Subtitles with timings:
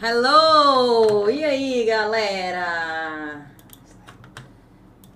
[0.00, 1.28] Hello!
[1.28, 3.46] E aí, galera?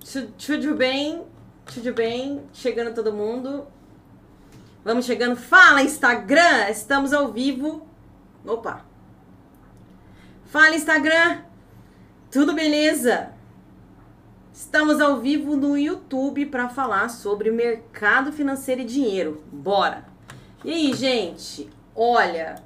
[0.00, 1.22] Tu- Tudo bem?
[1.72, 2.42] Tudo bem?
[2.52, 3.66] Chegando todo mundo.
[4.84, 5.36] Vamos chegando.
[5.36, 6.68] Fala, Instagram!
[6.68, 7.86] Estamos ao vivo.
[8.44, 8.84] Opa!
[10.46, 11.42] Fala, Instagram!
[12.30, 13.32] Tudo beleza?
[14.52, 19.44] Estamos ao vivo no YouTube para falar sobre mercado financeiro e dinheiro.
[19.52, 20.04] Bora!
[20.64, 21.70] E aí, gente?
[21.94, 22.56] Olha,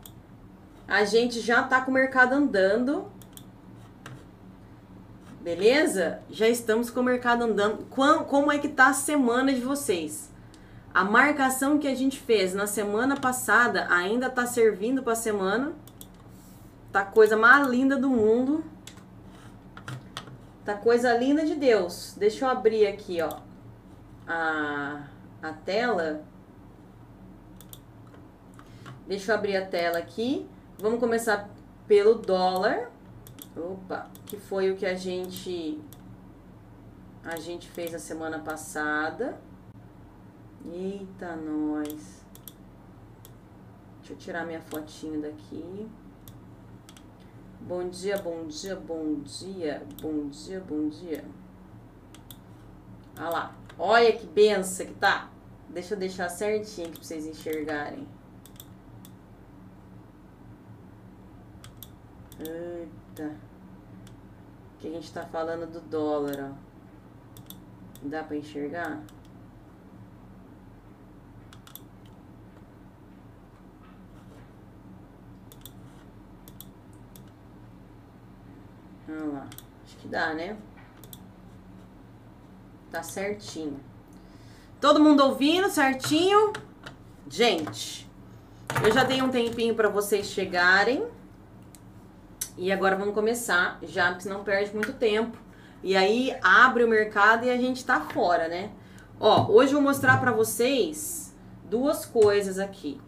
[0.88, 3.10] a gente já tá com o mercado andando.
[5.40, 6.20] Beleza?
[6.30, 7.84] Já estamos com o mercado andando.
[7.86, 10.30] Como é que tá a semana de vocês?
[10.94, 15.72] A marcação que a gente fez na semana passada ainda tá servindo para semana.
[16.90, 18.64] Tá coisa mais linda do mundo.
[20.64, 22.14] Tá coisa linda de Deus.
[22.16, 23.38] Deixa eu abrir aqui, ó,
[24.26, 25.04] a,
[25.42, 26.24] a tela.
[29.06, 30.48] Deixa eu abrir a tela aqui.
[30.78, 31.48] Vamos começar
[31.88, 32.90] pelo dólar.
[33.56, 35.80] Opa, que foi o que a gente
[37.24, 39.40] a gente fez a semana passada.
[40.64, 42.22] Eita, nós.
[43.98, 45.88] Deixa eu tirar minha fotinho daqui.
[47.62, 51.24] Bom dia, bom dia, bom dia, bom dia, bom dia.
[53.18, 53.56] Olha lá.
[53.78, 55.30] Olha que benção que tá.
[55.70, 58.06] Deixa eu deixar certinho aqui pra vocês enxergarem.
[62.38, 63.34] Eita.
[64.78, 66.66] Que a gente tá falando do dólar, ó.
[68.02, 69.02] Dá pra enxergar?
[79.08, 79.48] Olha lá.
[79.84, 80.56] Acho que dá, né?
[82.90, 83.80] Tá certinho.
[84.80, 86.52] Todo mundo ouvindo certinho?
[87.28, 88.08] Gente,
[88.84, 91.15] eu já dei um tempinho pra vocês chegarem.
[92.56, 95.36] E agora vamos começar, já porque senão perde muito tempo.
[95.82, 98.70] E aí abre o mercado e a gente tá fora, né?
[99.20, 101.34] Ó, hoje eu vou mostrar pra vocês
[101.64, 103.00] duas coisas aqui.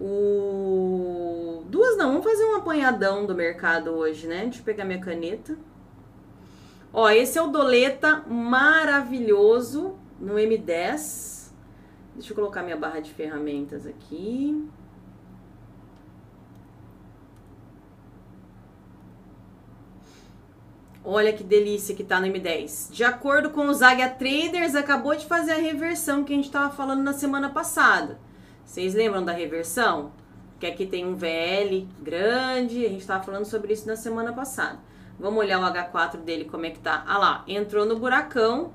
[0.00, 1.64] O...
[1.68, 4.44] Duas não, vamos fazer um apanhadão do mercado hoje, né?
[4.44, 5.56] Deixa eu pegar minha caneta.
[6.92, 11.50] Ó, esse é o Doleta maravilhoso no M10.
[12.14, 14.66] Deixa eu colocar minha barra de ferramentas aqui.
[21.08, 22.90] Olha que delícia que tá no M10.
[22.90, 26.74] De acordo com os Águia Traders, acabou de fazer a reversão que a gente tava
[26.74, 28.18] falando na semana passada.
[28.64, 30.10] Vocês lembram da reversão?
[30.58, 34.80] Que aqui tem um VL grande, a gente tava falando sobre isso na semana passada.
[35.16, 37.04] Vamos olhar o H4 dele como é que tá.
[37.06, 38.74] Ah lá, entrou no buracão.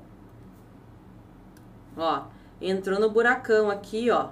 [1.94, 2.22] Ó,
[2.62, 4.30] entrou no buracão aqui, ó.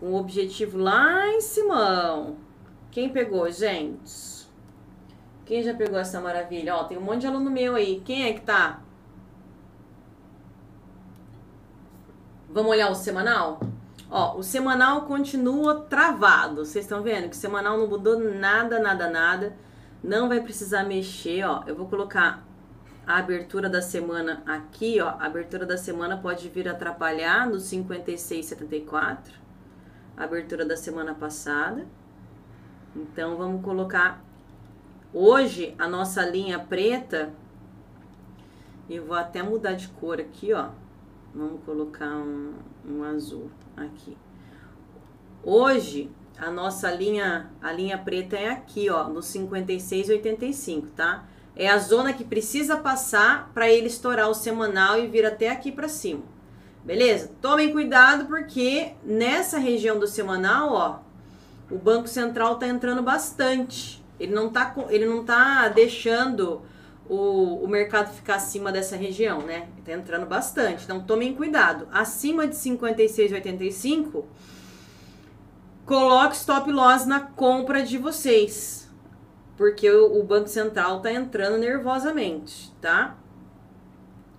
[0.00, 2.34] Com o objetivo lá em cima.
[2.90, 4.33] Quem pegou, gente?
[5.44, 6.74] Quem já pegou essa maravilha?
[6.74, 8.00] Ó, tem um monte de aluno meu aí.
[8.04, 8.80] Quem é que tá?
[12.48, 13.60] Vamos olhar o semanal?
[14.10, 16.64] Ó, o semanal continua travado.
[16.64, 19.56] Vocês estão vendo que o semanal não mudou nada, nada, nada.
[20.02, 21.62] Não vai precisar mexer, ó.
[21.66, 22.42] Eu vou colocar
[23.06, 25.08] a abertura da semana aqui, ó.
[25.08, 29.18] A abertura da semana pode vir atrapalhar no 56,74.
[30.16, 31.86] A abertura da semana passada.
[32.96, 34.23] Então, vamos colocar
[35.16, 37.32] Hoje, a nossa linha preta,
[38.90, 40.70] eu vou até mudar de cor aqui, ó.
[41.32, 42.54] Vamos colocar um,
[42.84, 44.16] um azul aqui.
[45.40, 51.24] Hoje, a nossa linha, a linha preta é aqui, ó, no 56,85, tá?
[51.54, 55.70] É a zona que precisa passar para ele estourar o semanal e vir até aqui
[55.70, 56.24] para cima.
[56.84, 57.30] Beleza?
[57.40, 60.98] Tomem cuidado porque nessa região do semanal, ó,
[61.72, 64.03] o Banco Central tá entrando bastante.
[64.18, 66.62] Ele não tá, co- ele não tá deixando
[67.08, 69.68] o, o mercado ficar acima dessa região, né?
[69.84, 70.84] Tá entrando bastante.
[70.84, 71.88] Então tomem cuidado.
[71.92, 74.24] Acima de 56,85,
[75.84, 78.90] coloque stop loss na compra de vocês.
[79.56, 83.16] Porque o, o Banco Central tá entrando nervosamente, tá?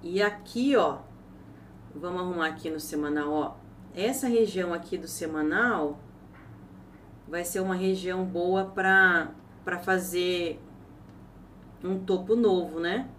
[0.03, 0.97] E aqui, ó,
[1.93, 3.53] vamos arrumar aqui no semanal, ó.
[3.95, 5.99] Essa região aqui do semanal
[7.27, 9.29] vai ser uma região boa para
[9.65, 10.61] para fazer
[11.83, 13.09] um topo novo, né?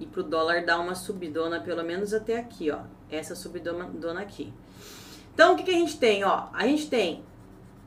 [0.00, 2.80] E pro dólar dar uma subidona pelo menos até aqui, ó.
[3.10, 4.52] Essa subidona dona aqui.
[5.32, 6.48] Então, o que, que a gente tem, ó?
[6.52, 7.22] A gente tem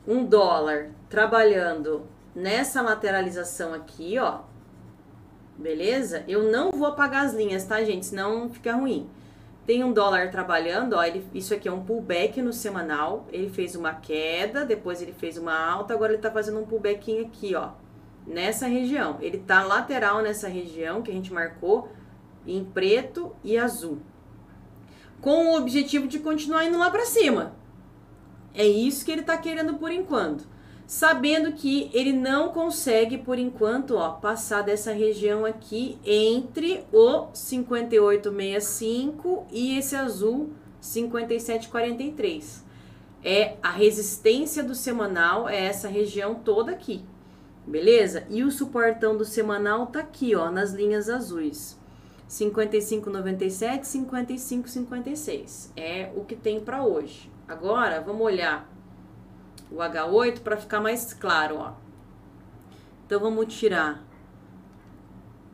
[0.08, 4.42] um dólar trabalhando nessa lateralização aqui, ó.
[5.58, 6.24] Beleza?
[6.28, 8.06] Eu não vou apagar as linhas, tá, gente?
[8.06, 9.10] Senão fica ruim.
[9.66, 13.28] Tem um dólar trabalhando, ó, ele, isso aqui é um pullback no semanal.
[13.32, 17.26] Ele fez uma queda, depois ele fez uma alta, agora ele tá fazendo um pullbackinho
[17.26, 17.72] aqui, ó.
[18.26, 19.18] nessa região.
[19.22, 21.90] Ele tá lateral nessa região que a gente marcou
[22.48, 24.00] em preto e azul.
[25.22, 27.54] Com o objetivo de continuar indo lá para cima.
[28.54, 30.48] É isso que ele tá querendo por enquanto.
[30.90, 39.46] Sabendo que ele não consegue por enquanto, ó, passar dessa região aqui entre o 5865
[39.52, 40.50] e esse azul
[40.82, 42.66] 5743.
[43.24, 47.06] É a resistência do semanal é essa região toda aqui.
[47.68, 48.26] Beleza?
[48.28, 51.78] E o suportão do semanal tá aqui, ó, nas linhas azuis.
[52.28, 55.70] 55,97, 55,56.
[55.78, 57.30] É o que tem para hoje.
[57.48, 58.68] Agora, vamos olhar
[59.72, 61.74] o H8 para ficar mais claro, ó.
[63.06, 64.04] Então, vamos tirar.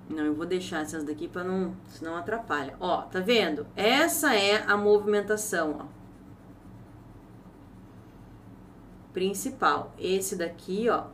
[0.10, 2.76] Não, eu vou deixar essas daqui para não, senão atrapalha.
[2.80, 3.66] Ó, tá vendo?
[3.76, 5.86] Essa é a movimentação, ó.
[9.14, 9.94] Principal.
[9.98, 11.06] Esse daqui, ó,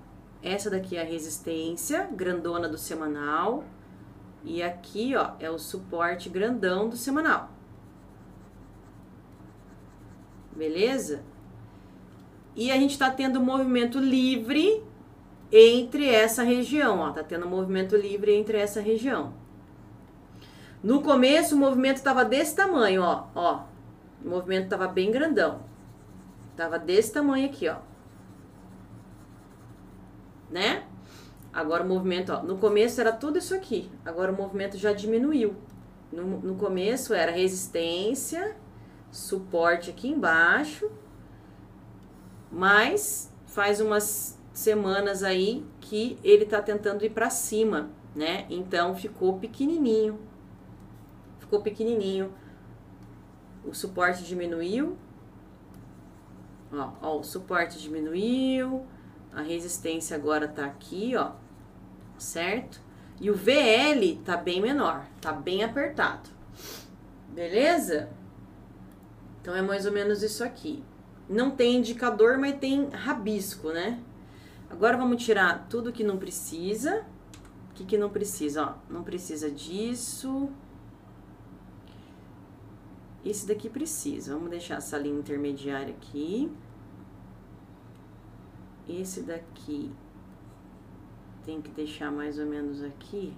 [0.44, 3.64] essa daqui é a resistência grandona do semanal.
[4.44, 7.52] E aqui, ó, é o suporte grandão do semanal.
[10.56, 11.24] Beleza?
[12.56, 14.84] E a gente tá tendo movimento livre
[15.52, 17.12] entre essa região, ó.
[17.12, 19.34] Tá tendo movimento livre entre essa região.
[20.84, 23.28] No começo, o movimento tava desse tamanho, ó.
[23.36, 23.64] Ó,
[24.24, 25.62] o movimento tava bem grandão.
[26.56, 27.78] Tava desse tamanho aqui, ó
[30.52, 30.84] né?
[31.54, 35.56] Agora o movimento, ó, no começo era tudo isso aqui, agora o movimento já diminuiu.
[36.12, 38.56] No, no começo era resistência,
[39.10, 40.92] suporte aqui embaixo,
[42.52, 48.46] mas faz umas semanas aí que ele tá tentando ir para cima, né?
[48.50, 50.20] Então ficou pequenininho,
[51.40, 52.34] ficou pequenininho.
[53.64, 54.98] O suporte diminuiu,
[56.74, 58.86] ó, ó o suporte diminuiu,
[59.34, 61.32] a resistência agora tá aqui, ó,
[62.18, 62.82] certo?
[63.20, 66.30] E o VL tá bem menor, tá bem apertado.
[67.30, 68.10] Beleza?
[69.40, 70.84] Então é mais ou menos isso aqui.
[71.32, 74.04] Não tem indicador, mas tem rabisco, né?
[74.70, 77.06] Agora vamos tirar tudo que não precisa.
[77.70, 78.64] O que, que não precisa?
[78.66, 80.50] Ó, não precisa disso.
[83.24, 84.34] Esse daqui precisa.
[84.34, 86.52] Vamos deixar essa linha intermediária aqui.
[88.90, 89.90] Esse daqui
[91.46, 93.34] tem que deixar mais ou menos aqui,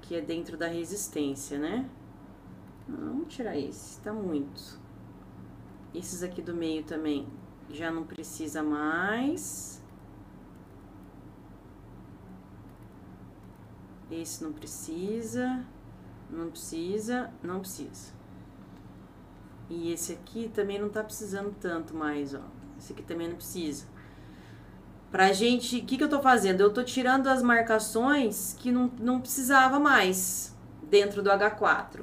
[0.00, 1.90] que é dentro da resistência, né?
[2.88, 4.79] Vamos tirar esse, tá muito.
[5.94, 7.26] Esses aqui do meio também
[7.68, 9.82] já não precisa mais.
[14.10, 15.64] Esse não precisa,
[16.28, 18.12] não precisa, não precisa.
[19.68, 22.42] E esse aqui também não tá precisando tanto mais, ó.
[22.76, 23.86] Esse aqui também não precisa.
[25.10, 26.60] Pra gente, o que, que eu tô fazendo?
[26.60, 32.02] Eu tô tirando as marcações que não, não precisava mais dentro do H4.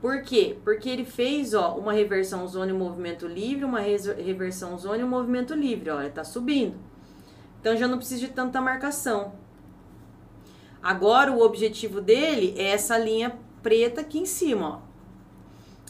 [0.00, 0.56] Por quê?
[0.62, 5.08] Porque ele fez, ó, uma reversão zona e movimento livre, uma reversão zona e um
[5.08, 6.76] movimento livre, ó, ele tá subindo.
[7.60, 9.32] Então já não precisa de tanta marcação.
[10.82, 14.86] Agora o objetivo dele é essa linha preta aqui em cima, ó.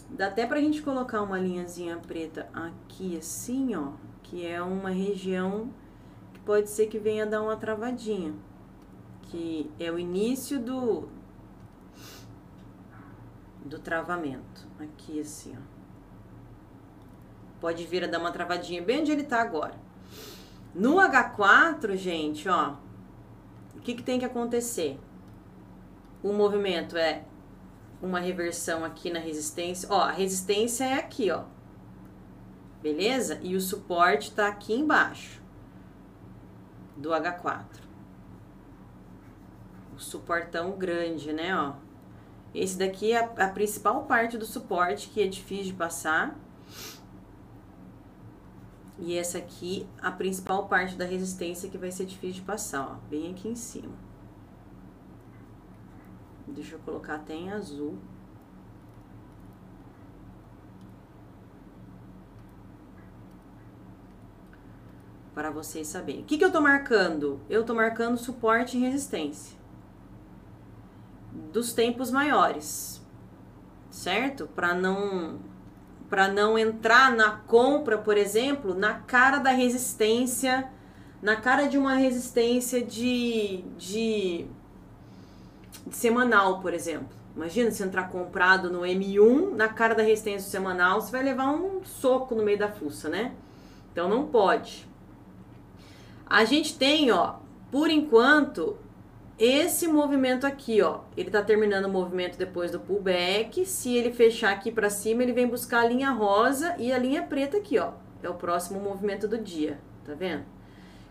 [0.08, 3.92] Dá até pra gente colocar uma linhazinha preta aqui assim, ó
[4.26, 5.70] que é uma região
[6.32, 8.34] que pode ser que venha dar uma travadinha,
[9.22, 11.08] que é o início do
[13.66, 15.76] do travamento, aqui assim, ó.
[17.60, 19.74] Pode vir a dar uma travadinha bem onde ele tá agora.
[20.74, 22.76] No H4, gente, ó,
[23.74, 25.00] o que que tem que acontecer?
[26.22, 27.24] O movimento é
[28.02, 29.88] uma reversão aqui na resistência.
[29.90, 31.44] Ó, a resistência é aqui, ó
[32.86, 33.40] beleza?
[33.42, 35.42] E o suporte tá aqui embaixo
[36.96, 37.64] do H4.
[39.96, 41.72] O suportão grande, né, ó.
[42.56, 46.34] Esse daqui é a, a principal parte do suporte que é difícil de passar.
[48.98, 53.08] E essa aqui, a principal parte da resistência que vai ser difícil de passar, ó.
[53.10, 53.92] Bem aqui em cima.
[56.48, 57.98] Deixa eu colocar até em azul.
[65.34, 66.22] para vocês saberem.
[66.22, 67.38] O que, que eu tô marcando?
[67.50, 69.55] Eu tô marcando suporte e resistência
[71.52, 73.02] dos tempos maiores,
[73.90, 74.46] certo?
[74.54, 75.38] Para não
[76.08, 80.70] para não entrar na compra, por exemplo, na cara da resistência,
[81.20, 84.46] na cara de uma resistência de, de,
[85.84, 87.08] de semanal, por exemplo.
[87.34, 91.84] Imagina se entrar comprado no M1 na cara da resistência semanal, você vai levar um
[91.84, 93.32] soco no meio da fuça, né?
[93.92, 94.88] Então não pode.
[96.24, 97.34] A gente tem, ó,
[97.70, 98.78] por enquanto,
[99.38, 103.66] esse movimento aqui, ó, ele tá terminando o movimento depois do pullback.
[103.66, 107.22] Se ele fechar aqui para cima, ele vem buscar a linha rosa e a linha
[107.22, 107.92] preta aqui, ó.
[108.22, 110.44] É o próximo movimento do dia, tá vendo?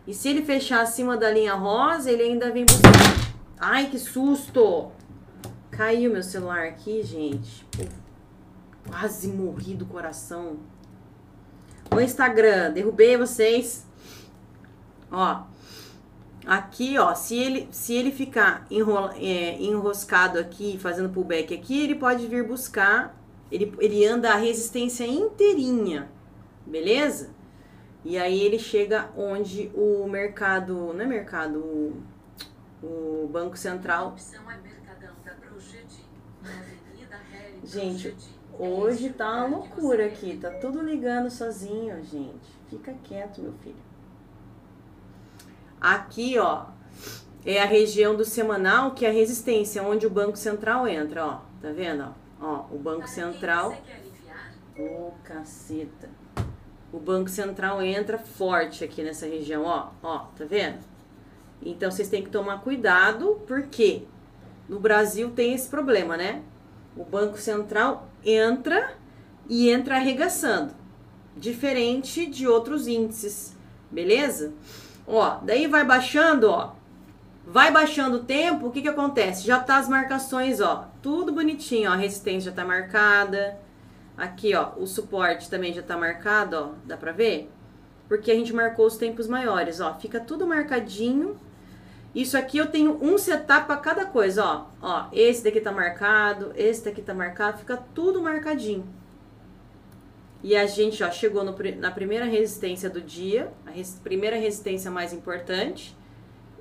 [0.08, 2.92] E se ele fechar acima da linha rosa, ele ainda vem buscar...
[3.60, 4.92] Ai, que susto!
[5.70, 7.66] Caiu meu celular aqui, gente.
[8.88, 10.58] Quase morri do coração.
[11.94, 13.86] O Instagram, derrubei vocês.
[15.12, 15.44] Ó,
[16.46, 21.96] Aqui, ó, se ele, se ele ficar enrola, é, enroscado aqui, fazendo pullback aqui, ele
[21.96, 23.18] pode vir buscar,
[23.52, 26.08] ele, ele anda a resistência inteirinha,
[26.66, 27.32] beleza?
[28.04, 32.04] E aí ele chega onde o mercado, não é mercado, o,
[32.84, 34.16] o Banco Central...
[37.64, 38.16] Gente,
[38.60, 42.56] hoje tá uma loucura aqui, tá tudo ligando sozinho, gente.
[42.70, 43.76] Fica quieto, meu filho.
[45.80, 46.66] Aqui, ó,
[47.46, 51.42] é a região do semanal, que é a resistência, onde o Banco Central entra, ó.
[51.62, 52.26] Tá vendo, ó?
[52.46, 53.78] Ó, o Banco Central...
[54.78, 56.10] Ô, oh, caceta.
[56.92, 59.90] O Banco Central entra forte aqui nessa região, ó.
[60.02, 60.80] Ó, tá vendo?
[61.62, 64.04] Então, vocês têm que tomar cuidado, porque
[64.68, 66.42] no Brasil tem esse problema, né?
[66.98, 68.94] O Banco Central entra
[69.48, 70.74] e entra arregaçando.
[71.38, 73.56] Diferente de outros índices,
[73.92, 74.54] beleza?
[75.08, 76.74] Ó, daí vai baixando, ó.
[77.48, 79.46] Vai baixando o tempo, o que que acontece?
[79.46, 83.60] Já tá as marcações, ó, tudo bonitinho, ó, a resistência já tá marcada.
[84.18, 87.52] Aqui, ó, o suporte também já tá marcado, ó, dá pra ver?
[88.08, 91.38] Porque a gente marcou os tempos maiores, ó, fica tudo marcadinho.
[92.16, 94.66] Isso aqui eu tenho um setup para cada coisa, ó.
[94.82, 98.88] Ó, esse daqui tá marcado, esse daqui tá marcado, fica tudo marcadinho.
[100.46, 104.92] E a gente ó, chegou no, na primeira resistência do dia, a res, primeira resistência
[104.92, 105.98] mais importante.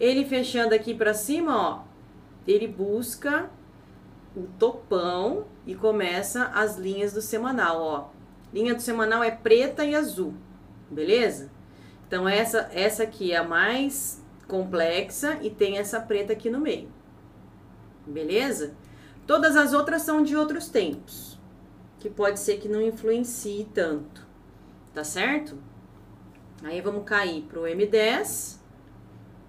[0.00, 1.82] Ele fechando aqui para cima, ó,
[2.48, 3.50] ele busca
[4.34, 8.08] o topão e começa as linhas do semanal, ó.
[8.54, 10.32] Linha do semanal é preta e azul,
[10.90, 11.50] beleza?
[12.08, 16.88] Então essa essa aqui é a mais complexa e tem essa preta aqui no meio.
[18.06, 18.74] Beleza?
[19.26, 21.33] Todas as outras são de outros tempos
[22.04, 24.26] que pode ser que não influencie tanto,
[24.92, 25.56] tá certo?
[26.62, 28.58] Aí vamos cair pro M10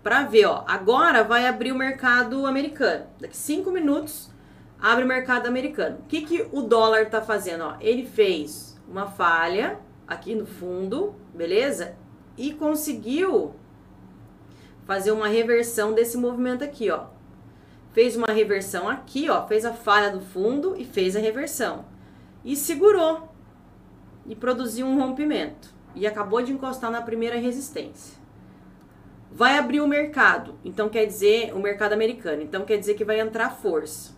[0.01, 0.63] para ver, ó.
[0.65, 3.07] Agora vai abrir o mercado americano.
[3.19, 4.31] Daqui cinco minutos
[4.79, 5.97] abre o mercado americano.
[5.99, 7.65] O que, que o dólar tá fazendo?
[7.65, 11.97] Ó, ele fez uma falha aqui no fundo, beleza?
[12.37, 13.53] E conseguiu
[14.85, 17.07] fazer uma reversão desse movimento aqui, ó.
[17.91, 19.45] Fez uma reversão aqui, ó.
[19.45, 21.93] Fez a falha do fundo e fez a reversão
[22.45, 23.27] e segurou
[24.27, 28.17] e produziu um rompimento e acabou de encostar na primeira resistência.
[29.31, 33.19] Vai abrir o mercado, então quer dizer o mercado americano, então quer dizer que vai
[33.19, 34.13] entrar força.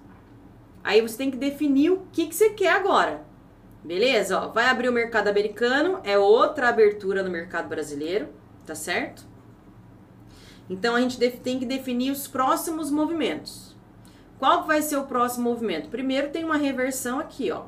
[0.84, 3.26] Aí você tem que definir o que, que você quer agora.
[3.84, 4.40] Beleza?
[4.40, 8.28] Ó, vai abrir o mercado americano, é outra abertura no mercado brasileiro,
[8.66, 9.26] tá certo?
[10.70, 13.76] Então a gente tem que definir os próximos movimentos.
[14.38, 15.90] Qual vai ser o próximo movimento?
[15.90, 17.66] Primeiro tem uma reversão aqui, ó.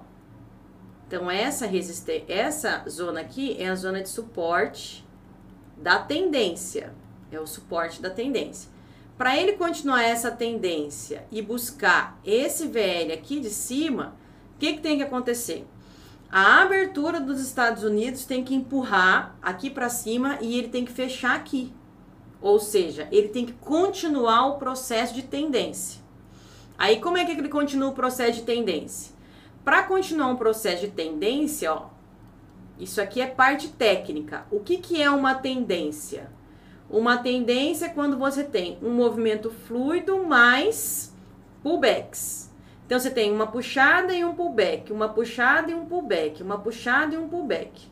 [1.09, 5.03] Então, essa resistência, essa zona aqui é a zona de suporte
[5.75, 6.93] da tendência.
[7.31, 8.69] É o suporte da tendência.
[9.17, 14.15] Para ele continuar essa tendência e buscar esse VL aqui de cima,
[14.53, 15.65] o que, que tem que acontecer?
[16.31, 20.91] A abertura dos Estados Unidos tem que empurrar aqui para cima e ele tem que
[20.91, 21.73] fechar aqui.
[22.39, 26.03] Ou seja, ele tem que continuar o processo de tendência.
[26.77, 29.17] Aí, como é que ele continua o processo de tendência?
[29.63, 31.87] Para continuar um processo de tendência, ó,
[32.79, 34.45] isso aqui é parte técnica.
[34.49, 36.31] O que, que é uma tendência?
[36.89, 41.13] Uma tendência é quando você tem um movimento fluido mais
[41.61, 42.49] pullbacks.
[42.85, 47.13] Então você tem uma puxada e um pullback, uma puxada e um pullback, uma puxada
[47.13, 47.91] e um pullback.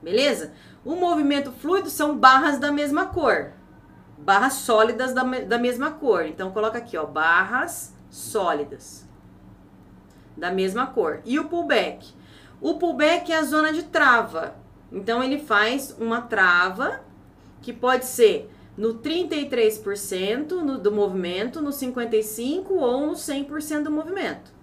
[0.00, 0.52] Beleza?
[0.84, 3.52] O movimento fluido são barras da mesma cor.
[4.18, 6.26] Barras sólidas da, da mesma cor.
[6.26, 9.07] Então coloca aqui, ó, barras sólidas
[10.38, 11.20] da mesma cor.
[11.24, 12.06] E o pullback?
[12.60, 14.54] O pullback é a zona de trava.
[14.90, 17.00] Então ele faz uma trava
[17.60, 24.56] que pode ser no 33% no, do movimento, no 55% ou no 100% do movimento.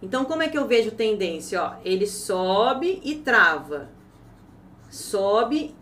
[0.00, 1.60] Então, como é que eu vejo tendência?
[1.60, 3.88] Ó, ele sobe e trava.
[4.88, 5.74] Sobe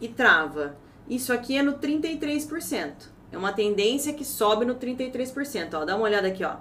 [0.00, 0.76] e trava.
[1.08, 3.08] Isso aqui é no 33%.
[3.30, 5.74] É uma tendência que sobe no 33%.
[5.74, 6.56] Ó, dá uma olhada aqui, ó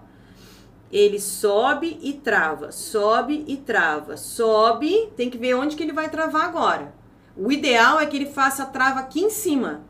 [0.92, 6.10] ele sobe e trava, sobe e trava, sobe, tem que ver onde que ele vai
[6.10, 6.94] travar agora.
[7.36, 9.84] O ideal é que ele faça a trava aqui em cima,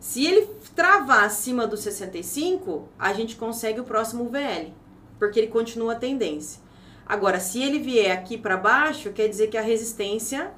[0.00, 4.72] Se ele travar acima do 65, a gente consegue o próximo VL,
[5.18, 6.62] porque ele continua a tendência.
[7.04, 10.52] Agora, se ele vier aqui para baixo, quer dizer que a resistência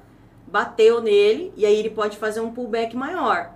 [0.45, 3.55] bateu nele e aí ele pode fazer um pullback maior.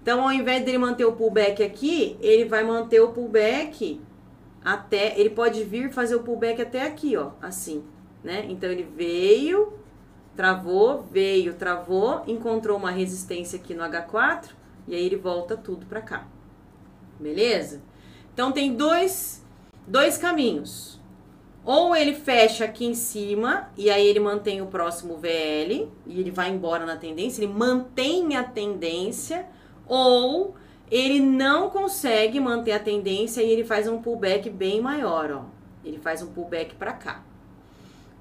[0.00, 4.00] Então, ao invés dele manter o pullback aqui, ele vai manter o pullback
[4.64, 7.84] até, ele pode vir fazer o pullback até aqui, ó, assim,
[8.22, 8.46] né?
[8.48, 9.74] Então ele veio,
[10.34, 14.50] travou, veio, travou, encontrou uma resistência aqui no H4
[14.88, 16.26] e aí ele volta tudo para cá.
[17.20, 17.82] Beleza?
[18.32, 19.44] Então tem dois
[19.86, 21.00] dois caminhos.
[21.64, 26.30] Ou ele fecha aqui em cima e aí ele mantém o próximo VL e ele
[26.30, 29.46] vai embora na tendência, ele mantém a tendência
[29.86, 30.54] ou
[30.94, 35.44] ele não consegue manter a tendência e ele faz um pullback bem maior, ó.
[35.84, 37.24] Ele faz um pullback para cá.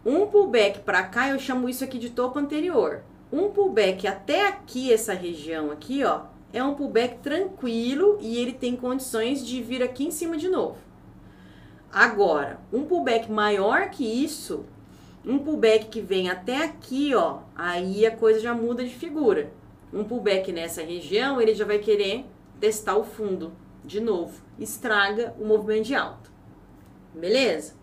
[0.03, 3.03] Um pullback para cá, eu chamo isso aqui de topo anterior.
[3.31, 8.75] Um pullback até aqui, essa região aqui, ó, é um pullback tranquilo e ele tem
[8.75, 10.77] condições de vir aqui em cima de novo.
[11.91, 14.65] Agora, um pullback maior que isso,
[15.23, 19.51] um pullback que vem até aqui, ó, aí a coisa já muda de figura.
[19.93, 22.25] Um pullback nessa região, ele já vai querer
[22.63, 23.51] testar o fundo
[23.83, 24.41] de novo.
[24.57, 26.29] Estraga o movimento de alta.
[27.13, 27.73] Beleza?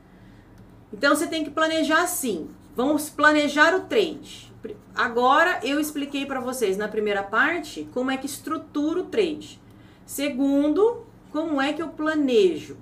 [0.91, 2.49] Então você tem que planejar assim.
[2.75, 4.51] Vamos planejar o trade.
[4.95, 9.61] Agora eu expliquei para vocês na primeira parte como é que estrutura o trade.
[10.07, 12.79] Segundo, como é que eu planejo.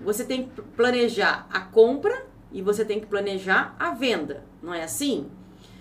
[0.00, 4.82] Você tem que planejar a compra e você tem que planejar a venda, não é
[4.82, 5.30] assim?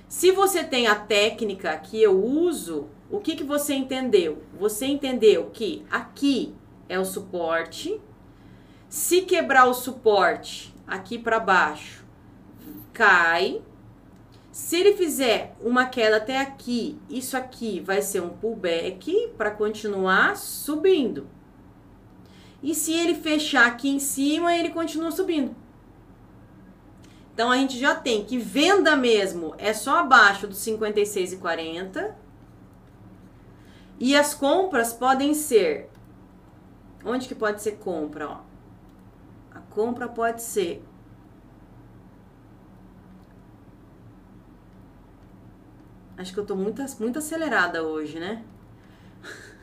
[0.07, 4.41] Se você tem a técnica que eu uso, o que, que você entendeu?
[4.57, 6.55] Você entendeu que aqui
[6.87, 7.99] é o suporte.
[8.87, 12.05] Se quebrar o suporte aqui para baixo,
[12.93, 13.61] cai.
[14.51, 20.35] Se ele fizer uma queda até aqui, isso aqui vai ser um pullback para continuar
[20.37, 21.27] subindo.
[22.63, 25.55] E se ele fechar aqui em cima, ele continua subindo.
[27.33, 32.20] Então a gente já tem que venda mesmo é só abaixo dos 56,40
[34.01, 35.87] e as compras podem ser.
[37.05, 38.27] Onde que pode ser compra?
[38.29, 38.41] Ó?
[39.53, 40.83] A compra pode ser.
[46.17, 48.43] Acho que eu tô muito, muito acelerada hoje, né?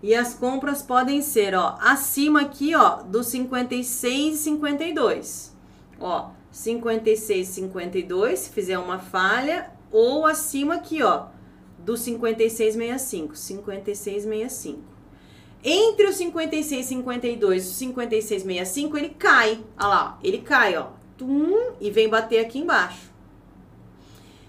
[0.00, 5.56] E as compras podem ser, ó, acima aqui, ó, do 56 e 52.
[5.98, 11.26] Ó, 56 52, se fizer uma falha, ou acima aqui, ó,
[11.78, 14.82] do 5665, 5665.
[15.62, 19.60] Entre o 56 52 e o 5665, ele cai.
[19.78, 20.88] Olha lá, ele cai, ó.
[21.16, 23.10] Tum, e vem bater aqui embaixo.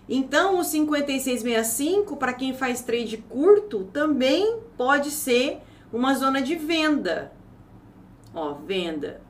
[0.08, 5.60] Então, o 5665, para quem faz trade curto, também pode ser
[5.92, 7.32] uma zona de venda.
[8.34, 9.22] Ó, venda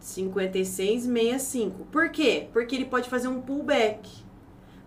[0.00, 1.84] 5665.
[1.86, 2.48] Por quê?
[2.52, 4.27] Porque ele pode fazer um pullback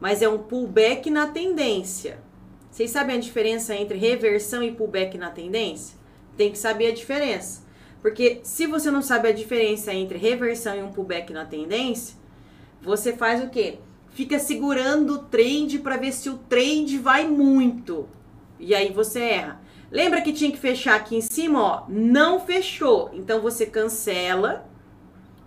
[0.02, 2.20] mas é um pullback na tendência.
[2.72, 5.96] Vocês sabem a diferença entre reversão e pullback na tendência?
[6.36, 7.62] Tem que saber a diferença.
[8.02, 12.18] Porque se você não sabe a diferença entre reversão e um pullback na tendência,
[12.82, 13.78] você faz o quê?
[14.10, 18.10] Fica segurando o trade para ver se o trade vai muito.
[18.60, 19.62] E aí você erra.
[19.92, 21.84] Lembra que tinha que fechar aqui em cima, ó?
[21.88, 23.12] Não fechou.
[23.14, 24.68] Então você cancela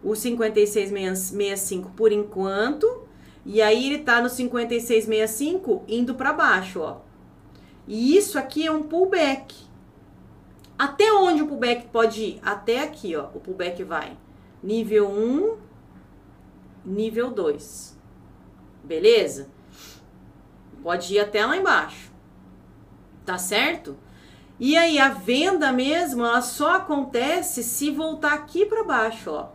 [0.03, 3.04] o 5665 por enquanto
[3.45, 6.99] e aí ele tá no 5665 indo para baixo, ó.
[7.87, 9.55] E isso aqui é um pullback.
[10.79, 12.41] Até onde o pullback pode ir?
[12.43, 13.29] Até aqui, ó.
[13.35, 14.17] O pullback vai.
[14.63, 15.57] Nível 1,
[16.85, 17.99] nível 2.
[18.83, 19.49] Beleza?
[20.83, 22.11] Pode ir até lá embaixo.
[23.25, 23.97] Tá certo?
[24.59, 29.49] E aí a venda mesmo, ela só acontece se voltar aqui para baixo, ó.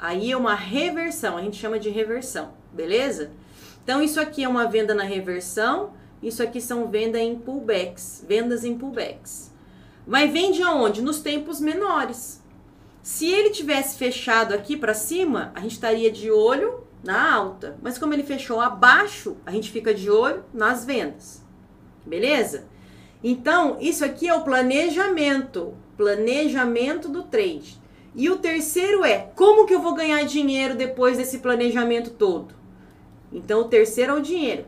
[0.00, 3.32] Aí é uma reversão, a gente chama de reversão, beleza?
[3.84, 8.64] Então isso aqui é uma venda na reversão, isso aqui são venda em pullbacks, vendas
[8.64, 9.52] em pullbacks.
[10.06, 11.02] Mas vende aonde?
[11.02, 12.42] Nos tempos menores.
[13.02, 17.76] Se ele tivesse fechado aqui para cima, a gente estaria de olho na alta.
[17.82, 21.44] Mas como ele fechou abaixo, a gente fica de olho nas vendas.
[22.06, 22.64] Beleza?
[23.22, 27.79] Então, isso aqui é o planejamento, planejamento do trade.
[28.14, 32.54] E o terceiro é como que eu vou ganhar dinheiro depois desse planejamento todo?
[33.32, 34.66] Então, o terceiro é o dinheiro.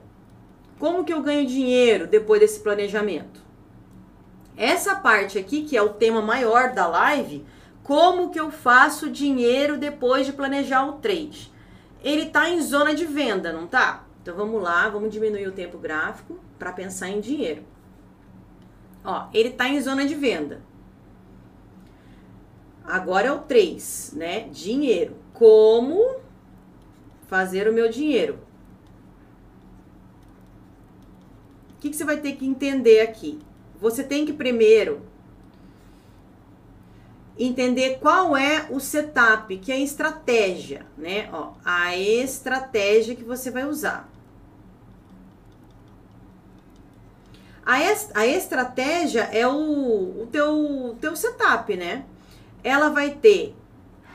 [0.79, 3.41] Como que eu ganho dinheiro depois desse planejamento?
[4.57, 7.45] Essa parte aqui, que é o tema maior da live,
[7.83, 11.53] como que eu faço dinheiro depois de planejar o trade?
[12.03, 14.05] Ele tá em zona de venda, não tá?
[14.21, 17.65] Então vamos lá, vamos diminuir o tempo gráfico para pensar em dinheiro.
[19.05, 20.63] Ó, ele está em zona de venda.
[22.85, 24.49] Agora é o 3, né?
[24.51, 25.17] Dinheiro.
[25.33, 26.17] Como
[27.27, 28.39] fazer o meu dinheiro?
[31.71, 33.41] O que, que você vai ter que entender aqui?
[33.81, 35.03] Você tem que primeiro
[37.39, 41.29] entender qual é o setup, que é a estratégia, né?
[41.33, 44.09] Ó, a estratégia que você vai usar.
[47.65, 52.05] A, est a estratégia é o, o teu, teu setup, né?
[52.63, 53.57] Ela vai ter,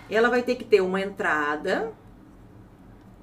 [0.10, 1.92] ela vai ter que ter uma entrada,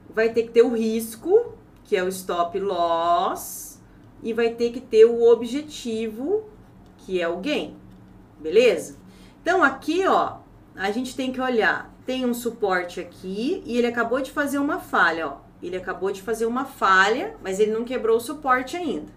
[0.09, 3.81] vai ter que ter o risco, que é o stop loss,
[4.23, 6.45] e vai ter que ter o objetivo,
[6.99, 7.77] que é o gain.
[8.41, 8.97] Beleza?
[9.43, 10.39] Então aqui, ó,
[10.75, 14.79] a gente tem que olhar, tem um suporte aqui e ele acabou de fazer uma
[14.79, 15.37] falha, ó.
[15.63, 19.11] Ele acabou de fazer uma falha, mas ele não quebrou o suporte ainda.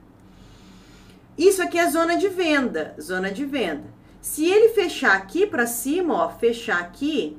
[1.38, 3.97] Isso aqui é zona de venda, zona de venda.
[4.28, 7.38] Se ele fechar aqui para cima, ó, fechar aqui,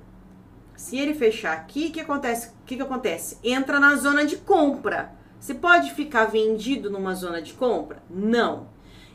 [0.75, 2.49] se ele fechar aqui, o que acontece?
[2.49, 3.39] O que, que acontece?
[3.45, 5.13] Entra na zona de compra.
[5.39, 8.03] Você pode ficar vendido numa zona de compra?
[8.09, 8.71] Não.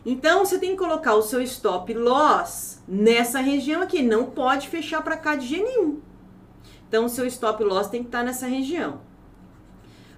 [0.05, 4.03] Então você tem que colocar o seu stop loss nessa região aqui.
[4.03, 5.99] Não pode fechar para cá de jeito nenhum.
[6.87, 9.01] Então o seu stop loss tem que estar tá nessa região.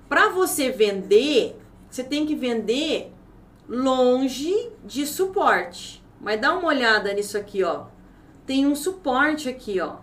[0.10, 1.58] Para você vender,
[1.90, 3.14] você tem que vender
[3.68, 6.05] longe de suporte.
[6.26, 7.86] Mas dá uma olhada nisso aqui, ó.
[8.48, 9.98] Tem um suporte aqui, ó.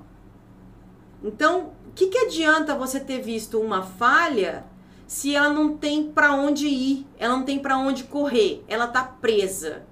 [1.20, 4.64] Então, o que, que adianta você ter visto uma falha
[5.04, 9.02] se ela não tem para onde ir, ela não tem para onde correr, ela tá
[9.02, 9.82] presa?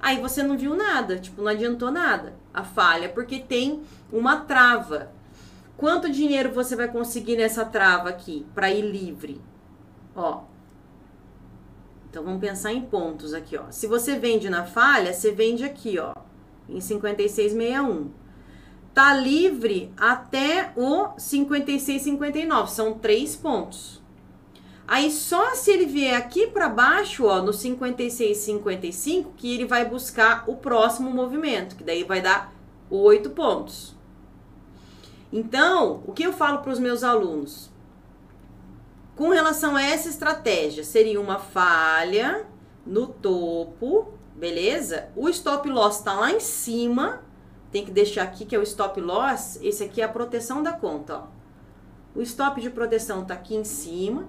[0.00, 5.12] Aí você não viu nada, tipo, não adiantou nada a falha, porque tem uma trava.
[5.76, 9.42] Quanto dinheiro você vai conseguir nessa trava aqui para ir livre?
[10.14, 10.44] Ó,
[12.16, 13.64] então vamos pensar em pontos aqui, ó.
[13.70, 16.14] Se você vende na falha, você vende aqui, ó,
[16.66, 18.08] em 5661.
[18.94, 24.02] Tá livre até o 5659, são três pontos.
[24.88, 30.44] Aí só se ele vier aqui para baixo, ó, no 5655, que ele vai buscar
[30.48, 32.50] o próximo movimento, que daí vai dar
[32.88, 33.94] oito pontos.
[35.30, 37.70] Então, o que eu falo para os meus alunos?
[39.16, 42.46] Com relação a essa estratégia, seria uma falha
[42.84, 45.08] no topo, beleza?
[45.16, 47.22] O stop loss está lá em cima.
[47.72, 49.58] Tem que deixar aqui que é o stop loss.
[49.62, 51.26] Esse aqui é a proteção da conta, ó.
[52.14, 54.28] O stop de proteção está aqui em cima.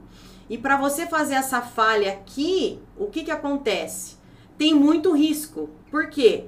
[0.49, 4.15] E para você fazer essa falha aqui, o que que acontece?
[4.57, 5.69] Tem muito risco.
[5.91, 6.47] Por quê?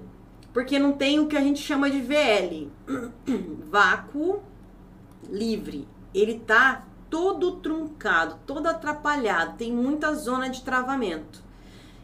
[0.54, 2.72] Porque não tem o que a gente chama de VL,
[3.70, 4.42] vácuo
[5.30, 5.86] livre.
[6.14, 11.42] Ele tá todo truncado, todo atrapalhado, tem muita zona de travamento.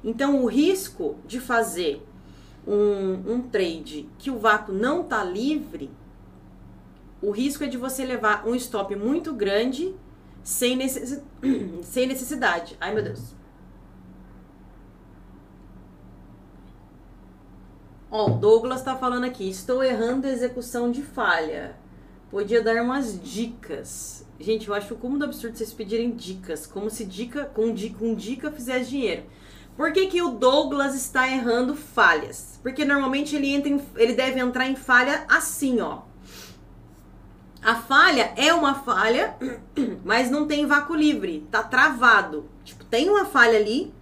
[0.04, 2.06] Então, o risco de fazer
[2.68, 5.90] um, um trade que o vácuo não está livre,
[7.22, 9.96] o risco é de você levar um stop muito grande
[10.44, 11.22] sem, necess...
[11.84, 12.78] sem necessidade.
[12.80, 13.34] Ai, meu Deus.
[18.12, 21.76] Ó, o Douglas está falando aqui, estou errando a execução de falha.
[22.30, 24.25] Podia dar umas dicas.
[24.40, 26.68] Gente, eu acho o cúmulo do absurdo vocês pedirem dicas.
[26.68, 29.24] Como se dica com, dica, com dica fizesse dinheiro.
[29.78, 32.60] Por que, que o Douglas está errando falhas?
[32.62, 36.02] Porque normalmente ele, entra em, ele deve entrar em falha assim, ó.
[37.62, 39.36] A falha é uma falha,
[40.04, 42.50] mas não tem vácuo livre, tá travado.
[42.64, 43.94] Tipo, tem uma falha ali,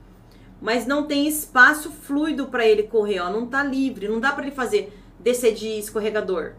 [0.62, 4.48] mas não tem espaço fluido para ele correr, ó, não tá livre, não dá para
[4.48, 6.56] ele fazer descer de escorregador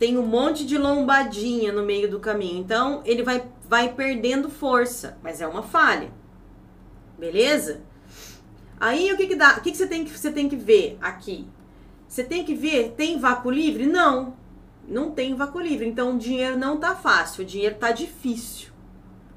[0.00, 2.58] tem um monte de lombadinha no meio do caminho.
[2.58, 6.10] Então, ele vai, vai perdendo força, mas é uma falha.
[7.18, 7.82] Beleza?
[8.80, 9.58] Aí, o que que dá?
[9.58, 11.46] O que, que você, tem que você tem que ver aqui?
[12.08, 13.84] Você tem que ver, tem vácuo livre?
[13.84, 14.34] Não,
[14.88, 15.86] não tem vácuo livre.
[15.86, 18.70] Então, o dinheiro não tá fácil, o dinheiro tá difícil.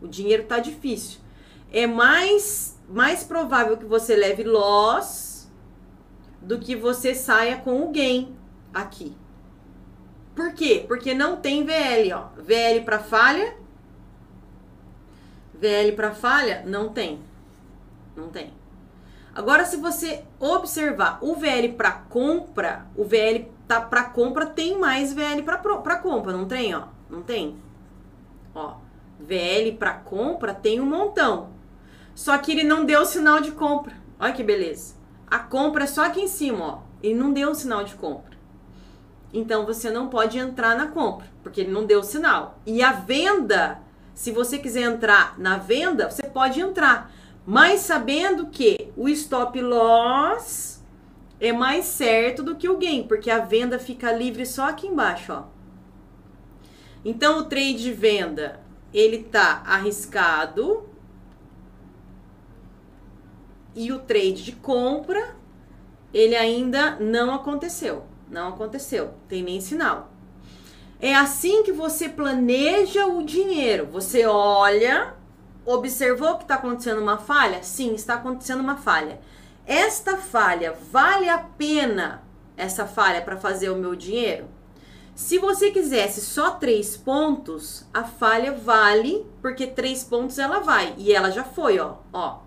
[0.02, 1.20] O dinheiro tá difícil.
[1.74, 5.52] É mais, mais provável que você leve loss
[6.42, 8.34] do que você saia com o gain
[8.74, 9.14] aqui.
[10.36, 10.86] Por quê?
[10.88, 12.28] Porque não tem VL, ó.
[12.42, 13.56] VL para falha.
[15.54, 17.20] VL para falha não tem.
[18.16, 18.52] Não tem.
[19.36, 25.12] Agora se você observar o VL para compra, o VL tá para compra tem mais
[25.14, 26.84] VL para compra, não tem, ó?
[27.10, 27.58] Não tem.
[28.54, 28.76] Ó,
[29.20, 31.50] VL para compra tem um montão.
[32.14, 33.96] Só que ele não deu sinal de compra.
[34.20, 34.96] Olha que beleza.
[35.26, 36.80] A compra é só aqui em cima, ó.
[37.02, 38.33] Ele não deu sinal de compra.
[39.34, 42.60] Então você não pode entrar na compra, porque ele não deu sinal.
[42.66, 43.82] E a venda
[44.14, 47.12] Se você quiser entrar na venda, você pode entrar,
[47.46, 50.82] mas sabendo que o stop loss
[51.40, 55.34] é mais certo do que o gain, porque a venda fica livre só aqui embaixo,
[55.34, 55.44] ó.
[57.04, 58.62] Então o trade de venda,
[58.94, 60.88] ele tá arriscado.
[63.76, 65.36] E o trade de compra,
[66.14, 68.06] ele ainda não aconteceu.
[68.34, 70.12] Não aconteceu, tem nem sinal.
[71.00, 73.86] É assim que você planeja o dinheiro.
[73.92, 75.14] Você olha,
[75.64, 77.62] observou que está acontecendo uma falha?
[77.62, 79.22] Sim, está acontecendo uma falha.
[79.68, 82.24] Esta falha vale a pena
[82.58, 84.48] essa falha para fazer o meu dinheiro?
[85.14, 90.96] Se você quisesse só três pontos, a falha vale, porque três pontos ela vai.
[90.98, 91.98] E ela já foi, ó.
[92.12, 92.40] ó.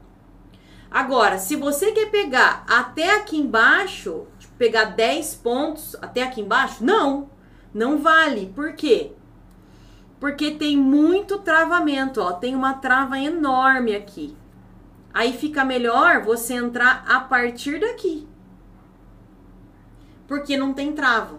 [0.91, 4.27] Agora, se você quer pegar até aqui embaixo,
[4.59, 7.31] pegar 10 pontos até aqui embaixo, não.
[7.73, 8.53] Não vale.
[8.55, 9.13] Por quê?
[10.19, 12.33] Porque tem muito travamento, ó.
[12.33, 14.37] Tem uma trava enorme aqui.
[15.13, 18.27] Aí fica melhor você entrar a partir daqui.
[20.27, 21.39] Porque não tem trava.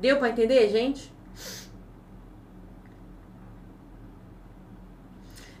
[0.00, 1.12] Deu para entender, gente?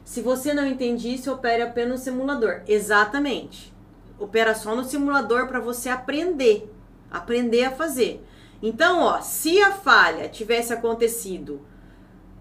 [0.04, 2.62] Se você não entende isso, opere apenas no simulador.
[2.66, 3.72] Exatamente.
[4.18, 6.72] Opera só no simulador para você aprender.
[7.10, 8.26] Aprender a fazer.
[8.62, 11.64] Então, ó, se a falha tivesse acontecido,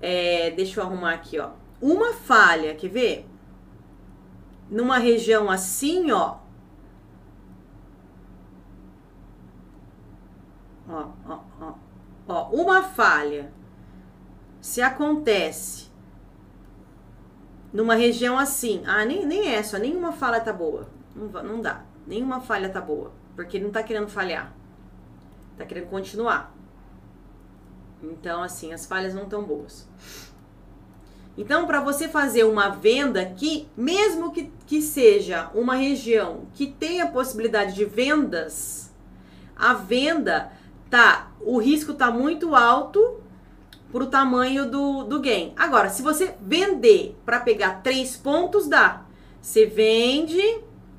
[0.01, 1.51] é, deixa eu arrumar aqui, ó.
[1.81, 3.29] Uma falha, quer ver?
[4.69, 6.37] Numa região assim, ó.
[10.89, 11.73] Ó, ó, ó.
[12.27, 13.53] Ó, uma falha,
[14.59, 15.87] se acontece
[17.71, 20.89] numa região assim, ah, nem, nem essa, nenhuma falha tá boa.
[21.17, 21.83] Não, não dá.
[22.05, 23.11] Nenhuma falha tá boa.
[23.35, 24.53] Porque ele não tá querendo falhar.
[25.57, 26.55] Tá querendo continuar.
[28.01, 29.87] Então, assim, as falhas não tão boas.
[31.37, 37.07] Então, para você fazer uma venda aqui, mesmo que, que seja uma região que tenha
[37.07, 38.91] possibilidade de vendas,
[39.55, 40.51] a venda
[40.89, 43.21] tá, o risco tá muito alto
[43.91, 45.53] pro tamanho do, do gain.
[45.55, 49.05] Agora, se você vender para pegar três pontos, dá.
[49.39, 50.41] Você vende,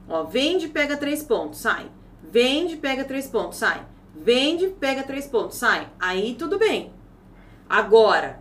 [0.08, 1.90] ó, vende, pega três pontos, sai.
[2.22, 3.86] Vende, pega três pontos, sai.
[4.14, 5.88] Vende, pega três pontos, sai.
[5.98, 6.92] Aí tudo bem.
[7.68, 8.40] Agora,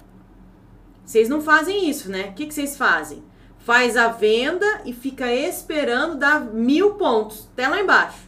[1.05, 2.29] vocês não fazem isso, né?
[2.29, 3.23] O que, vocês fazem?
[3.59, 8.27] Faz a venda e fica esperando dar mil pontos, até lá embaixo.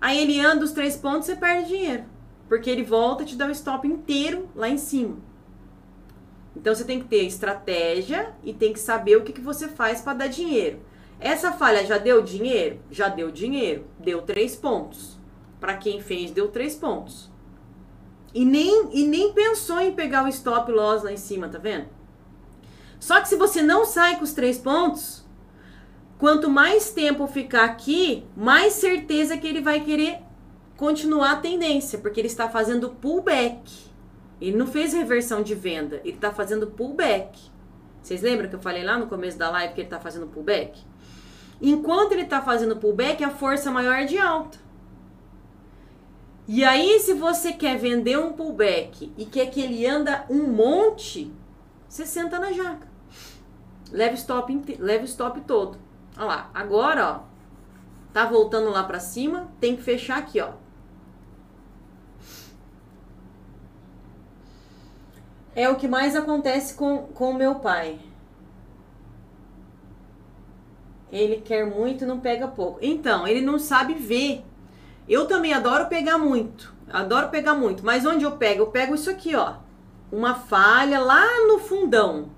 [0.00, 2.04] Aí ele anda os três pontos, você perde dinheiro.
[2.48, 5.16] Porque ele volta e te dá o stop inteiro lá em cima.
[6.56, 10.00] Então você tem que ter estratégia e tem que saber o que, que você faz
[10.00, 10.80] para dar dinheiro.
[11.22, 12.80] Essa falha já deu dinheiro?
[12.90, 13.86] Já deu dinheiro.
[13.98, 15.18] Deu três pontos.
[15.60, 17.30] Para quem fez, deu três pontos.
[18.34, 21.86] E nem, e nem pensou em pegar o stop loss lá em cima, tá vendo?
[22.98, 25.22] Só que se você não sai com os três pontos,
[26.22, 30.20] Quanto mais tempo ficar aqui, mais certeza que ele vai querer
[30.76, 33.90] continuar a tendência, porque ele está fazendo pullback.
[34.40, 37.40] Ele não fez reversão de venda, ele está fazendo pullback.
[38.00, 40.80] Vocês lembram que eu falei lá no começo da live que ele está fazendo pullback?
[41.64, 44.58] Enquanto ele está fazendo pullback, a força maior é de alta.
[46.48, 51.32] E aí, se você quer vender um pullback e quer que ele anda um monte,
[51.88, 52.88] você senta na jaca.
[53.92, 55.78] Leve stop, leve stop todo.
[56.16, 57.20] Olha lá, agora, ó,
[58.12, 60.54] tá voltando lá pra cima, tem que fechar aqui, ó.
[65.54, 68.00] É o que mais acontece com o meu pai.
[71.12, 72.78] Ele quer muito e não pega pouco.
[72.80, 74.42] Então, ele não sabe ver.
[75.06, 76.74] Eu também adoro pegar muito.
[76.90, 77.84] Adoro pegar muito.
[77.84, 78.62] Mas onde eu pego?
[78.62, 79.56] Eu pego isso aqui, ó.
[80.10, 82.30] Uma falha lá no fundão.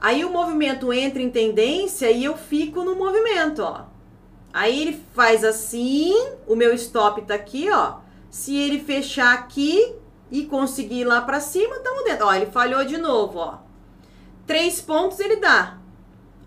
[0.00, 3.84] Aí o movimento entra em tendência e eu fico no movimento, ó.
[4.52, 6.14] Aí ele faz assim,
[6.46, 7.98] o meu stop tá aqui, ó.
[8.30, 9.94] Se ele fechar aqui
[10.30, 12.26] e conseguir ir lá para cima, tamo dentro.
[12.26, 13.58] Ó, ele falhou de novo, ó.
[14.46, 15.77] Três pontos ele dá.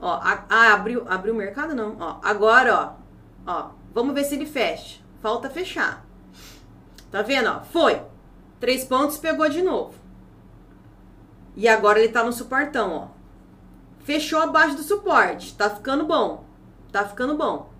[0.01, 2.17] Ó, a, a, abriu, abriu o mercado não, ó.
[2.23, 2.97] Agora,
[3.45, 4.99] ó, ó, vamos ver se ele fecha.
[5.21, 6.03] Falta fechar.
[7.11, 7.59] Tá vendo, ó?
[7.61, 8.01] Foi.
[8.59, 9.93] Três pontos, pegou de novo.
[11.55, 13.07] E agora ele tá no suportão, ó.
[14.03, 15.55] Fechou abaixo do suporte.
[15.55, 16.45] Tá ficando bom.
[16.91, 17.71] Tá ficando bom.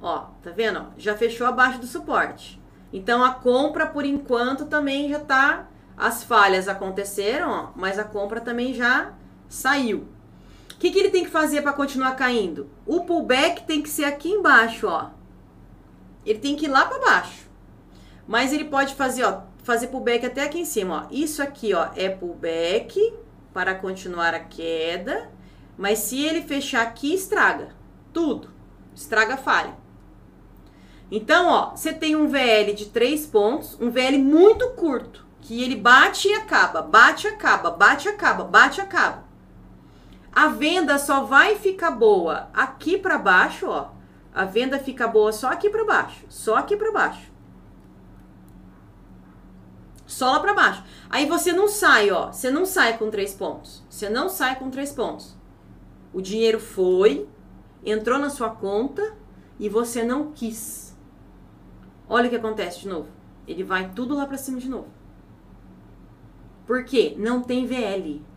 [0.00, 0.86] Ó, tá vendo?
[0.96, 2.58] Já fechou abaixo do suporte.
[2.90, 5.68] Então a compra por enquanto também já tá.
[5.94, 9.12] As falhas aconteceram, ó, mas a compra também já
[9.50, 10.08] saiu.
[10.72, 12.70] O que, que ele tem que fazer para continuar caindo?
[12.86, 15.10] O pullback tem que ser aqui embaixo, ó.
[16.24, 17.50] Ele tem que ir lá para baixo.
[18.26, 21.14] Mas ele pode fazer, ó, fazer pullback até aqui em cima, ó.
[21.14, 22.98] Isso aqui, ó, é pullback
[23.52, 25.30] para continuar a queda,
[25.76, 27.78] mas se ele fechar aqui, estraga
[28.12, 28.50] tudo.
[28.94, 29.74] Estraga falha.
[31.10, 35.74] Então, ó, você tem um VL de 3 pontos, um VL muito curto, que ele
[35.74, 39.29] bate e acaba, bate e acaba, bate e acaba, bate e acaba.
[40.40, 43.90] A venda só vai ficar boa aqui para baixo, ó.
[44.32, 47.30] A venda fica boa só aqui para baixo, só aqui para baixo.
[50.06, 50.82] Só lá para baixo.
[51.10, 52.32] Aí você não sai, ó.
[52.32, 53.84] Você não sai com três pontos.
[53.90, 55.36] Você não sai com três pontos.
[56.10, 57.28] O dinheiro foi,
[57.84, 59.14] entrou na sua conta
[59.58, 60.96] e você não quis.
[62.08, 63.10] Olha o que acontece de novo.
[63.46, 64.88] Ele vai tudo lá para cima de novo.
[66.66, 67.14] Por quê?
[67.18, 68.29] Não tem VL.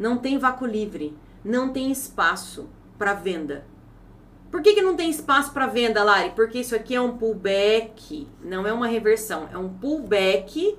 [0.00, 1.14] Não tem vácuo livre.
[1.44, 3.66] Não tem espaço para venda.
[4.50, 6.30] Por que, que não tem espaço para venda, Lari?
[6.30, 10.76] Porque isso aqui é um pullback, não é uma reversão, é um pullback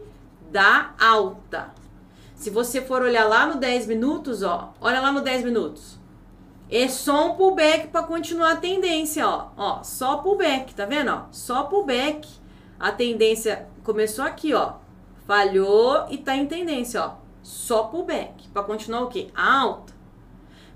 [0.51, 1.71] da alta.
[2.35, 5.97] Se você for olhar lá no 10 minutos, ó, olha lá no 10 minutos.
[6.69, 9.49] É só um pullback para continuar a tendência, ó.
[9.55, 11.25] Ó, só pullback, tá vendo, ó?
[11.31, 12.27] Só pullback.
[12.79, 14.73] A tendência começou aqui, ó.
[15.27, 17.20] Falhou e tá em tendência, ó.
[17.41, 18.47] Só pullback.
[18.49, 19.29] Para continuar o quê?
[19.35, 19.93] Alta.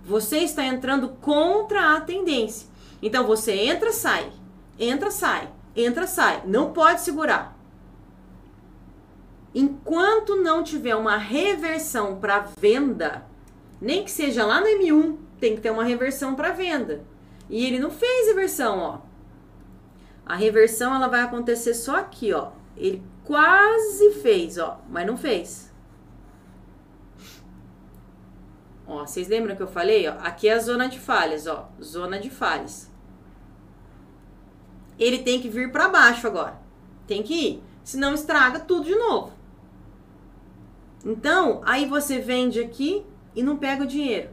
[0.03, 2.67] Você está entrando contra a tendência.
[3.01, 4.31] Então você entra, sai.
[4.79, 5.49] Entra, sai.
[5.75, 6.43] Entra, sai.
[6.45, 7.57] Não pode segurar.
[9.53, 13.25] Enquanto não tiver uma reversão para venda,
[13.79, 17.03] nem que seja lá no M1, tem que ter uma reversão para venda.
[17.49, 18.99] E ele não fez reversão, ó.
[20.25, 22.51] A reversão ela vai acontecer só aqui, ó.
[22.75, 25.64] Ele quase fez, ó, mas não fez.
[28.87, 30.13] Ó, vocês lembram que eu falei, ó?
[30.19, 32.91] Aqui é a zona de falhas, ó, zona de falhas.
[34.99, 36.59] Ele tem que vir para baixo agora.
[37.07, 39.33] Tem que ir, senão estraga tudo de novo.
[41.03, 44.29] Então, aí você vende aqui e não pega o dinheiro.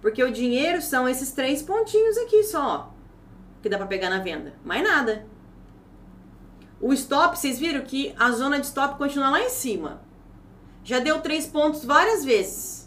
[0.00, 2.92] Porque o dinheiro são esses três pontinhos aqui só,
[3.62, 4.54] que dá para pegar na venda.
[4.64, 5.26] Mais nada.
[6.80, 10.00] O stop, vocês viram que a zona de stop continua lá em cima.
[10.84, 12.77] Já deu três pontos várias vezes.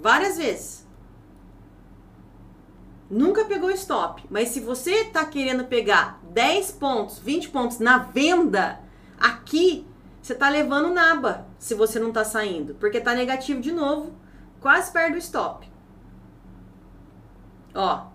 [0.00, 0.86] Várias vezes.
[3.10, 4.24] Nunca pegou stop.
[4.30, 8.80] Mas se você tá querendo pegar 10 pontos, 20 pontos na venda,
[9.18, 9.86] aqui
[10.22, 12.74] você tá levando naba se você não tá saindo.
[12.76, 14.14] Porque tá negativo de novo,
[14.60, 15.68] quase perto do stop.
[17.74, 18.06] Ó,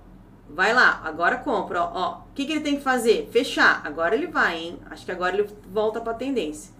[0.49, 2.19] vai lá, agora compra, ó.
[2.19, 3.29] O que, que ele tem que fazer?
[3.31, 3.81] Fechar.
[3.85, 4.79] Agora ele vai, hein?
[4.89, 6.73] Acho que agora ele volta pra tendência.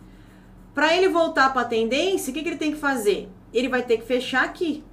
[0.74, 3.30] Para ele voltar para tendência, o que, que ele tem que fazer?
[3.54, 4.84] Ele vai ter que fechar aqui.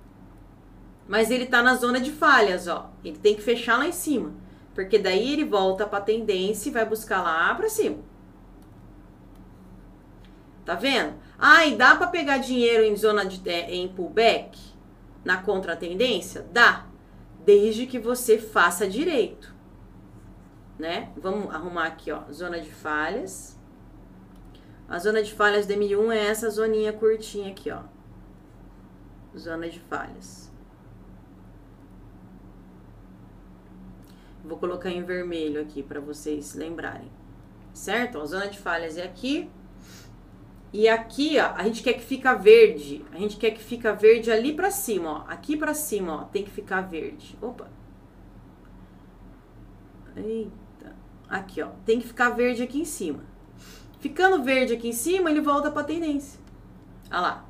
[1.09, 2.91] Mas ele tá na zona de falhas, ó.
[3.05, 4.33] Ele tem que fechar lá em cima.
[4.75, 7.99] Porque daí ele volta para tendência e vai buscar lá para cima.
[10.65, 11.15] Tá vendo?
[11.39, 14.59] Ah, e dá para pegar dinheiro em zona de é, em pullback
[15.25, 16.47] na contratendência?
[16.53, 16.87] Dá
[17.45, 19.53] desde que você faça direito,
[20.79, 21.11] né?
[21.17, 23.59] Vamos arrumar aqui, ó, zona de falhas.
[24.89, 27.81] A zona de falhas do M1 é essa zoninha curtinha aqui, ó.
[29.37, 30.42] Zona de falhas.
[34.45, 37.11] Vou colocar em vermelho aqui para vocês lembrarem.
[37.73, 38.19] Certo?
[38.19, 39.49] A zona de falhas é aqui.
[40.73, 43.05] E aqui, ó, a gente quer que fica verde.
[43.13, 45.31] A gente quer que fica verde ali pra cima, ó.
[45.31, 47.37] Aqui pra cima, ó, tem que ficar verde.
[47.41, 47.69] Opa.
[50.17, 50.97] Eita.
[51.29, 53.23] Aqui, ó, tem que ficar verde aqui em cima.
[54.01, 56.41] Ficando verde aqui em cima, ele volta pra tendência.
[57.11, 57.49] Olha lá.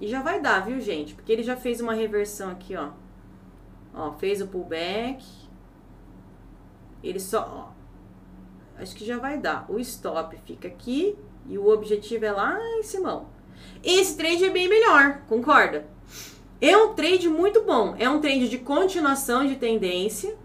[0.00, 1.14] E já vai dar, viu, gente?
[1.14, 2.90] Porque ele já fez uma reversão aqui, ó.
[3.94, 5.24] Ó, fez o pullback.
[7.02, 8.80] Ele só, ó.
[8.80, 9.66] Acho que já vai dar.
[9.68, 11.16] O stop fica aqui
[11.48, 13.26] e o objetivo é lá em cima.
[13.82, 15.86] Esse trade é bem melhor, concorda?
[16.60, 17.94] É um trade muito bom.
[17.98, 20.36] É um trade de continuação de tendência.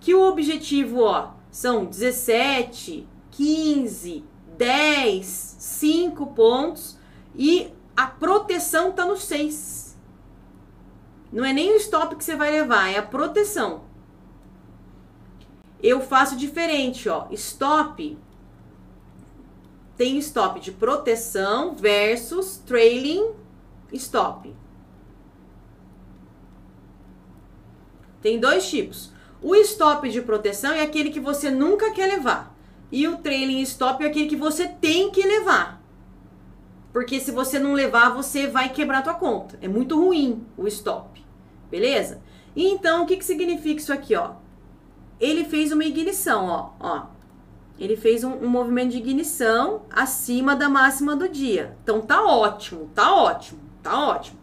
[0.00, 4.24] Que o objetivo, ó, são 17, 15,
[4.56, 6.98] 10, 5 pontos.
[7.36, 9.96] E a proteção tá no 6.
[11.32, 13.84] Não é nem o stop que você vai levar, é a proteção.
[15.82, 17.26] Eu faço diferente, ó.
[17.30, 18.18] Stop
[20.00, 23.32] tem stop de proteção versus trailing
[23.92, 24.50] stop.
[28.22, 29.12] Tem dois tipos.
[29.42, 32.56] O stop de proteção é aquele que você nunca quer levar.
[32.90, 35.82] E o trailing stop é aquele que você tem que levar.
[36.94, 39.58] Porque se você não levar, você vai quebrar tua conta.
[39.60, 41.22] É muito ruim o stop.
[41.70, 42.22] Beleza?
[42.56, 44.36] E então, o que, que significa isso aqui, ó?
[45.20, 46.70] Ele fez uma ignição, ó.
[46.80, 47.06] ó
[47.78, 51.76] Ele fez um, um movimento de ignição acima da máxima do dia.
[51.82, 54.40] Então tá ótimo, tá ótimo, tá ótimo.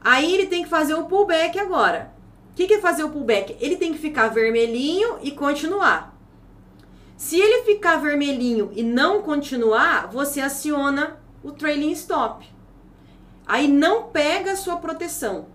[0.00, 2.12] Aí ele tem que fazer o pullback agora.
[2.50, 3.56] O que, que é fazer o pullback?
[3.60, 6.14] Ele tem que ficar vermelhinho e continuar.
[7.16, 12.46] Se ele ficar vermelhinho e não continuar, você aciona o trailing stop.
[13.46, 15.46] Aí não pega a sua proteção.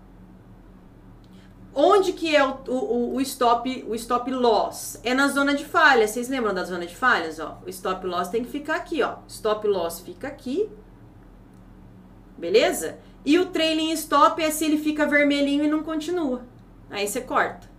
[1.74, 5.00] Onde que é o, o, o, stop o stop loss?
[5.04, 6.06] É na zona de falha.
[6.06, 7.38] Vocês lembram da zona de falhas?
[7.38, 9.18] Ó, o stop loss tem que ficar aqui, ó.
[9.28, 10.68] Stop loss fica aqui.
[12.36, 12.98] Beleza?
[13.24, 16.42] E o trailing stop é se ele fica vermelhinho e não continua.
[16.90, 17.70] Aí você corta.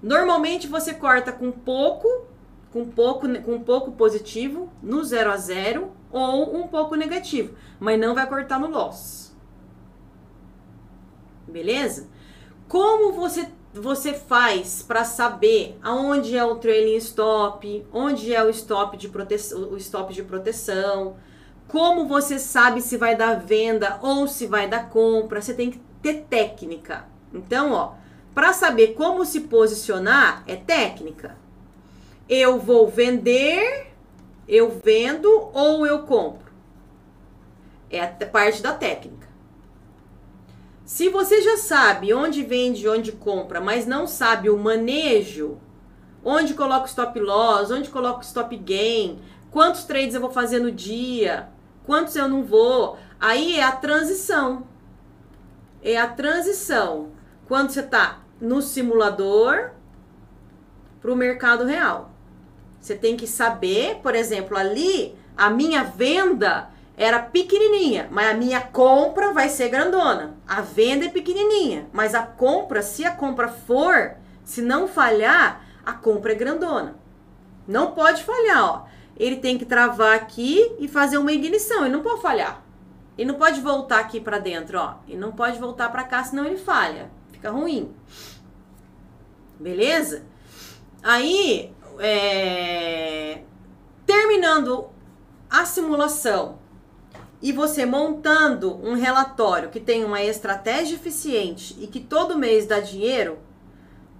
[0.00, 2.26] Normalmente você corta com pouco,
[2.70, 8.14] com pouco, com pouco positivo no 0 a 0 ou um pouco negativo, mas não
[8.14, 9.34] vai cortar no loss.
[11.48, 12.08] Beleza?
[12.74, 18.96] Como você você faz para saber aonde é o trailing stop, onde é o stop
[18.96, 21.14] de proteção, o stop de proteção,
[21.68, 25.80] como você sabe se vai dar venda ou se vai dar compra, você tem que
[26.02, 27.04] ter técnica.
[27.32, 27.92] Então, ó,
[28.34, 31.36] para saber como se posicionar é técnica.
[32.28, 33.92] Eu vou vender,
[34.48, 36.52] eu vendo ou eu compro.
[37.88, 39.23] É a parte da técnica.
[40.84, 45.58] Se você já sabe onde vende, onde compra, mas não sabe o manejo,
[46.22, 49.18] onde coloca o stop loss, onde coloca o stop gain,
[49.50, 51.48] quantos trades eu vou fazer no dia,
[51.86, 54.66] quantos eu não vou, aí é a transição.
[55.82, 57.12] É a transição.
[57.48, 59.70] Quando você está no simulador
[61.00, 62.10] para o mercado real.
[62.78, 68.60] Você tem que saber, por exemplo, ali a minha venda era pequenininha, mas a minha
[68.60, 70.36] compra vai ser grandona.
[70.46, 75.92] A venda é pequenininha, mas a compra, se a compra for, se não falhar, a
[75.92, 76.96] compra é grandona.
[77.66, 78.84] Não pode falhar, ó.
[79.16, 82.62] Ele tem que travar aqui e fazer uma ignição, ele não pode falhar.
[83.16, 84.96] Ele não pode voltar aqui para dentro, ó.
[85.08, 87.10] Ele não pode voltar para cá, senão ele falha.
[87.30, 87.94] Fica ruim.
[89.58, 90.24] Beleza?
[91.02, 93.42] Aí, é...
[94.04, 94.88] terminando
[95.48, 96.58] a simulação,
[97.44, 102.80] e você montando um relatório que tem uma estratégia eficiente e que todo mês dá
[102.80, 103.38] dinheiro,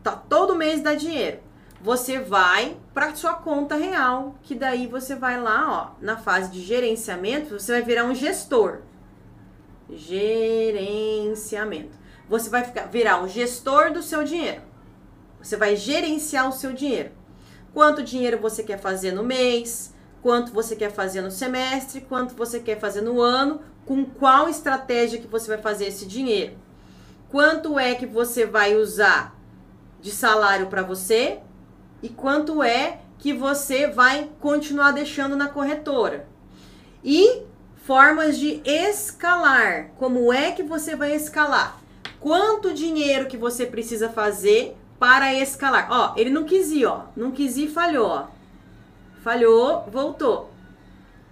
[0.02, 1.40] tá todo mês dá dinheiro.
[1.80, 6.60] Você vai para sua conta real, que daí você vai lá, ó, na fase de
[6.60, 8.82] gerenciamento, você vai virar um gestor.
[9.88, 11.96] Gerenciamento.
[12.28, 14.60] Você vai ficar, virar um gestor do seu dinheiro.
[15.40, 17.12] Você vai gerenciar o seu dinheiro.
[17.72, 19.93] Quanto dinheiro você quer fazer no mês?
[20.24, 25.20] Quanto você quer fazer no semestre, quanto você quer fazer no ano, com qual estratégia
[25.20, 26.54] que você vai fazer esse dinheiro.
[27.28, 29.38] Quanto é que você vai usar
[30.00, 31.40] de salário para você
[32.02, 36.26] e quanto é que você vai continuar deixando na corretora.
[37.04, 37.42] E
[37.84, 39.90] formas de escalar.
[39.98, 41.78] Como é que você vai escalar?
[42.18, 45.86] Quanto dinheiro que você precisa fazer para escalar?
[45.90, 47.02] Ó, ele não quis ir, ó.
[47.14, 48.33] Não quis ir, falhou, ó.
[49.24, 50.50] Falhou, voltou.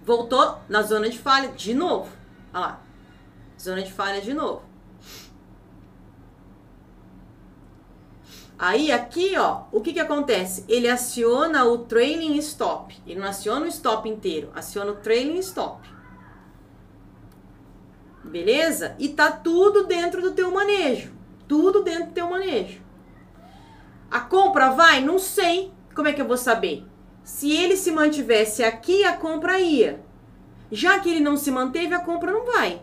[0.01, 2.11] Voltou na zona de falha de novo.
[2.51, 2.81] Olha lá.
[3.61, 4.63] Zona de falha de novo.
[8.57, 10.65] Aí aqui, ó, o que que acontece?
[10.67, 12.99] Ele aciona o trailing stop.
[13.05, 15.87] Ele não aciona o stop inteiro, aciona o trailing stop.
[18.23, 18.95] Beleza?
[18.97, 21.13] E tá tudo dentro do teu manejo.
[21.47, 22.81] Tudo dentro do teu manejo.
[24.09, 24.99] A compra vai?
[24.99, 25.71] Não sei.
[25.93, 26.91] Como é que eu vou saber?
[27.23, 30.01] Se ele se mantivesse aqui, a compra ia.
[30.71, 32.81] Já que ele não se manteve, a compra não vai.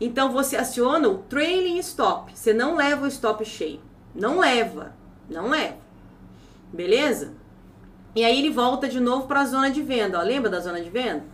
[0.00, 2.36] Então você aciona o trailing stop.
[2.36, 3.80] Você não leva o stop cheio.
[4.14, 4.94] Não leva.
[5.28, 5.76] Não leva.
[6.72, 7.34] Beleza?
[8.14, 10.18] E aí ele volta de novo para a zona de venda.
[10.18, 10.22] Ó.
[10.22, 11.24] Lembra da zona de venda?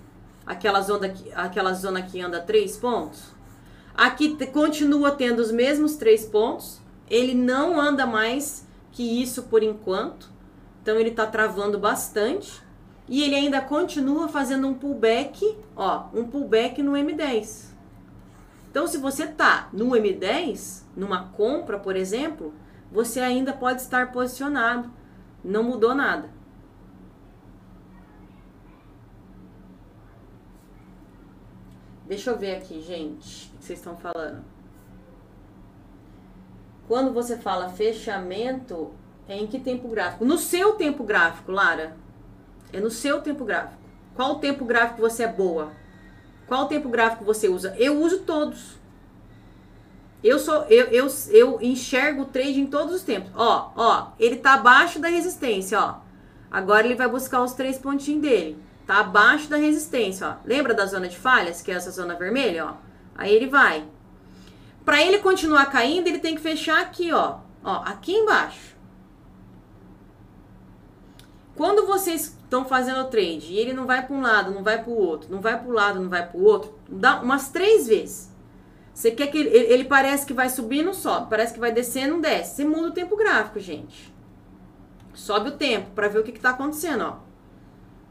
[0.46, 3.22] Aquela zona, que, aquela zona que anda três pontos.
[3.94, 6.80] Aqui continua tendo os mesmos três pontos.
[7.08, 10.30] Ele não anda mais que isso por enquanto.
[10.88, 12.62] Então ele está travando bastante
[13.06, 17.74] e ele ainda continua fazendo um pullback, ó, um pullback no M10.
[18.70, 22.54] Então se você tá no M10, numa compra, por exemplo,
[22.90, 24.90] você ainda pode estar posicionado.
[25.44, 26.30] Não mudou nada.
[32.06, 34.42] Deixa eu ver aqui, gente, o que vocês estão falando.
[36.86, 38.94] Quando você fala fechamento,
[39.28, 40.24] é em que tempo gráfico?
[40.24, 41.96] No seu tempo gráfico, Lara.
[42.72, 43.78] É no seu tempo gráfico.
[44.14, 45.72] Qual tempo gráfico você é boa?
[46.46, 47.74] Qual tempo gráfico você usa?
[47.78, 48.78] Eu uso todos.
[50.24, 53.30] Eu sou eu, eu, eu enxergo o trade em todos os tempos.
[53.36, 55.96] Ó, ó, ele tá abaixo da resistência, ó.
[56.50, 58.58] Agora ele vai buscar os três pontinhos dele.
[58.86, 60.34] Tá abaixo da resistência, ó.
[60.46, 62.72] Lembra da zona de falhas, que é essa zona vermelha, ó?
[63.14, 63.84] Aí ele vai.
[64.84, 67.40] Para ele continuar caindo, ele tem que fechar aqui, ó.
[67.62, 68.77] Ó, aqui embaixo.
[71.58, 74.80] Quando vocês estão fazendo o trade e ele não vai para um lado, não vai
[74.80, 77.48] para o outro, não vai para o lado, não vai para o outro, dá umas
[77.48, 78.32] três vezes.
[78.94, 82.06] Você quer que ele, ele, parece que vai subir, não sobe, parece que vai descer,
[82.06, 82.54] não desce.
[82.54, 84.14] Você muda o tempo gráfico, gente.
[85.12, 87.16] Sobe o tempo para ver o que está acontecendo, ó.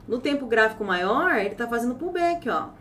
[0.06, 2.72] No tempo gráfico maior, ele está fazendo pullback, ó,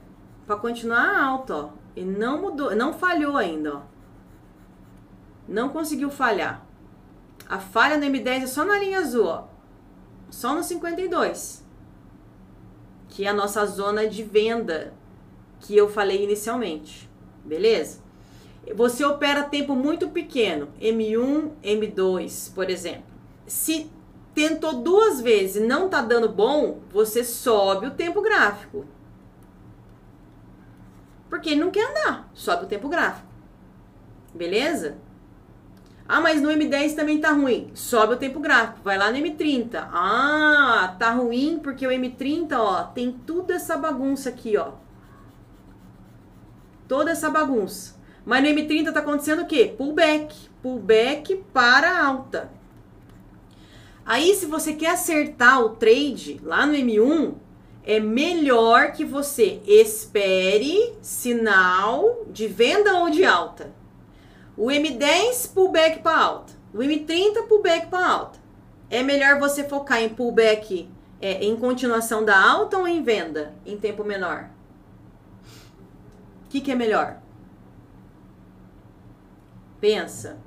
[0.48, 1.68] para continuar alto, ó.
[1.94, 3.82] E não mudou, não falhou ainda, ó.
[5.46, 6.66] Não conseguiu falhar.
[7.48, 9.55] A falha no M10 é só na linha azul, ó.
[10.30, 11.64] Só no 52.
[13.08, 14.92] Que é a nossa zona de venda
[15.60, 17.08] que eu falei inicialmente.
[17.44, 18.00] Beleza?
[18.74, 23.04] Você opera tempo muito pequeno, M1, M2, por exemplo.
[23.46, 23.90] Se
[24.34, 28.84] tentou duas vezes e não tá dando bom, você sobe o tempo gráfico.
[31.30, 33.26] Porque ele não quer andar, sobe o tempo gráfico.
[34.34, 34.98] Beleza?
[36.08, 37.70] Ah, mas no M10 também tá ruim.
[37.74, 39.88] Sobe o tempo gráfico, vai lá no M30.
[39.92, 44.72] Ah, tá ruim porque o M30, ó, tem toda essa bagunça aqui, ó.
[46.86, 47.96] Toda essa bagunça.
[48.24, 49.74] Mas no M30 tá acontecendo o quê?
[49.76, 50.34] Pullback.
[50.62, 52.50] Pullback para alta.
[54.04, 57.34] Aí, se você quer acertar o trade lá no M1,
[57.84, 63.72] é melhor que você espere sinal de venda ou de alta.
[64.56, 66.52] O M10 pullback para alta.
[66.72, 68.38] O M30 pullback para alta.
[68.88, 70.88] É melhor você focar em pullback
[71.20, 74.48] é, em continuação da alta ou em venda em tempo menor?
[76.44, 77.20] O que, que é melhor?
[79.80, 80.38] Pensa.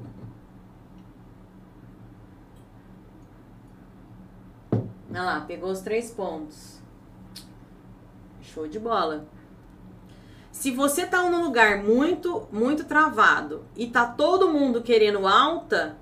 [5.11, 6.79] Olha lá, pegou os três pontos.
[8.41, 9.27] Show de bola.
[10.59, 15.97] Se você tá num lugar muito, muito travado e tá todo mundo querendo alta,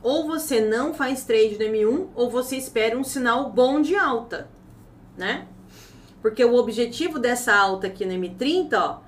[0.00, 4.48] ou você não faz trade no M1 ou você espera um sinal bom de alta,
[5.16, 5.48] né?
[6.22, 9.00] Porque o objetivo dessa alta aqui no M30, ó,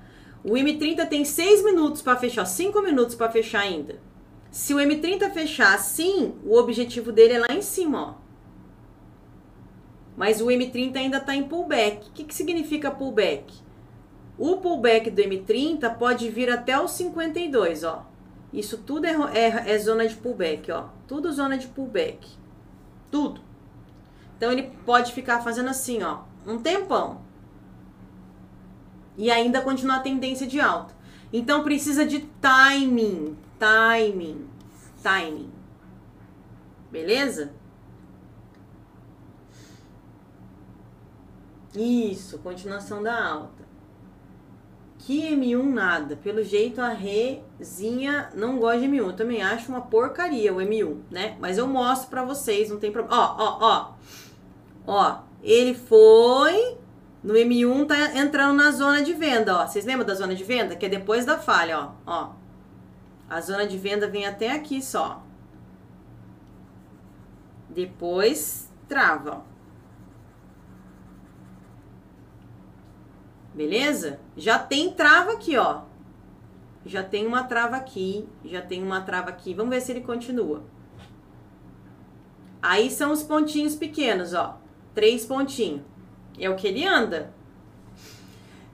[0.43, 3.97] o M30 tem 6 minutos para fechar, 5 minutos para fechar ainda.
[4.51, 8.13] Se o M30 fechar assim, o objetivo dele é lá em cima, ó.
[10.17, 12.09] Mas o M30 ainda está em pullback.
[12.09, 13.70] O que, que significa pullback?
[14.43, 18.07] O pullback do M30 pode vir até os 52, ó.
[18.51, 20.87] Isso tudo é, é, é zona de pullback, ó.
[21.07, 22.27] Tudo zona de pullback.
[23.11, 23.39] Tudo.
[24.35, 27.21] Então ele pode ficar fazendo assim, ó, um tempão.
[29.15, 30.95] E ainda continuar a tendência de alta.
[31.31, 34.49] Então precisa de timing, timing,
[35.03, 35.51] timing.
[36.89, 37.53] Beleza?
[41.75, 43.70] Isso, continuação da alta.
[45.05, 46.15] Que M1 nada.
[46.15, 48.97] Pelo jeito a Rezinha não gosta de M1.
[48.97, 51.37] Eu também acho uma porcaria o M1, né?
[51.39, 53.15] Mas eu mostro pra vocês, não tem problema.
[53.21, 53.93] Ó, ó, ó.
[54.87, 56.77] Ó, ele foi
[57.23, 59.67] no M1 tá entrando na zona de venda, ó.
[59.67, 60.75] Vocês lembram da zona de venda?
[60.75, 61.91] Que é depois da falha, ó.
[62.05, 62.33] Ó.
[63.29, 65.23] A zona de venda vem até aqui só.
[67.69, 69.50] Depois trava, ó.
[73.53, 74.19] Beleza?
[74.35, 75.81] Já tem trava aqui, ó.
[76.85, 79.53] Já tem uma trava aqui, já tem uma trava aqui.
[79.53, 80.63] Vamos ver se ele continua.
[82.61, 84.59] Aí são os pontinhos pequenos, ó.
[84.93, 85.81] Três pontinhos.
[86.39, 87.33] É o que ele anda.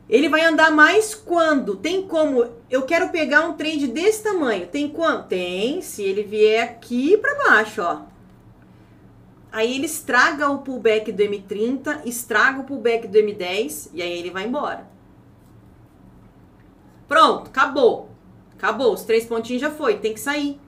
[0.09, 1.75] Ele vai andar mais quando?
[1.75, 2.49] Tem como?
[2.69, 4.67] Eu quero pegar um trade desse tamanho.
[4.67, 5.28] Tem quanto?
[5.28, 8.01] Tem, se ele vier aqui para baixo, ó.
[9.51, 14.29] Aí ele estraga o pullback do M30, estraga o pullback do M10 e aí ele
[14.29, 14.87] vai embora.
[17.07, 18.09] Pronto, acabou.
[18.55, 20.59] Acabou, os três pontinhos já foi, tem que sair.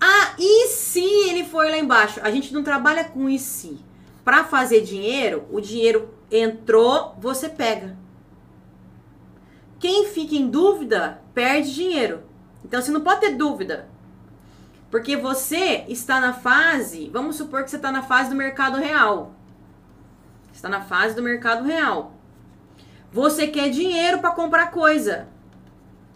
[0.00, 2.20] Ah, e se ele for lá embaixo?
[2.22, 3.78] A gente não trabalha com e se.
[4.24, 7.96] Para fazer dinheiro, o dinheiro entrou, você pega.
[9.78, 12.22] Quem fica em dúvida, perde dinheiro.
[12.64, 13.88] Então você não pode ter dúvida.
[14.92, 19.34] Porque você está na fase, vamos supor que você está na fase do mercado real.
[20.52, 22.12] Está na fase do mercado real.
[23.10, 25.28] Você quer dinheiro para comprar coisa.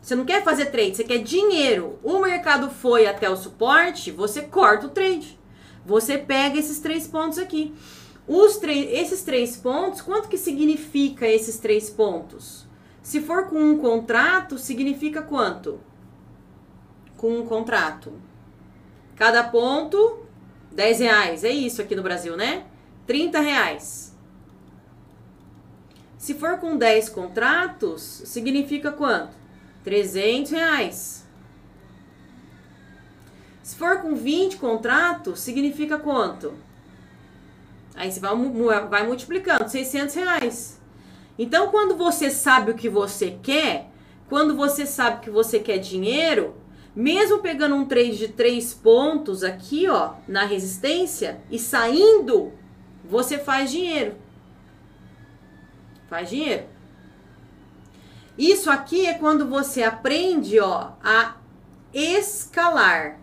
[0.03, 1.99] Você não quer fazer trade, você quer dinheiro.
[2.05, 5.41] O mercado foi até o suporte, você corta o trade.
[5.87, 7.75] Você pega esses três pontos aqui.
[8.29, 12.67] Os esses três pontos, quanto que significa esses três pontos?
[13.01, 15.81] Se for com um contrato, significa quanto?
[17.17, 18.26] Com um contrato.
[19.17, 20.25] Cada ponto,
[20.73, 21.43] 10 reais.
[21.43, 22.65] É isso aqui no Brasil, né?
[23.07, 24.15] 30 reais.
[26.19, 29.35] Se for com 10 contratos, significa quanto?
[29.85, 31.27] 300 reais.
[33.63, 36.55] Se for com 20 contratos, significa quanto?
[37.95, 38.37] Aí você vai,
[38.89, 40.81] vai multiplicando, 600 reais.
[41.39, 43.91] Então, quando você sabe o que você quer,
[44.29, 46.55] quando você sabe que você quer dinheiro,
[46.97, 52.53] mesmo pegando um trade de três pontos aqui, ó, na resistência e saindo,
[53.05, 54.17] você faz dinheiro.
[56.09, 56.65] Faz dinheiro.
[58.39, 61.37] Isso aqui é quando você aprende, ó, a
[61.93, 63.21] escalar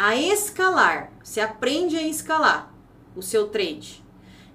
[0.00, 1.12] a escalar.
[1.22, 2.72] Você aprende a escalar
[3.14, 4.02] o seu trade.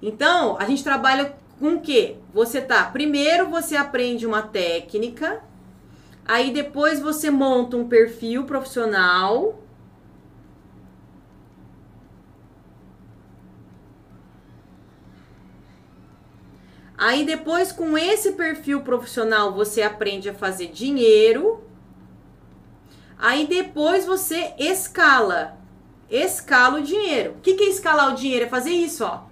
[0.02, 2.18] Então, a gente trabalha com o quê?
[2.34, 5.44] Você tá, primeiro você aprende uma técnica,
[6.26, 9.62] aí depois você monta um perfil profissional.
[16.98, 21.64] Aí depois com esse perfil profissional você aprende a fazer dinheiro.
[23.18, 25.58] Aí depois você escala.
[26.10, 27.32] Escala o dinheiro.
[27.34, 28.46] O que, que é escalar o dinheiro?
[28.46, 29.24] É fazer isso, ó.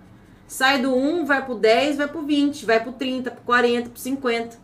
[0.47, 3.99] Sai do 1, vai pro 10, vai pro 20, vai pro 30, pro 40, pro
[3.99, 4.62] 50.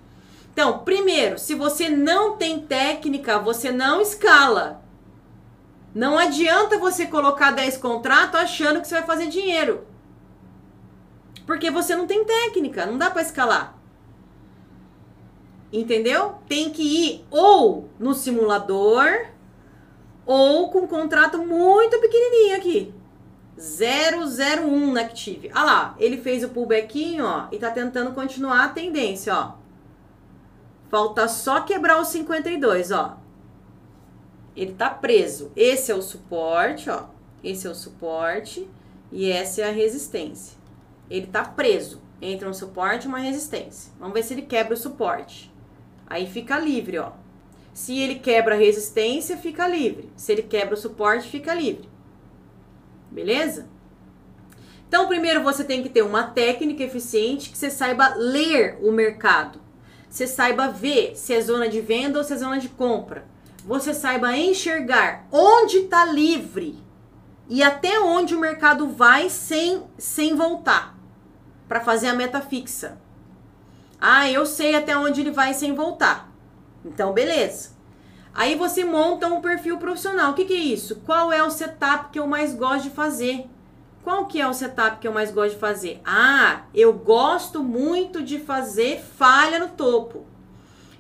[0.60, 4.84] Então, primeiro, se você não tem técnica, você não escala.
[5.96, 9.88] Não adianta você colocar 10 contratos achando que você vai fazer dinheiro.
[11.46, 13.80] Porque você não tem técnica, não dá para escalar.
[15.72, 16.36] Entendeu?
[16.50, 19.28] Tem que ir ou no simulador
[20.26, 22.94] ou com um contrato muito pequenininho aqui.
[23.58, 25.52] 001 na Active.
[25.54, 29.69] Ah lá, ele fez o pullbackinho, ó, e tá tentando continuar a tendência, ó.
[30.90, 33.18] Falta só quebrar os 52, ó.
[34.56, 35.52] Ele tá preso.
[35.56, 37.06] Esse é o suporte, ó.
[37.44, 38.68] Esse é o suporte
[39.12, 40.58] e essa é a resistência.
[41.10, 43.92] Ele tá preso entre um suporte e uma resistência.
[44.00, 45.54] Vamos ver se ele quebra o suporte.
[46.08, 47.12] Aí fica livre, ó.
[47.74, 50.10] Se ele quebra a resistência, fica livre.
[50.16, 51.88] Se ele quebra o suporte, fica livre.
[53.10, 53.68] Beleza?
[54.88, 59.62] Então, primeiro você tem que ter uma técnica eficiente que você saiba ler o mercado.
[60.10, 63.26] Você saiba ver se é zona de venda ou se é zona de compra.
[63.64, 66.82] Você saiba enxergar onde está livre
[67.48, 70.98] e até onde o mercado vai sem, sem voltar
[71.68, 72.98] para fazer a meta fixa.
[74.02, 76.32] Ah, eu sei até onde ele vai sem voltar.
[76.84, 77.78] Então, beleza.
[78.34, 80.32] Aí você monta um perfil profissional.
[80.32, 81.02] O que, que é isso?
[81.06, 83.48] Qual é o setup que eu mais gosto de fazer?
[84.10, 86.02] Qual que é o setup que eu mais gosto de fazer?
[86.04, 90.26] Ah, eu gosto muito de fazer falha no topo.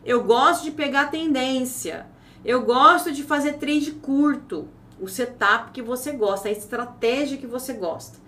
[0.05, 2.05] Eu gosto de pegar tendência.
[2.45, 4.68] Eu gosto de fazer trade curto.
[5.01, 8.20] O setup que você gosta, a estratégia que você gosta.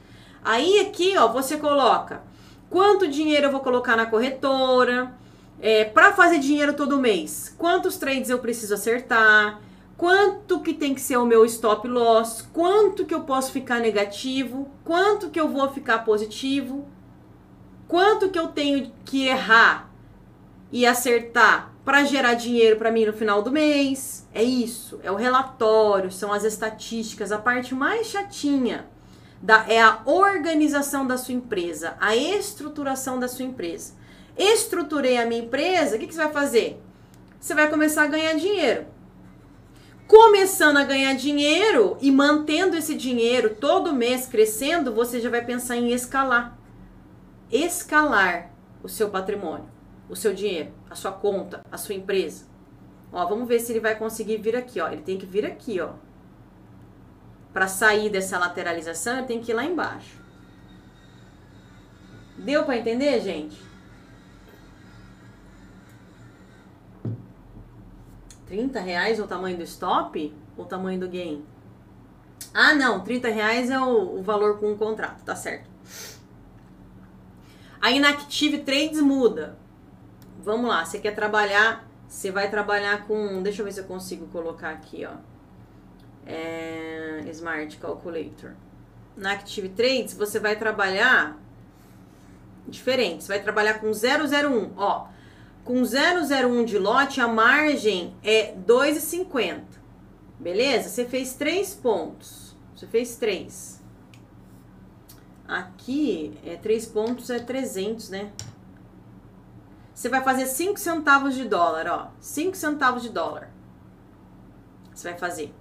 [0.43, 2.23] Aí aqui, ó, você coloca
[2.67, 5.13] quanto dinheiro eu vou colocar na corretora,
[5.61, 9.61] é, para fazer dinheiro todo mês, quantos trades eu preciso acertar,
[10.01, 14.67] quanto que tem que ser o meu stop loss, quanto que eu posso ficar negativo,
[14.83, 16.87] quanto que eu vou ficar positivo,
[17.87, 19.91] quanto que eu tenho que errar
[20.71, 24.27] e acertar para gerar dinheiro para mim no final do mês.
[24.33, 28.87] É isso, é o relatório, são as estatísticas, a parte mais chatinha
[29.39, 33.93] da, é a organização da sua empresa, a estruturação da sua empresa.
[34.35, 36.81] Estruturei a minha empresa, o que, que você vai fazer?
[37.39, 38.87] Você vai começar a ganhar dinheiro.
[40.11, 45.77] Começando a ganhar dinheiro e mantendo esse dinheiro todo mês crescendo, você já vai pensar
[45.77, 46.57] em escalar.
[47.49, 48.51] Escalar
[48.83, 49.69] o seu patrimônio,
[50.09, 52.45] o seu dinheiro, a sua conta, a sua empresa.
[53.09, 54.89] Ó, vamos ver se ele vai conseguir vir aqui, ó.
[54.89, 55.91] Ele tem que vir aqui, ó.
[57.53, 60.19] Para sair dessa lateralização, eu tenho que ir lá embaixo.
[62.37, 63.57] Deu para entender, gente?
[68.51, 71.45] 30 reais é o tamanho do stop ou o tamanho do gain?
[72.53, 75.69] Ah, não, 30 reais é o, o valor com o contrato, tá certo.
[77.79, 79.57] A Inactive Trades muda.
[80.43, 84.27] Vamos lá, você quer trabalhar, você vai trabalhar com, deixa eu ver se eu consigo
[84.27, 85.31] colocar aqui, ó
[86.25, 88.51] é, Smart Calculator.
[89.15, 91.37] Na Active Trades, você vai trabalhar
[92.67, 93.23] diferente.
[93.23, 94.71] Você vai trabalhar com 001.
[94.77, 95.07] Ó,
[95.63, 99.61] com 001 de lote, a margem é 2,50.
[100.39, 100.89] Beleza?
[100.89, 102.55] Você fez três pontos.
[102.75, 103.81] Você fez três.
[105.47, 108.31] Aqui, é três pontos é 300, né?
[109.93, 112.11] Você vai fazer 5 centavos de dólar, ó.
[112.19, 113.51] 5 centavos de dólar.
[114.93, 115.53] Você vai fazer.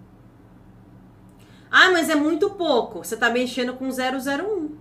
[1.70, 3.05] Ah, mas é muito pouco.
[3.05, 4.76] Você está mexendo com 001.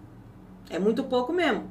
[0.69, 1.69] É muito pouco mesmo.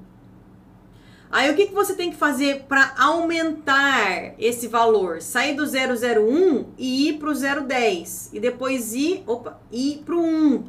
[1.31, 5.20] Aí o que, que você tem que fazer para aumentar esse valor?
[5.20, 10.24] Sair do 001 e ir para o 010 e depois ir, opa, ir para o
[10.24, 10.64] 1,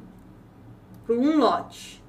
[1.05, 2.03] para o 1 lote.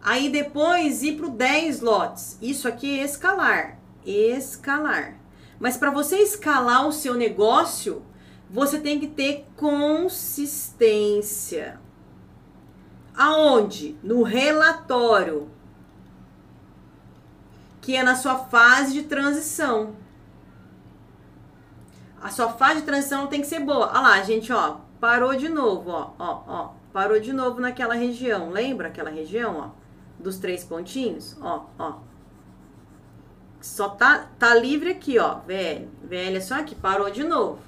[0.00, 2.38] Aí depois ir para o 10 lotes.
[2.40, 5.18] Isso aqui é escalar, escalar.
[5.58, 8.04] Mas para você escalar o seu negócio,
[8.48, 11.80] você tem que ter consistência.
[13.14, 13.98] Aonde?
[14.02, 15.50] No relatório
[17.80, 19.94] que é na sua fase de transição.
[22.20, 23.88] A sua fase de transição tem que ser boa.
[23.88, 28.50] Olha lá, gente, ó, parou de novo, ó, ó, ó, parou de novo naquela região.
[28.50, 31.36] Lembra aquela região, ó, dos três pontinhos?
[31.40, 31.98] Ó, ó.
[33.60, 35.90] Só tá, tá livre aqui, ó, velho.
[36.02, 37.60] Velho é só aqui, parou de novo.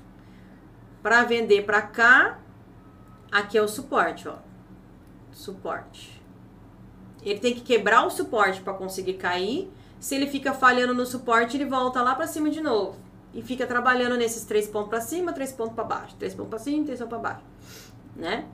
[1.03, 2.39] Para vender para cá,
[3.31, 4.37] aqui é o suporte, ó.
[5.33, 6.23] Suporte.
[7.23, 9.73] Ele tem que quebrar o suporte para conseguir cair
[10.03, 12.99] se ele fica falhando no suporte, ele volta lá para cima de novo.
[13.33, 16.17] E fica trabalhando nesses três pontos para cima, três pontos para baixo.
[16.19, 17.45] Três pontos para cima, três pontos para baixo.
[18.17, 18.45] Né?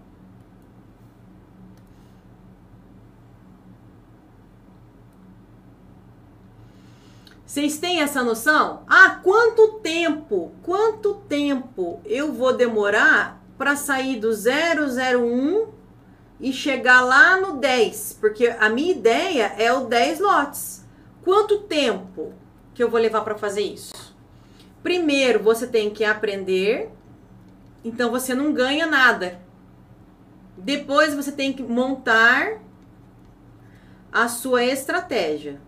[7.46, 8.82] Vocês têm essa noção?
[8.86, 15.66] Ah, quanto tempo, quanto tempo eu vou demorar para sair do 001
[16.38, 18.18] e chegar lá no 10?
[18.20, 20.78] Porque a minha ideia é o 10 lotes.
[21.22, 22.32] Quanto tempo
[22.74, 24.16] que eu vou levar para fazer isso?
[24.82, 26.90] Primeiro, você tem que aprender,
[27.84, 29.40] então você não ganha nada.
[30.56, 32.60] Depois, você tem que montar
[34.10, 35.60] a sua estratégia.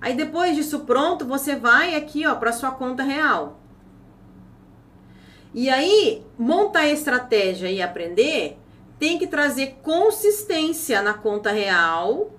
[0.00, 3.58] Aí depois disso pronto, você vai aqui, ó, para sua conta real.
[5.54, 8.58] E aí, montar a estratégia e aprender
[9.04, 12.30] tem que trazer consistência na conta real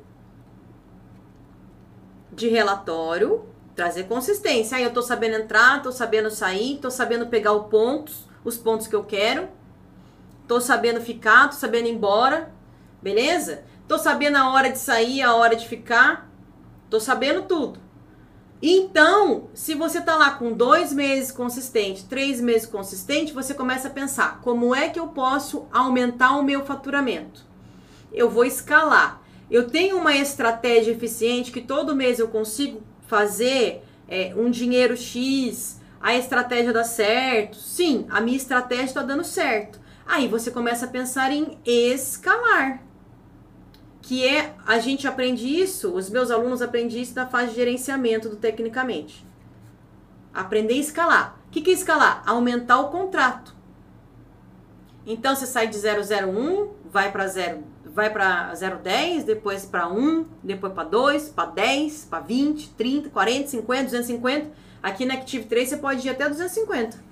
[2.31, 3.45] de relatório,
[3.75, 4.75] trazer consistência.
[4.75, 8.87] Aí eu tô sabendo entrar, tô sabendo sair, tô sabendo pegar os pontos, os pontos
[8.87, 9.47] que eu quero.
[10.47, 12.51] Tô sabendo ficar, tô sabendo ir embora,
[12.99, 13.63] beleza?
[13.87, 16.27] Tô sabendo a hora de sair, a hora de ficar.
[16.89, 17.79] Tô sabendo tudo.
[18.61, 23.91] Então, se você tá lá com dois meses consistente, três meses consistente, você começa a
[23.91, 27.45] pensar: como é que eu posso aumentar o meu faturamento?
[28.13, 29.21] Eu vou escalar.
[29.51, 35.79] Eu tenho uma estratégia eficiente que todo mês eu consigo fazer é, um dinheiro X,
[36.01, 37.57] a estratégia dá certo.
[37.57, 39.79] Sim, a minha estratégia está dando certo.
[40.05, 42.81] Aí você começa a pensar em escalar
[44.05, 48.29] que é a gente aprende isso, os meus alunos aprendem isso na fase de gerenciamento
[48.29, 49.25] do tecnicamente.
[50.31, 51.39] Aprender a escalar.
[51.47, 52.21] O que, que é escalar?
[52.23, 53.55] Aumentar o contrato.
[55.07, 60.73] Então você sai de 001, vai para 0, vai para 010, depois para 1, depois
[60.73, 64.51] para 2, para 10, para 20, 30, 40, 50, 250.
[64.83, 67.03] Aqui na Active 3 você pode ir até 250.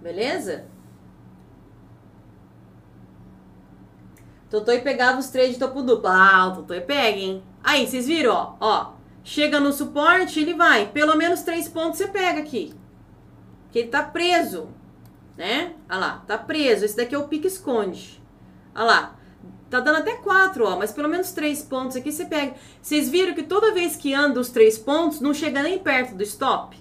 [0.00, 0.64] Beleza?
[4.54, 6.08] Totoi pegava os três de topo duplo.
[6.08, 7.42] Ah, o Totoi pega, hein?
[7.62, 8.54] Aí, vocês viram, ó?
[8.60, 8.92] Ó,
[9.24, 10.86] chega no suporte, ele vai.
[10.86, 12.72] Pelo menos três pontos você pega aqui.
[13.72, 14.68] Que ele tá preso,
[15.36, 15.72] né?
[15.90, 16.84] Olha lá, tá preso.
[16.84, 18.22] Esse daqui é o pique esconde.
[18.74, 19.16] Olha lá.
[19.68, 22.54] Tá dando até quatro, ó, mas pelo menos três pontos aqui você pega.
[22.80, 26.22] Vocês viram que toda vez que anda os três pontos, não chega nem perto do
[26.22, 26.76] stop?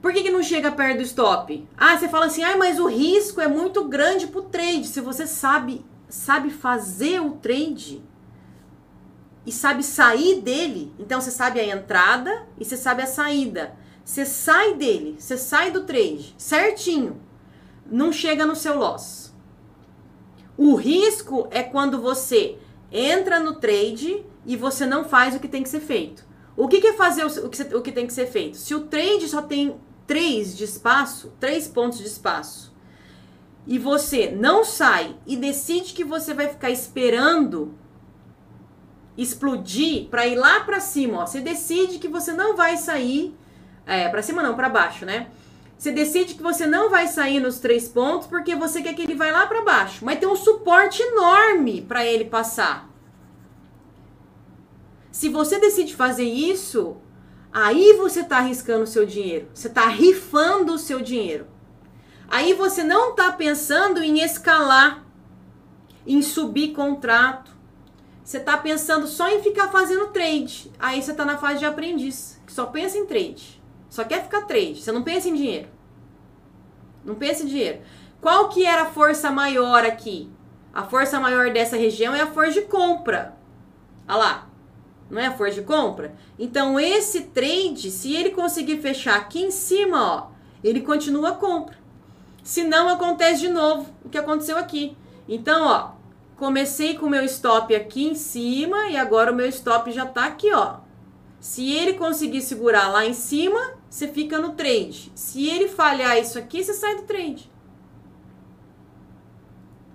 [0.00, 1.66] Por que, que não chega perto do stop?
[1.76, 4.86] Ah, você fala assim, ah, mas o risco é muito grande pro trade.
[4.86, 8.02] Se você sabe, sabe fazer o trade
[9.44, 13.74] e sabe sair dele, então você sabe a entrada e você sabe a saída.
[14.04, 17.20] Você sai dele, você sai do trade certinho.
[17.90, 19.34] Não chega no seu loss.
[20.56, 22.58] O risco é quando você
[22.90, 26.26] entra no trade e você não faz o que tem que ser feito.
[26.56, 28.56] O que, que é fazer o que, o que tem que ser feito?
[28.56, 29.76] Se o trade só tem
[30.08, 32.74] três de espaço, três pontos de espaço,
[33.66, 37.74] e você não sai e decide que você vai ficar esperando
[39.16, 43.36] explodir para ir lá para cima, ó, você decide que você não vai sair
[43.84, 45.28] é, para cima não, para baixo, né?
[45.76, 49.14] Você decide que você não vai sair nos três pontos porque você quer que ele
[49.14, 52.88] vá lá para baixo, mas tem um suporte enorme para ele passar.
[55.12, 56.96] Se você decide fazer isso,
[57.52, 59.48] Aí você está arriscando o seu dinheiro.
[59.54, 61.46] Você está rifando o seu dinheiro.
[62.28, 65.02] Aí você não está pensando em escalar,
[66.06, 67.56] em subir contrato.
[68.22, 70.70] Você está pensando só em ficar fazendo trade.
[70.78, 73.62] Aí você está na fase de aprendiz, que só pensa em trade.
[73.88, 74.82] Só quer ficar trade.
[74.82, 75.68] Você não pensa em dinheiro.
[77.02, 77.80] Não pensa em dinheiro.
[78.20, 80.30] Qual que era a força maior aqui?
[80.74, 83.34] A força maior dessa região é a força de compra.
[84.06, 84.47] Olha lá.
[85.10, 86.14] Não é a força de compra?
[86.38, 90.26] Então, esse trade, se ele conseguir fechar aqui em cima, ó,
[90.62, 91.78] ele continua a compra.
[92.42, 94.96] Se não, acontece de novo o que aconteceu aqui.
[95.28, 95.90] Então, ó,
[96.36, 100.24] comecei com o meu stop aqui em cima e agora o meu stop já tá
[100.24, 100.76] aqui, ó.
[101.40, 105.12] Se ele conseguir segurar lá em cima, você fica no trade.
[105.14, 107.50] Se ele falhar isso aqui, você sai do trade.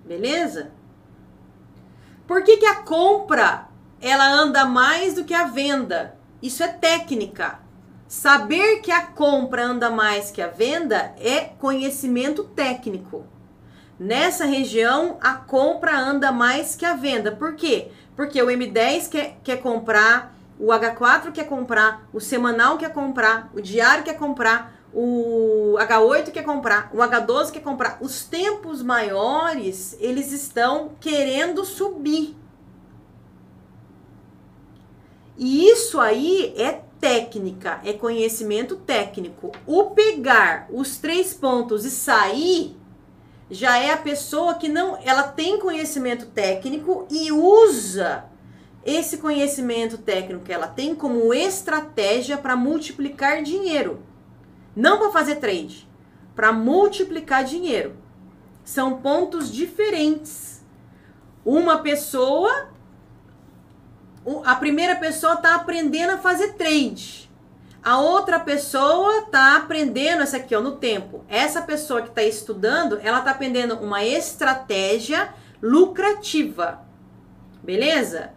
[0.04, 0.72] Beleza?
[2.26, 3.68] Por que, que a compra
[4.06, 6.14] ela anda mais do que a venda?
[6.42, 7.58] Isso é técnica.
[8.06, 13.24] Saber que a compra anda mais que a venda é conhecimento técnico.
[13.98, 17.32] Nessa região, a compra anda mais que a venda.
[17.32, 17.92] Por quê?
[18.14, 23.60] Porque o M10 quer, quer comprar, o H4 quer comprar, o semanal quer comprar, o
[23.62, 27.96] diário quer comprar, o H8 quer comprar, o H12 quer comprar.
[28.02, 32.43] Os tempos maiores, eles estão querendo subir.
[35.36, 39.52] E isso aí é técnica, é conhecimento técnico.
[39.66, 42.76] O pegar os três pontos e sair
[43.50, 48.24] já é a pessoa que não, ela tem conhecimento técnico e usa
[48.84, 54.02] esse conhecimento técnico que ela tem como estratégia para multiplicar dinheiro.
[54.76, 55.88] Não para fazer trade,
[56.34, 57.96] para multiplicar dinheiro.
[58.64, 60.62] São pontos diferentes.
[61.44, 62.68] Uma pessoa,
[64.44, 67.30] a primeira pessoa está aprendendo a fazer trade.
[67.82, 71.24] A outra pessoa está aprendendo essa aqui, ó, no tempo.
[71.28, 76.80] Essa pessoa que está estudando, ela está aprendendo uma estratégia lucrativa.
[77.62, 78.32] Beleza?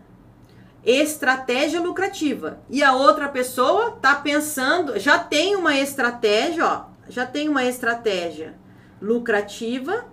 [0.88, 2.62] estratégia lucrativa.
[2.70, 8.56] E a outra pessoa tá pensando, já tem uma estratégia, ó, já tem uma estratégia
[9.02, 10.06] lucrativa.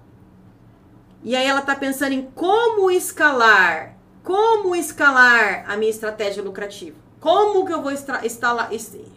[1.23, 3.94] E aí ela tá pensando em como escalar,
[4.25, 6.97] como escalar a minha estratégia lucrativa.
[7.21, 8.71] Como que eu vou instalar,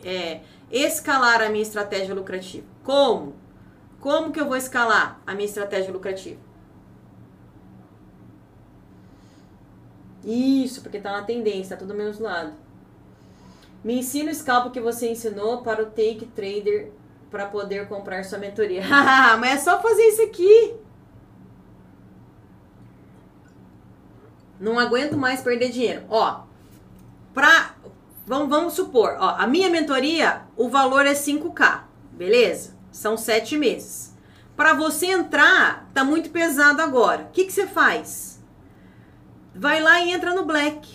[0.04, 2.68] é, escalar a minha estratégia lucrativa?
[2.84, 3.34] Como?
[4.00, 6.40] Como que eu vou escalar a minha estratégia lucrativa?
[10.24, 12.54] Isso, porque tá na tendência, tá tudo menos lado.
[13.84, 16.92] Me ensina o scalpo que você ensinou para o Take Trader
[17.32, 18.84] para poder comprar sua mentoria.
[19.40, 20.87] Mas é só fazer isso aqui.
[24.60, 26.04] Não aguento mais perder dinheiro.
[26.10, 26.42] Ó,
[27.34, 27.76] pra,
[28.26, 32.76] vamos, vamos supor, ó, a minha mentoria, o valor é 5K, beleza?
[32.92, 34.16] São sete meses.
[34.56, 37.24] Para você entrar, tá muito pesado agora.
[37.24, 38.38] O que, que você faz?
[39.58, 40.88] vai lá e entra no Black.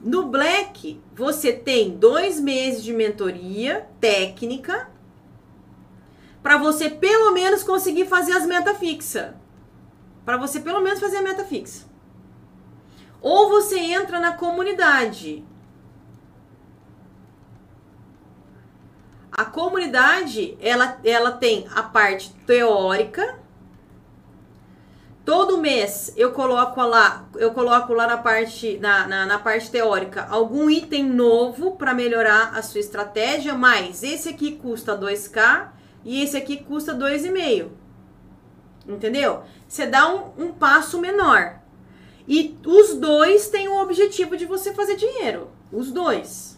[0.00, 4.88] No Black, você tem dois meses de mentoria técnica
[6.42, 9.34] para você pelo menos conseguir fazer as metas fixas.
[10.24, 11.84] Para você pelo menos fazer a meta fixa.
[13.20, 15.44] Ou você entra na comunidade.
[19.30, 23.40] A comunidade, ela, ela tem a parte teórica
[25.30, 30.26] Todo mês eu coloco lá, eu coloco lá na parte, na, na, na parte teórica
[30.28, 35.68] algum item novo para melhorar a sua estratégia, mas esse aqui custa 2K
[36.04, 37.68] e esse aqui custa 2,5.
[38.88, 39.44] Entendeu?
[39.68, 41.59] Você dá um, um passo menor.
[42.30, 45.50] E os dois têm o objetivo de você fazer dinheiro.
[45.72, 46.56] Os dois.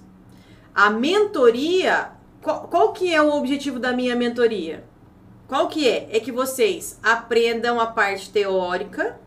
[0.74, 2.12] A mentoria,
[2.42, 4.84] qual, qual que é o objetivo da minha mentoria?
[5.48, 6.14] Qual que é?
[6.14, 9.18] É que vocês aprendam a parte teórica,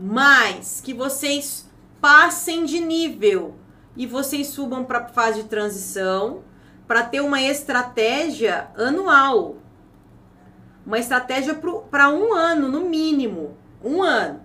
[0.00, 1.70] mas que vocês
[2.00, 3.54] passem de nível
[3.94, 6.44] e vocês subam para a fase de transição
[6.88, 9.56] para ter uma estratégia anual.
[10.86, 11.54] Uma estratégia
[11.90, 13.62] para um ano, no mínimo.
[13.84, 14.40] Um ano.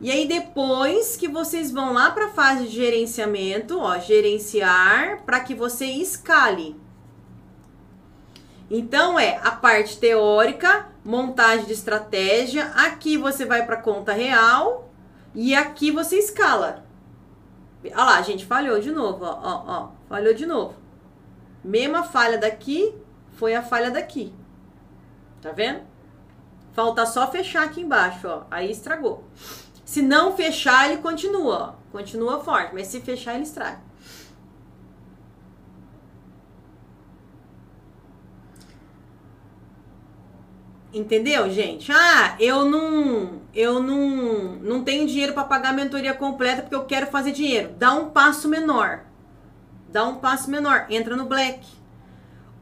[0.00, 5.40] E aí, depois que vocês vão lá para a fase de gerenciamento, ó, gerenciar, para
[5.40, 6.74] que você escale.
[8.70, 12.66] Então é a parte teórica, montagem de estratégia.
[12.66, 14.88] Aqui você vai para conta real
[15.34, 16.84] e aqui você escala.
[17.84, 20.74] Olha lá, gente, falhou de novo, ó, ó, ó, falhou de novo.
[21.64, 22.94] Mesma falha daqui,
[23.32, 24.32] foi a falha daqui.
[25.42, 25.89] Tá vendo?
[26.72, 28.42] Falta só fechar aqui embaixo, ó.
[28.50, 29.24] Aí estragou.
[29.84, 31.80] Se não fechar, ele continua, ó.
[31.92, 33.80] Continua forte, mas se fechar, ele estraga.
[40.92, 41.92] Entendeu, gente?
[41.92, 46.84] Ah, eu não, eu não, não tenho dinheiro para pagar a mentoria completa porque eu
[46.84, 47.74] quero fazer dinheiro.
[47.78, 49.04] Dá um passo menor.
[49.88, 51.66] dá um passo menor, entra no black.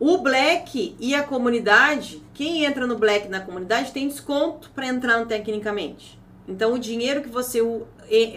[0.00, 5.18] O black e a comunidade, quem entra no black na comunidade tem desconto para entrar
[5.18, 6.16] no tecnicamente.
[6.47, 7.61] Então o dinheiro que você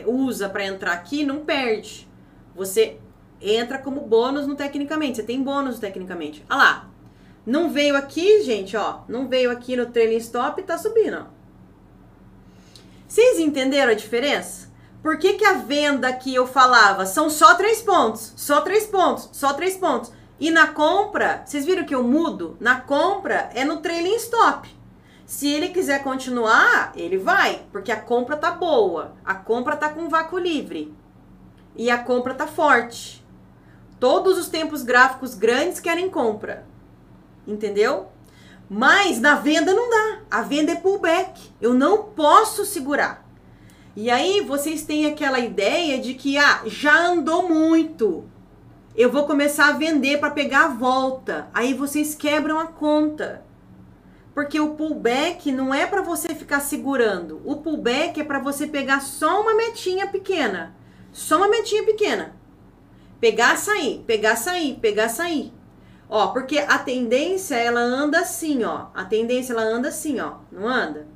[0.08, 2.10] usa para entrar aqui não perde.
[2.56, 2.97] Você
[3.39, 5.18] entra como bônus no tecnicamente.
[5.18, 6.43] Você tem bônus tecnicamente.
[6.49, 6.89] Olha lá.
[7.45, 9.02] Não veio aqui, gente, ó.
[9.08, 11.26] Não veio aqui no trailing stop e tá subindo, ó.
[13.08, 14.72] Vocês entenderam a diferença?
[15.04, 19.30] Por que, que a venda que eu falava são só três pontos, só três pontos,
[19.32, 20.12] só três pontos?
[20.41, 22.57] E na compra, vocês viram que eu mudo?
[22.59, 24.67] Na compra é no trailing stop.
[25.23, 29.13] Se ele quiser continuar, ele vai, porque a compra tá boa.
[29.23, 30.91] A compra tá com vácuo livre.
[31.75, 33.23] E a compra tá forte.
[33.99, 36.65] Todos os tempos gráficos grandes querem compra.
[37.45, 38.07] Entendeu?
[38.67, 40.21] Mas na venda não dá.
[40.31, 41.51] A venda é pullback.
[41.61, 43.23] Eu não posso segurar.
[43.95, 48.25] E aí vocês têm aquela ideia de que ah, já andou muito.
[48.95, 51.47] Eu vou começar a vender para pegar a volta.
[51.53, 53.43] Aí vocês quebram a conta.
[54.33, 57.41] Porque o pullback não é para você ficar segurando.
[57.45, 60.75] O pullback é para você pegar só uma metinha pequena.
[61.13, 62.35] Só uma metinha pequena.
[63.19, 65.53] Pegar, sair, pegar, sair, pegar, sair.
[66.09, 68.87] Ó, porque a tendência ela anda assim, ó.
[68.93, 70.39] A tendência ela anda assim, ó.
[70.51, 71.07] Não anda?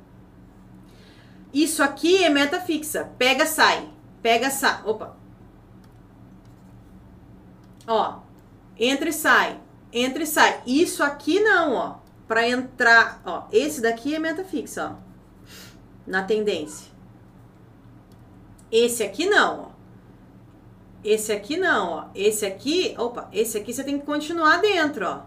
[1.52, 3.10] Isso aqui é meta fixa.
[3.18, 3.88] Pega, sai.
[4.22, 4.80] Pega, sai.
[4.84, 5.16] Opa.
[7.86, 8.20] Ó.
[8.78, 9.60] Entra e sai.
[9.92, 10.62] Entra e sai.
[10.66, 11.96] Isso aqui não, ó.
[12.26, 13.46] Para entrar, ó.
[13.52, 15.06] Esse daqui é meta fixa, ó.
[16.06, 16.90] Na tendência.
[18.70, 19.76] Esse aqui não, ó.
[21.04, 22.04] Esse aqui não, ó.
[22.14, 25.22] Esse aqui, opa, esse aqui você tem que continuar dentro, ó.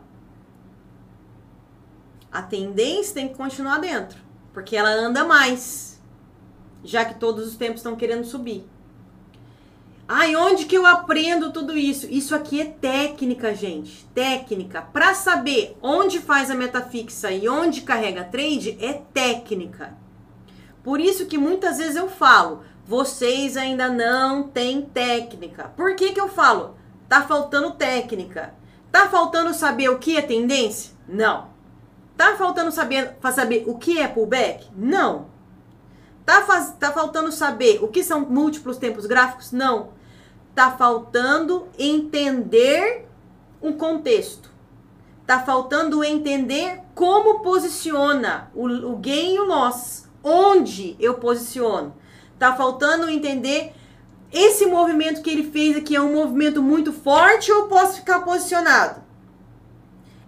[2.31, 4.19] A tendência tem que continuar dentro,
[4.53, 5.99] porque ela anda mais
[6.83, 8.67] já que todos os tempos estão querendo subir.
[10.11, 12.07] Ai, onde que eu aprendo tudo isso?
[12.09, 14.07] Isso aqui é técnica, gente.
[14.07, 14.81] Técnica.
[14.81, 19.95] Para saber onde faz a meta fixa e onde carrega trade, é técnica.
[20.81, 25.71] Por isso que muitas vezes eu falo, vocês ainda não têm técnica.
[25.77, 26.75] Por que que eu falo?
[27.07, 28.55] Tá faltando técnica.
[28.91, 30.91] Tá faltando saber o que é tendência?
[31.07, 31.49] Não.
[32.17, 34.69] Tá faltando saber, saber o que é pullback?
[34.75, 35.27] Não.
[36.25, 39.51] Tá, faz, tá faltando saber o que são múltiplos tempos gráficos?
[39.51, 39.98] Não.
[40.59, 43.07] Tá faltando entender
[43.61, 44.51] um contexto.
[45.25, 50.09] Tá faltando entender como posiciona o, o gain e o loss.
[50.21, 51.95] Onde eu posiciono.
[52.37, 53.71] Tá faltando entender
[54.33, 59.01] esse movimento que ele fez aqui é um movimento muito forte ou posso ficar posicionado?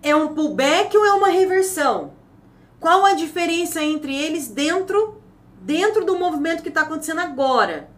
[0.01, 2.13] É um pullback ou é uma reversão?
[2.79, 5.21] Qual a diferença entre eles dentro
[5.61, 7.90] dentro do movimento que está acontecendo agora.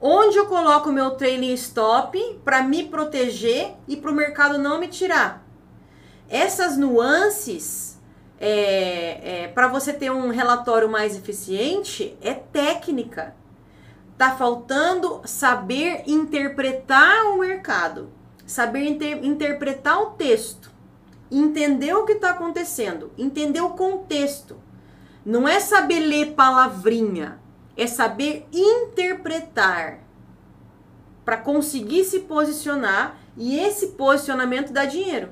[0.00, 4.88] Onde eu coloco meu trailing stop para me proteger e para o mercado não me
[4.88, 5.44] tirar.
[6.26, 8.00] Essas nuances,
[8.38, 13.36] é, é, para você ter um relatório mais eficiente, é técnica.
[14.16, 18.10] Tá faltando saber interpretar o mercado,
[18.46, 20.70] saber inter interpretar o texto,
[21.30, 24.56] entender o que está acontecendo, entender o contexto.
[25.26, 27.38] Não é saber ler palavrinha,
[27.76, 30.00] é saber interpretar
[31.24, 35.30] para conseguir se posicionar e esse posicionamento dá dinheiro.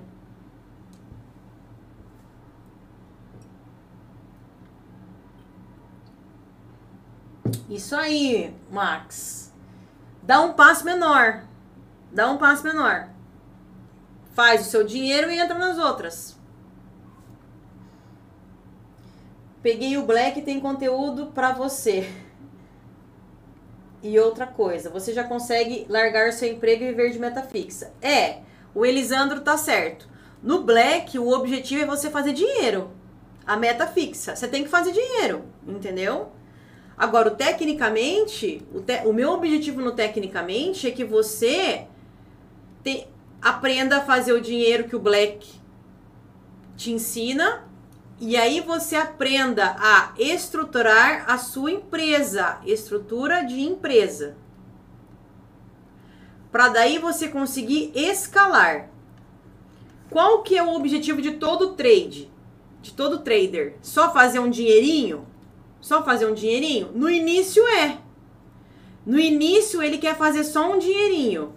[7.69, 9.53] Isso aí, Max.
[10.23, 11.45] Dá um passo menor.
[12.13, 13.09] Dá um passo menor.
[14.33, 16.39] Faz o seu dinheiro e entra nas outras.
[19.63, 22.28] Peguei o black tem conteúdo para você.
[24.03, 27.93] E outra coisa, você já consegue largar seu emprego e viver de meta fixa.
[28.01, 28.39] É,
[28.75, 30.09] o Elisandro tá certo.
[30.43, 32.91] No black, o objetivo é você fazer dinheiro.
[33.45, 34.37] A meta fixa.
[34.37, 36.31] Você tem que fazer dinheiro, entendeu?
[36.97, 41.87] Agora, o tecnicamente, o, te, o meu objetivo no tecnicamente é que você
[43.41, 45.47] aprenda a fazer o dinheiro que o black
[46.77, 47.68] te ensina
[48.21, 54.37] e aí você aprenda a estruturar a sua empresa, estrutura de empresa.
[56.51, 58.91] Para daí você conseguir escalar.
[60.11, 62.31] Qual que é o objetivo de todo trade?
[62.83, 63.77] De todo trader?
[63.83, 65.27] Só fazer um dinheirinho?
[65.81, 66.91] Só fazer um dinheirinho?
[66.95, 67.99] No início é.
[69.07, 71.55] No início ele quer fazer só um dinheirinho.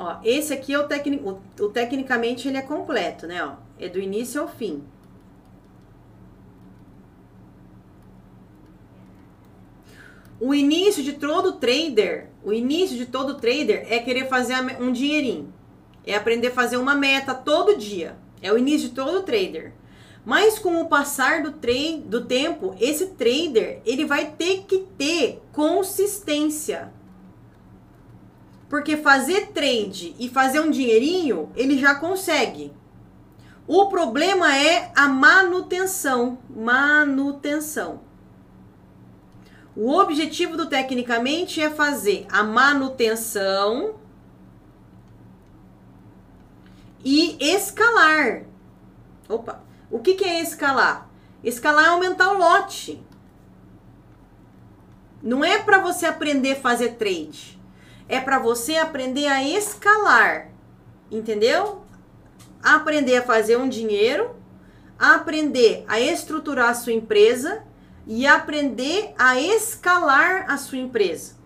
[0.00, 3.44] Ó, esse aqui é o, técnico, o, tecnicamente ele é completo, né?
[3.44, 4.82] Ó, é do início ao fim.
[10.40, 15.52] o início de todo trader, o início de todo trader é querer fazer um dinheirinho.
[16.06, 18.16] É aprender a fazer uma meta todo dia.
[18.40, 19.74] É o início de todo trader.
[20.24, 21.50] Mas com o passar do,
[22.06, 26.90] do tempo, esse trader ele vai ter que ter consistência.
[28.70, 32.72] Porque fazer trade e fazer um dinheirinho, ele já consegue.
[33.66, 36.38] O problema é a manutenção.
[36.48, 38.00] Manutenção.
[39.76, 43.96] O objetivo do tecnicamente é fazer a manutenção
[47.04, 48.44] e escalar.
[49.28, 51.08] Opa, o que, que é escalar?
[51.42, 53.04] Escalar é aumentar o lote.
[55.20, 57.59] Não é para você aprender a fazer trade.
[58.10, 60.50] É para você aprender a escalar.
[61.08, 61.82] Entendeu?
[62.60, 64.34] Aprender a fazer um dinheiro,
[64.98, 67.62] aprender a estruturar a sua empresa
[68.08, 71.36] e aprender a escalar a sua empresa.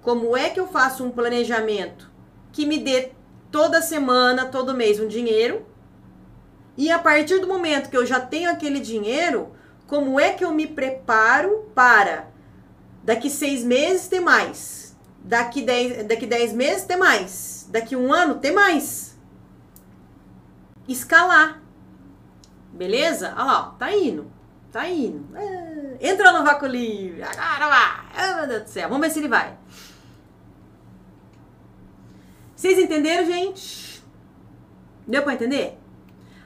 [0.00, 2.10] Como é que eu faço um planejamento
[2.50, 3.12] que me dê
[3.50, 5.66] toda semana, todo mês um dinheiro?
[6.78, 9.52] E a partir do momento que eu já tenho aquele dinheiro,
[9.86, 12.30] como é que eu me preparo para
[13.04, 14.79] daqui seis meses ter mais,
[15.22, 19.18] daqui dez, daqui dez meses ter mais, daqui um ano ter mais?
[20.88, 21.62] Escalar.
[22.72, 23.32] Beleza?
[23.36, 24.30] Olha lá, tá indo.
[24.72, 25.36] Tá indo.
[25.36, 27.22] É, entra no vácuo livre.
[27.22, 28.32] Agora vai.
[28.32, 28.88] Oh, meu Deus do céu.
[28.88, 29.56] Vamos ver se ele vai.
[32.54, 34.02] Vocês entenderam, gente?
[35.06, 35.78] Deu para entender?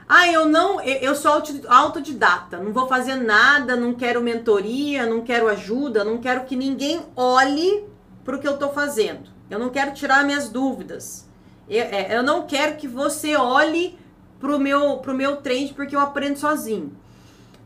[0.08, 5.48] Ah, eu não, eu sou autodidata, não vou fazer nada, não quero mentoria, não quero
[5.48, 7.84] ajuda, não quero que ninguém olhe
[8.24, 9.30] para o que eu estou fazendo.
[9.50, 11.28] Eu não quero tirar minhas dúvidas.
[11.68, 13.98] Eu, é, eu não quero que você olhe
[14.40, 16.96] pro meu, pro meu trend porque eu aprendo sozinho.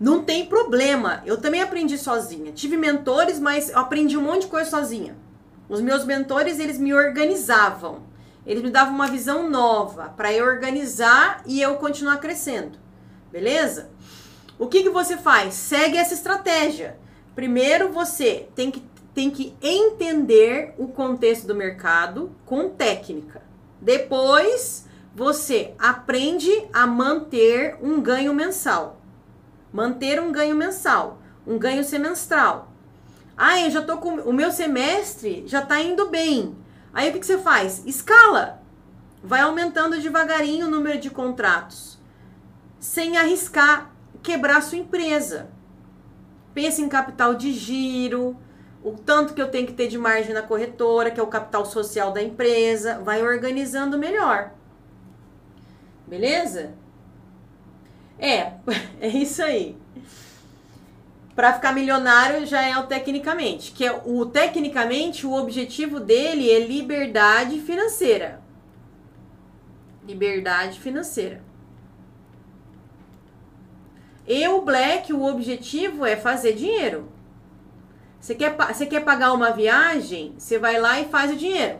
[0.00, 1.22] Não tem problema.
[1.26, 2.52] Eu também aprendi sozinha.
[2.52, 5.16] Tive mentores, mas eu aprendi um monte de coisa sozinha.
[5.68, 8.02] Os meus mentores, eles me organizavam.
[8.46, 12.78] Eles me davam uma visão nova para eu organizar e eu continuar crescendo.
[13.30, 13.90] Beleza?
[14.58, 15.54] O que, que você faz?
[15.54, 16.96] Segue essa estratégia.
[17.34, 18.80] Primeiro você tem que,
[19.18, 23.42] tem que entender o contexto do mercado com técnica.
[23.80, 28.98] Depois você aprende a manter um ganho mensal
[29.72, 32.72] manter um ganho mensal, um ganho semestral.
[33.36, 36.56] Ah, eu já tô com o meu semestre já tá indo bem.
[36.92, 37.84] Aí o que, que você faz?
[37.86, 38.62] Escala.
[39.22, 41.98] Vai aumentando devagarinho o número de contratos,
[42.78, 43.92] sem arriscar
[44.22, 45.50] quebrar sua empresa.
[46.54, 48.36] Pense em capital de giro,
[48.82, 51.66] o tanto que eu tenho que ter de margem na corretora, que é o capital
[51.66, 54.52] social da empresa, vai organizando melhor.
[56.06, 56.74] Beleza?
[58.18, 58.52] É,
[59.00, 59.76] é isso aí.
[61.34, 66.66] Para ficar milionário já é o tecnicamente, que é o tecnicamente o objetivo dele é
[66.66, 68.40] liberdade financeira.
[70.04, 71.42] Liberdade financeira.
[74.26, 77.08] E o black, o objetivo é fazer dinheiro.
[78.20, 81.78] Você quer, você quer pagar uma viagem, você vai lá e faz o dinheiro.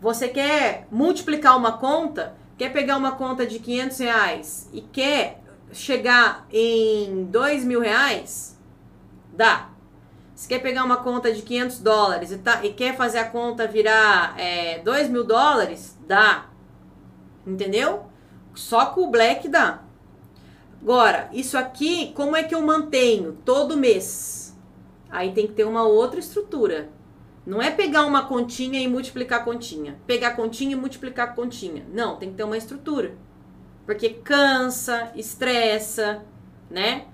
[0.00, 5.42] Você quer multiplicar uma conta, quer pegar uma conta de 500 reais e quer
[5.72, 8.58] chegar em 2 mil reais,
[9.32, 9.70] dá.
[10.34, 13.66] Se quer pegar uma conta de 500 dólares e, tá, e quer fazer a conta
[13.66, 16.46] virar é, 2 mil dólares, dá.
[17.46, 18.04] Entendeu?
[18.54, 19.80] Só com o Black dá.
[20.82, 24.45] Agora, isso aqui, como é que eu mantenho todo mês?
[25.10, 26.90] Aí tem que ter uma outra estrutura.
[27.46, 29.96] Não é pegar uma continha e multiplicar a continha.
[30.06, 31.86] Pegar a continha e multiplicar a continha.
[31.92, 33.14] Não, tem que ter uma estrutura.
[33.84, 36.24] Porque cansa, estressa,
[36.68, 37.06] né?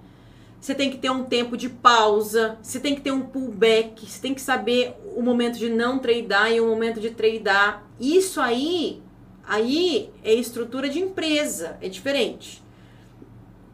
[0.59, 4.23] Você tem que ter um tempo de pausa, você tem que ter um pullback, você
[4.23, 7.85] tem que saber o momento de não tradar e o momento de tradar.
[8.01, 9.03] Isso aí,
[9.45, 12.62] aí é estrutura de empresa, é diferente.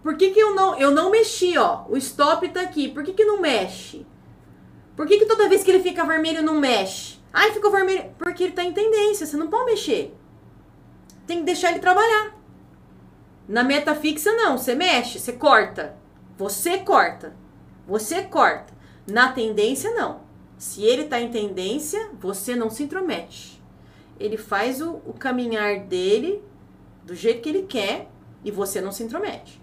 [0.03, 1.85] Por que, que eu não eu não mexi, ó?
[1.89, 2.89] O stop tá aqui.
[2.89, 4.07] Por que, que não mexe?
[4.97, 7.19] Por que, que toda vez que ele fica vermelho não mexe?
[7.33, 8.11] Ai, ficou vermelho.
[8.19, 10.15] Porque ele tá em tendência, você não pode mexer.
[11.27, 12.37] Tem que deixar ele trabalhar.
[13.47, 14.59] Na meta fixa, não.
[14.59, 15.97] Você mexe, você corta.
[16.37, 17.37] Você corta.
[17.87, 18.73] Você corta.
[19.07, 20.21] Na tendência, não.
[20.59, 23.63] Se ele tá em tendência, você não se intromete.
[24.19, 26.43] Ele faz o, o caminhar dele
[27.05, 28.09] do jeito que ele quer
[28.45, 29.63] e você não se intromete.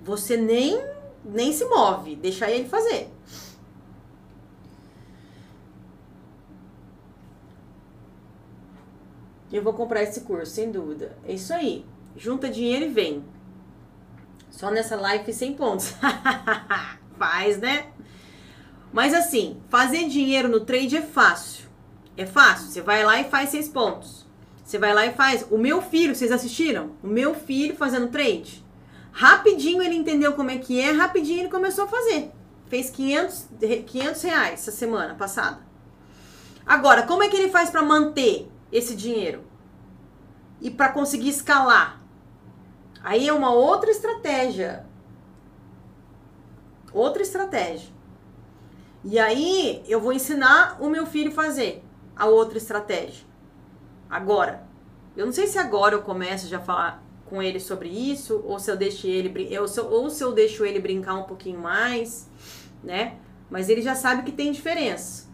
[0.00, 0.82] Você nem,
[1.24, 3.10] nem se move, deixa ele fazer.
[9.50, 11.16] Eu vou comprar esse curso, sem dúvida.
[11.26, 11.84] É isso aí.
[12.16, 13.24] Junta dinheiro e vem.
[14.50, 15.94] Só nessa live sem pontos.
[17.16, 17.86] Faz, né?
[18.92, 21.66] Mas assim, fazer dinheiro no trade é fácil.
[22.16, 22.68] É fácil.
[22.68, 24.26] Você vai lá e faz seis pontos.
[24.64, 25.46] Você vai lá e faz.
[25.50, 26.92] O meu filho, vocês assistiram?
[27.02, 28.64] O meu filho fazendo trade.
[29.18, 32.30] Rapidinho ele entendeu como é que é, rapidinho ele começou a fazer.
[32.68, 33.48] Fez 500,
[33.84, 35.58] 500 reais essa semana passada.
[36.64, 39.42] Agora, como é que ele faz para manter esse dinheiro?
[40.60, 42.00] E para conseguir escalar?
[43.02, 44.86] Aí é uma outra estratégia.
[46.92, 47.92] Outra estratégia.
[49.02, 51.84] E aí eu vou ensinar o meu filho fazer
[52.14, 53.26] a outra estratégia.
[54.08, 54.62] Agora.
[55.16, 58.58] Eu não sei se agora eu começo já a falar com ele sobre isso, ou
[58.58, 62.28] se eu deixo ele eu, ou se eu deixo ele brincar um pouquinho mais,
[62.82, 63.16] né?
[63.50, 65.28] Mas ele já sabe que tem diferença.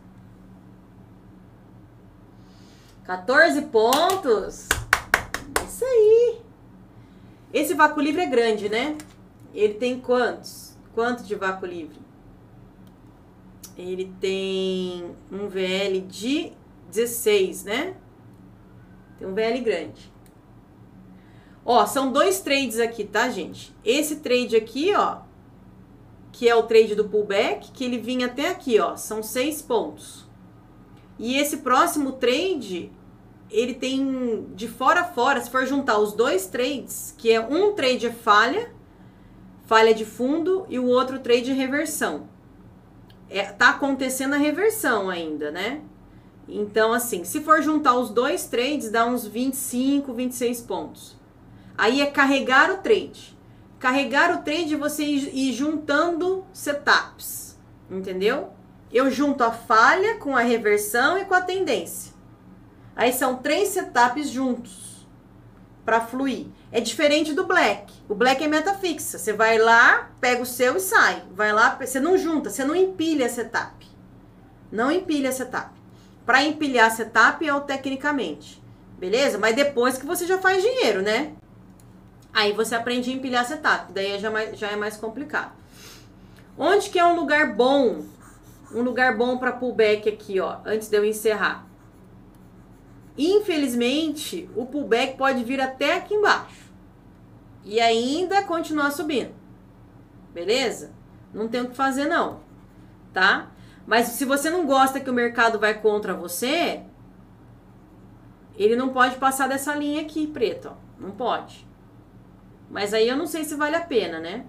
[3.04, 4.68] 14 pontos.
[5.66, 6.40] Isso aí.
[7.52, 8.96] Esse vácuo livre é grande, né?
[9.52, 10.76] Ele tem quantos?
[10.94, 11.98] Quanto de vácuo livre?
[13.76, 16.52] Ele tem um VL de
[16.90, 17.96] 16, né?
[19.18, 20.13] Tem um VL grande.
[21.64, 23.74] Ó, são dois trades aqui, tá, gente?
[23.84, 25.18] Esse trade aqui, ó,
[26.30, 30.26] que é o trade do pullback, que ele vinha até aqui, ó, são seis pontos.
[31.18, 32.92] E esse próximo trade,
[33.50, 37.72] ele tem de fora a fora, se for juntar os dois trades, que é um
[37.72, 38.70] trade é falha,
[39.64, 42.28] falha de fundo, e o outro trade é reversão.
[43.30, 45.80] É, tá acontecendo a reversão ainda, né?
[46.46, 51.23] Então, assim, se for juntar os dois trades, dá uns 25, 26 pontos.
[51.76, 53.36] Aí é carregar o trade.
[53.78, 57.58] Carregar o trade você ir juntando setups,
[57.90, 58.50] entendeu?
[58.92, 62.14] Eu junto a falha com a reversão e com a tendência.
[62.96, 65.06] Aí são três setups juntos
[65.84, 66.46] para fluir.
[66.72, 67.92] É diferente do black.
[68.08, 69.18] O black é meta fixa.
[69.18, 71.22] Você vai lá, pega o seu e sai.
[71.32, 73.86] Vai lá, você não junta, você não empilha setup.
[74.72, 75.70] Não empilha setup.
[76.24, 78.62] Para empilhar setup é o tecnicamente.
[78.98, 79.38] Beleza?
[79.38, 81.34] Mas depois que você já faz dinheiro, né?
[82.34, 85.52] Aí você aprende a empilhar setup, daí já, mais, já é mais complicado.
[86.58, 88.04] Onde que é um lugar bom?
[88.72, 91.64] Um lugar bom para pullback aqui, ó, antes de eu encerrar.
[93.16, 96.72] Infelizmente, o pullback pode vir até aqui embaixo.
[97.64, 99.32] E ainda continuar subindo.
[100.32, 100.92] Beleza?
[101.32, 102.40] Não tem o que fazer não,
[103.12, 103.52] tá?
[103.86, 106.82] Mas se você não gosta que o mercado vai contra você,
[108.56, 110.84] ele não pode passar dessa linha aqui, preto, ó.
[110.98, 111.64] Não pode.
[112.74, 114.44] Mas aí eu não sei se vale a pena, né?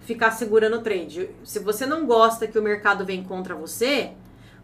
[0.00, 1.28] Ficar segurando o trade.
[1.44, 4.14] Se você não gosta que o mercado vem contra você,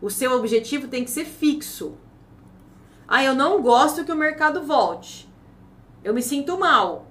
[0.01, 1.95] o seu objetivo tem que ser fixo.
[3.07, 5.31] Ah, eu não gosto que o mercado volte.
[6.03, 7.07] Eu me sinto mal.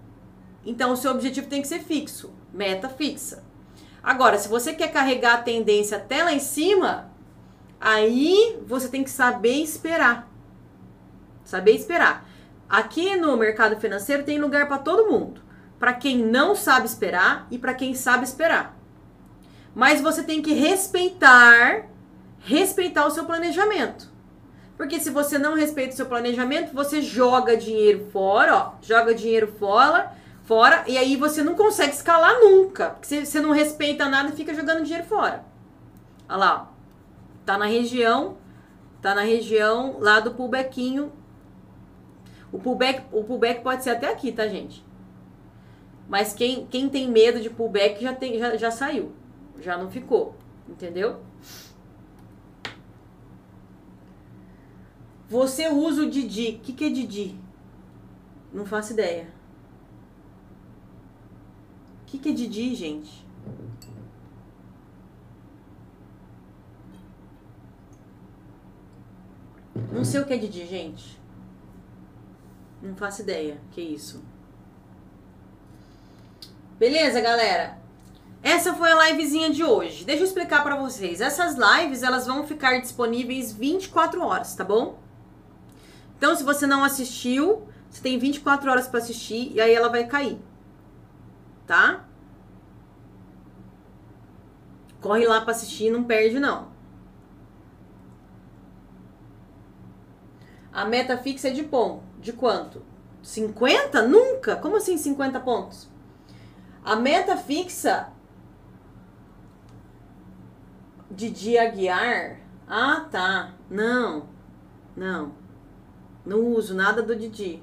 [0.66, 3.44] Então o seu objetivo tem que ser fixo, meta fixa.
[4.02, 7.12] Agora, se você quer carregar a tendência até lá em cima,
[7.80, 10.28] aí você tem que saber esperar.
[11.44, 12.28] Saber esperar.
[12.72, 15.42] Aqui no mercado financeiro tem lugar para todo mundo.
[15.78, 18.78] Para quem não sabe esperar e para quem sabe esperar.
[19.76, 21.90] Mas você tem que respeitar,
[22.40, 24.10] respeitar o seu planejamento.
[24.78, 29.54] Porque se você não respeita o seu planejamento, você joga dinheiro fora, ó, joga dinheiro
[29.60, 30.14] fora,
[30.46, 32.92] fora, e aí você não consegue escalar nunca.
[32.92, 35.44] Porque você não respeita nada e fica jogando dinheiro fora.
[36.30, 36.72] Olha lá.
[37.46, 38.38] Tá na região,
[39.02, 41.12] tá na região lá do pullbackinho
[42.52, 44.84] o pullback, o pullback pode ser até aqui, tá, gente?
[46.08, 49.14] Mas quem, quem tem medo de pullback já, tem, já, já saiu.
[49.62, 50.36] Já não ficou.
[50.68, 51.22] Entendeu?
[55.30, 56.58] Você usa o Didi.
[56.58, 57.40] O que, que é Didi?
[58.54, 59.30] Não faço ideia.
[62.02, 63.26] O que, que é Didi, gente?
[69.94, 71.21] Não sei o que é Didi, gente.
[72.82, 73.60] Não faço ideia.
[73.72, 74.24] Que isso.
[76.80, 77.78] Beleza, galera?
[78.44, 80.04] Essa foi a livezinha de hoje.
[80.04, 81.22] Deixa eu explicar para vocês.
[81.22, 85.00] Essas lives, elas vão ficar disponíveis 24 horas, tá bom?
[86.18, 90.06] Então, se você não assistiu, você tem 24 horas para assistir e aí ela vai
[90.08, 90.40] cair.
[91.68, 92.06] Tá?
[95.00, 96.70] Corre lá para assistir, não perde não.
[100.72, 102.11] A meta fixa é de ponto.
[102.22, 102.84] De quanto?
[103.24, 104.08] 50?
[104.08, 104.56] Nunca!
[104.56, 105.90] Como assim 50 pontos?
[106.84, 108.10] A meta fixa
[111.10, 112.40] de dia guiar.
[112.68, 113.54] Ah, tá.
[113.70, 114.30] Não.
[114.96, 115.34] Não.
[116.26, 117.62] Não uso nada do Didi.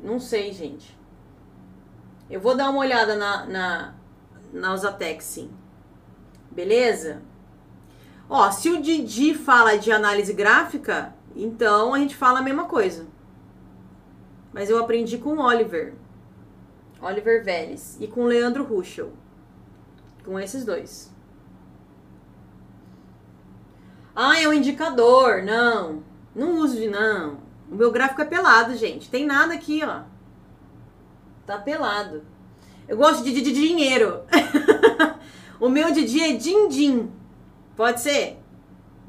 [0.00, 0.96] Não sei, gente.
[2.30, 3.94] Eu vou dar uma olhada na, na,
[4.52, 5.50] na Usatex, sim.
[6.50, 7.22] Beleza?
[8.28, 13.06] Ó, se o Didi fala de análise gráfica, então a gente fala a mesma coisa.
[14.54, 15.94] Mas eu aprendi com Oliver.
[17.02, 17.98] Oliver Vélez.
[18.00, 19.12] E com Leandro Ruschel.
[20.24, 21.12] Com esses dois.
[24.14, 25.42] Ah, é um indicador.
[25.42, 26.04] Não.
[26.32, 27.38] Não uso de não.
[27.68, 29.10] O meu gráfico é pelado, gente.
[29.10, 30.02] Tem nada aqui, ó.
[31.44, 32.22] Tá pelado.
[32.86, 34.22] Eu gosto de, de, de dinheiro.
[35.58, 37.10] o meu Didi é din-din.
[37.76, 38.38] Pode ser?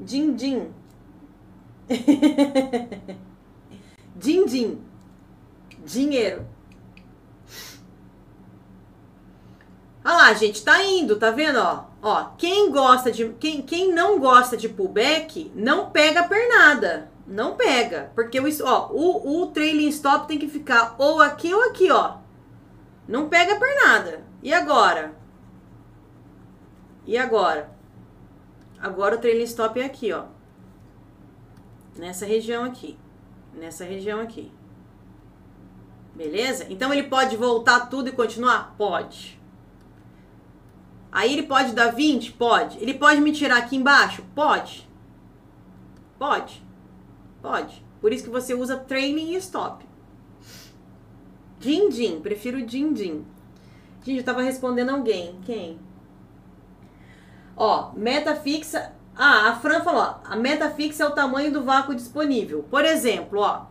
[0.00, 0.72] Din-din.
[4.16, 4.85] din-din.
[5.86, 6.44] Dinheiro.
[10.04, 11.84] Olha lá, gente, tá indo, tá vendo, ó?
[12.02, 17.10] Ó, quem gosta de quem, quem não gosta de pullback, não pega pernada.
[17.26, 21.62] Não pega, porque o ó, o, o trailing stop tem que ficar ou aqui ou
[21.64, 22.18] aqui, ó.
[23.08, 24.24] Não pega pernada.
[24.42, 25.12] E agora?
[27.04, 27.70] E agora?
[28.78, 30.24] Agora o trailing stop é aqui, ó.
[31.96, 32.98] Nessa região aqui.
[33.54, 34.52] Nessa região aqui.
[36.16, 36.66] Beleza?
[36.70, 38.74] Então ele pode voltar tudo e continuar?
[38.78, 39.38] Pode.
[41.12, 42.32] Aí ele pode dar 20?
[42.32, 42.78] Pode.
[42.78, 44.24] Ele pode me tirar aqui embaixo?
[44.34, 44.88] Pode.
[46.18, 46.62] Pode.
[47.42, 47.84] Pode.
[48.00, 49.84] Por isso que você usa training e stop.
[51.60, 53.24] Din din, prefiro din din.
[54.02, 55.38] Gente, eu tava respondendo alguém.
[55.44, 55.78] Quem?
[57.56, 58.92] Ó, meta fixa.
[59.14, 62.62] Ah, a Fran falou, a meta fixa é o tamanho do vácuo disponível.
[62.70, 63.66] Por exemplo, ó,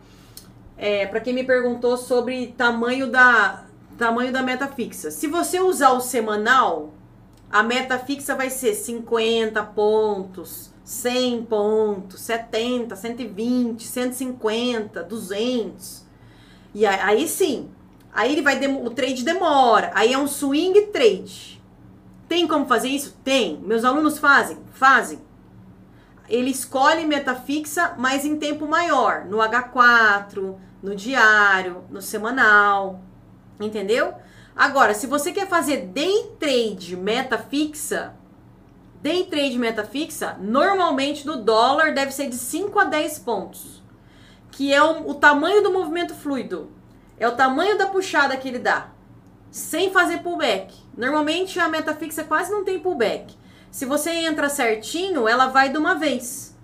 [0.76, 3.64] é, para quem me perguntou sobre tamanho da
[3.96, 5.10] tamanho da meta fixa.
[5.10, 6.92] Se você usar o semanal,
[7.50, 16.04] a meta fixa vai ser 50 pontos, 100 pontos, 70, 120, 150, 200.
[16.74, 17.70] E aí, aí sim,
[18.12, 21.56] aí ele vai o trade demora, aí é um swing trade.
[22.28, 23.16] Tem como fazer isso?
[23.24, 23.56] Tem.
[23.58, 25.20] Meus alunos fazem, fazem.
[26.28, 33.00] Ele escolhe meta fixa, mas em tempo maior, no H4, no diário, no semanal,
[33.60, 34.14] entendeu?
[34.54, 38.14] Agora, se você quer fazer day trade meta fixa,
[39.02, 43.82] day trade meta fixa, normalmente no dólar deve ser de 5 a 10 pontos,
[44.50, 46.70] que é o, o tamanho do movimento fluido,
[47.18, 48.88] é o tamanho da puxada que ele dá,
[49.50, 50.74] sem fazer pullback.
[50.96, 53.36] Normalmente a meta fixa quase não tem pullback.
[53.70, 56.56] Se você entra certinho, ela vai de uma vez.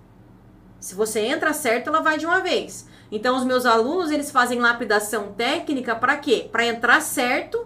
[0.79, 2.87] Se você entra certo, ela vai de uma vez.
[3.15, 6.49] Então os meus alunos, eles fazem lapidação técnica para quê?
[6.51, 7.63] Para entrar certo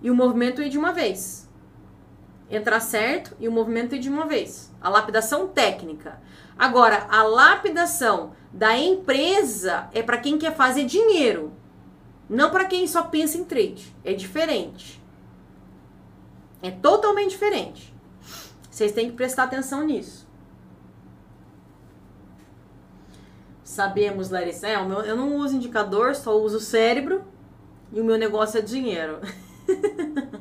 [0.00, 1.50] e o movimento ir de uma vez.
[2.48, 4.72] Entrar certo e o movimento ir de uma vez.
[4.80, 6.22] A lapidação técnica.
[6.56, 11.52] Agora, a lapidação da empresa é para quem quer fazer dinheiro,
[12.28, 13.92] não para quem só pensa em trade.
[14.04, 15.02] É diferente.
[16.62, 17.92] É totalmente diferente.
[18.70, 20.23] Vocês têm que prestar atenção nisso.
[23.74, 24.68] Sabemos, Larissa.
[24.68, 27.24] É, eu não uso indicador, só uso cérebro
[27.92, 29.18] e o meu negócio é dinheiro.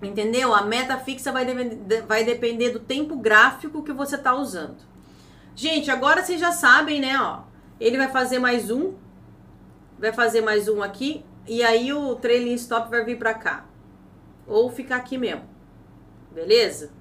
[0.00, 0.54] Entendeu?
[0.54, 4.76] A meta fixa vai, de, vai depender do tempo gráfico que você está usando.
[5.56, 7.20] Gente, agora vocês já sabem, né?
[7.20, 7.40] Ó,
[7.80, 8.94] ele vai fazer mais um.
[9.98, 11.24] Vai fazer mais um aqui.
[11.48, 13.66] E aí o trailing stop vai vir para cá.
[14.46, 15.42] Ou ficar aqui mesmo.
[16.32, 16.92] Beleza?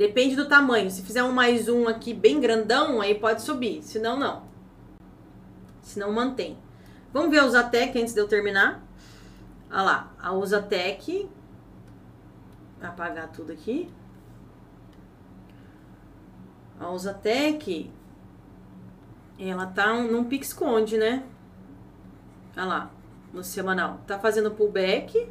[0.00, 0.90] Depende do tamanho.
[0.90, 3.82] Se fizer um mais um aqui bem grandão, aí pode subir.
[3.82, 4.44] Se não, não.
[5.82, 6.56] Se não, mantém.
[7.12, 8.82] Vamos ver a Usatec antes de eu terminar.
[9.70, 11.28] Olha lá, a Usatec.
[12.80, 13.90] Apagar tudo aqui.
[16.78, 17.92] A Usatec,
[19.38, 21.24] ela tá num pique-esconde, né?
[22.56, 22.90] Olha lá,
[23.34, 24.00] no semanal.
[24.06, 25.30] Tá fazendo pullback.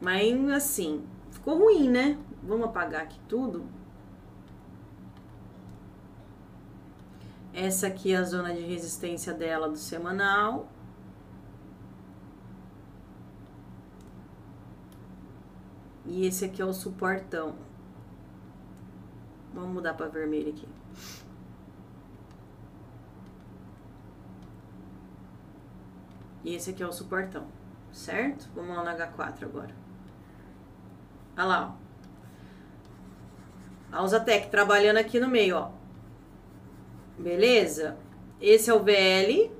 [0.00, 2.18] Mas assim, ficou ruim, né?
[2.42, 3.64] Vamos apagar aqui tudo.
[7.54, 10.68] Essa aqui é a zona de resistência dela do semanal.
[16.04, 17.54] E esse aqui é o suportão.
[19.54, 20.68] Vamos mudar para vermelho aqui.
[26.44, 27.46] E esse aqui é o suportão,
[27.92, 28.48] certo?
[28.54, 29.74] Vamos lá no H4 agora.
[31.36, 31.81] Olha lá, ó.
[33.92, 35.70] A Usatec trabalhando aqui no meio, ó.
[37.18, 37.98] Beleza?
[38.40, 39.52] Esse é o VL,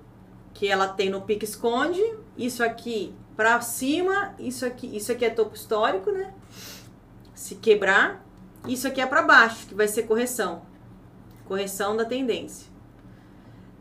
[0.54, 2.02] que ela tem no pique esconde.
[2.36, 6.32] Isso aqui para cima, isso aqui, isso aqui é topo histórico, né?
[7.34, 8.24] Se quebrar,
[8.66, 10.62] isso aqui é para baixo, que vai ser correção.
[11.46, 12.72] Correção da tendência.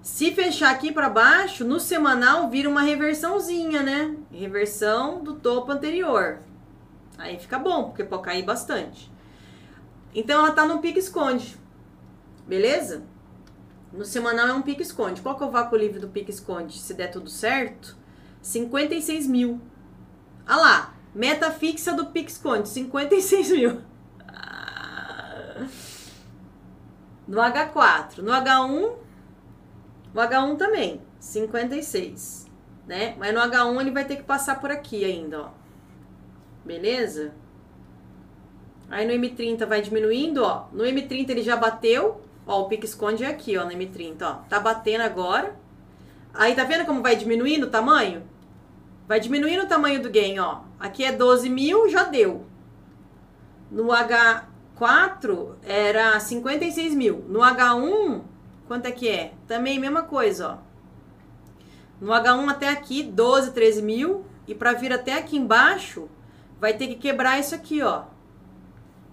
[0.01, 4.15] Se fechar aqui para baixo, no semanal vira uma reversãozinha, né?
[4.31, 6.39] Reversão do topo anterior.
[7.17, 9.10] Aí fica bom, porque pode cair bastante.
[10.13, 11.57] Então ela tá no pique-esconde.
[12.47, 13.03] Beleza?
[13.91, 15.21] No semanal é um pique-esconde.
[15.21, 16.79] Qual que é o vácuo livre do pique-esconde?
[16.79, 17.97] Se der tudo certo,
[18.41, 19.61] 56 mil.
[20.45, 23.81] Ah lá, meta fixa do pique-esconde, 56 mil.
[27.27, 28.17] No H4.
[28.17, 28.93] No H1,
[30.13, 32.47] o H1 também, 56,
[32.87, 33.15] né?
[33.17, 35.49] Mas no H1 ele vai ter que passar por aqui ainda, ó.
[36.65, 37.33] Beleza?
[38.91, 40.67] Aí no M30 vai diminuindo, ó.
[40.71, 44.33] No M30 ele já bateu, ó, o pique esconde é aqui, ó, no M30, ó.
[44.47, 45.55] Tá batendo agora.
[46.33, 48.23] Aí tá vendo como vai diminuindo o tamanho?
[49.07, 50.59] Vai diminuindo o tamanho do gain, ó.
[50.79, 52.45] Aqui é 12 mil, já deu.
[53.71, 57.25] No H4 era 56 mil.
[57.27, 58.21] No H1
[58.71, 59.33] Quanto é que é?
[59.49, 60.57] Também mesma coisa, ó.
[61.99, 64.25] No H1 até aqui, 12, 13 mil.
[64.47, 66.07] E para vir até aqui embaixo,
[66.57, 68.03] vai ter que quebrar isso aqui, ó.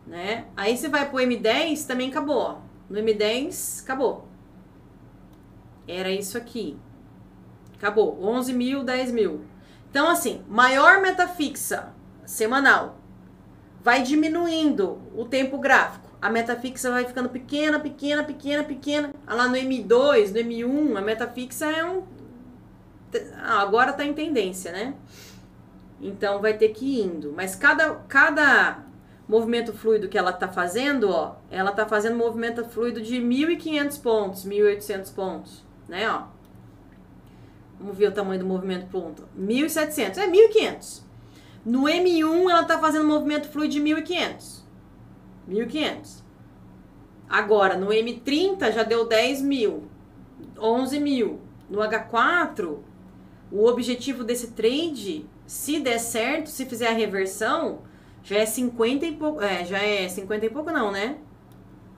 [0.09, 0.47] Né?
[0.57, 2.59] Aí você vai pro M10, também acabou, ó.
[2.89, 4.27] No M10, acabou.
[5.87, 6.79] Era isso aqui.
[7.77, 8.19] Acabou.
[8.23, 9.45] 11 mil, 10 mil.
[9.91, 11.93] Então, assim, maior meta fixa
[12.25, 12.99] semanal
[13.83, 19.15] vai diminuindo o tempo gráfico a meta fixa vai ficando pequena, pequena, pequena, pequena.
[19.27, 22.03] Ah, lá no M2, no M1, a meta fixa é um.
[23.37, 24.95] Ah, agora tá em tendência, né?
[26.01, 27.33] Então vai ter que ir indo.
[27.37, 28.79] Mas cada, cada
[29.29, 34.47] movimento fluido que ela tá fazendo, ó, ela tá fazendo movimento fluido de 1.500 pontos,
[34.47, 36.29] 1.800 pontos, né, ó.
[37.79, 39.29] Vamos ver o tamanho do movimento ponto.
[39.39, 41.03] 1.700, é 1.500.
[41.65, 44.63] No M1 ela tá fazendo movimento fluido de 1.500.
[45.49, 46.23] 1.500.
[47.29, 49.85] Agora, no M30 já deu 10 mil,
[50.59, 51.41] 11 mil.
[51.69, 52.79] No H4,
[53.53, 57.83] o objetivo desse trade, se der certo, se fizer a reversão,
[58.29, 59.41] já é 50 e pouco.
[59.41, 61.17] É, já é 50 e pouco, não, né?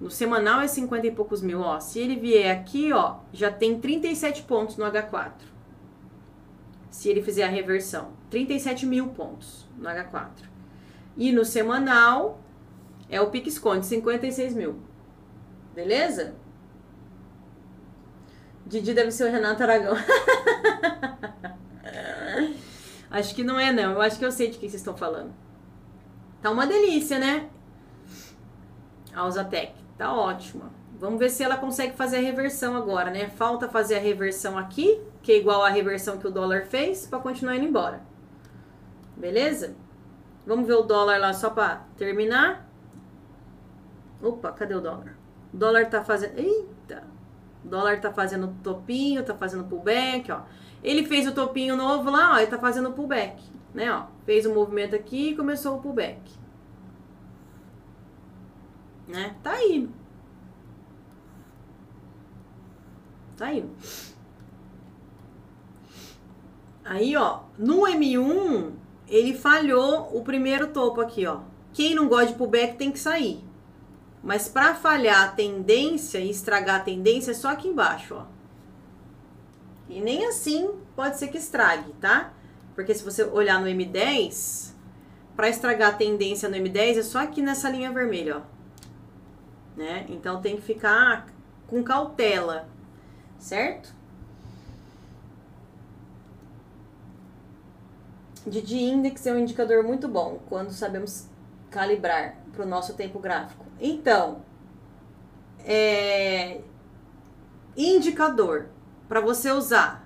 [0.01, 1.81] No semanal é 50 e poucos mil, ó.
[1.81, 5.33] Se ele vier aqui, ó, já tem 37 pontos no H4.
[6.89, 10.29] Se ele fizer a reversão, 37 mil pontos no H4.
[11.17, 12.41] E no semanal,
[13.09, 14.79] é o pique esconde, 56 mil.
[15.75, 16.37] Beleza?
[18.65, 19.97] Didi deve ser o Renato Aragão.
[23.11, 23.95] acho que não é, não.
[23.95, 25.50] Eu acho que eu sei de quem vocês estão falando.
[26.43, 27.49] Tá uma delícia, né?
[29.15, 29.75] A Usatec.
[29.97, 30.71] Tá ótima.
[30.99, 33.29] Vamos ver se ela consegue fazer a reversão agora, né?
[33.29, 37.19] Falta fazer a reversão aqui, que é igual a reversão que o dólar fez, para
[37.19, 38.03] continuar indo embora.
[39.17, 39.75] Beleza?
[40.47, 42.69] Vamos ver o dólar lá só para terminar.
[44.23, 45.17] Opa, cadê o dólar?
[45.53, 46.39] O dólar tá fazendo.
[46.39, 47.03] Eita!
[47.65, 50.43] O dólar tá fazendo topinho, tá fazendo pullback, ó.
[50.83, 53.43] Ele fez o topinho novo lá, ó, ele tá fazendo pullback,
[53.75, 54.07] né, ó.
[54.25, 56.21] Fez um movimento aqui e começou o pullback.
[59.07, 59.35] Né?
[59.43, 59.91] Tá indo.
[63.37, 63.71] Tá indo.
[66.85, 68.73] Aí, ó, no M1,
[69.09, 71.41] ele falhou o primeiro topo aqui, ó.
[71.73, 73.45] Quem não gosta de pullback tem que sair.
[74.23, 78.27] Mas para falhar a tendência e estragar a tendência é só aqui embaixo, ó.
[79.89, 82.33] E nem assim pode ser que estrague, tá?
[82.81, 84.73] Porque se você olhar no M10,
[85.37, 88.41] para estragar a tendência no M10 é só aqui nessa linha vermelha, ó.
[89.77, 90.07] Né?
[90.09, 91.27] Então tem que ficar
[91.67, 92.67] com cautela,
[93.39, 93.95] certo?
[98.47, 101.27] Didi Index é um indicador muito bom quando sabemos
[101.71, 103.67] calibrar para o nosso tempo gráfico.
[103.79, 104.41] Então,
[105.67, 106.63] é,
[107.77, 108.71] indicador
[109.07, 110.00] para você usar.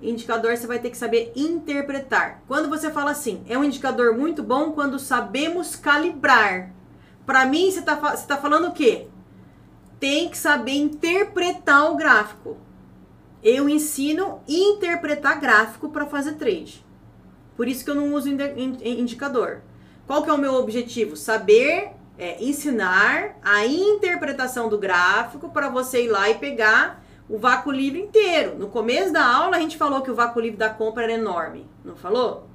[0.00, 2.42] Indicador você vai ter que saber interpretar.
[2.46, 6.72] Quando você fala assim, é um indicador muito bom quando sabemos calibrar.
[7.26, 9.08] Para mim, você está tá falando o quê?
[9.98, 12.56] Tem que saber interpretar o gráfico.
[13.42, 16.84] Eu ensino interpretar gráfico para fazer trade.
[17.56, 19.62] Por isso que eu não uso indicador.
[20.06, 21.16] Qual que é o meu objetivo?
[21.16, 27.70] Saber é, ensinar a interpretação do gráfico para você ir lá e pegar o vácuo
[27.70, 28.56] livre inteiro.
[28.58, 31.66] No começo da aula a gente falou que o vácuo livre da compra era enorme,
[31.84, 32.48] não falou?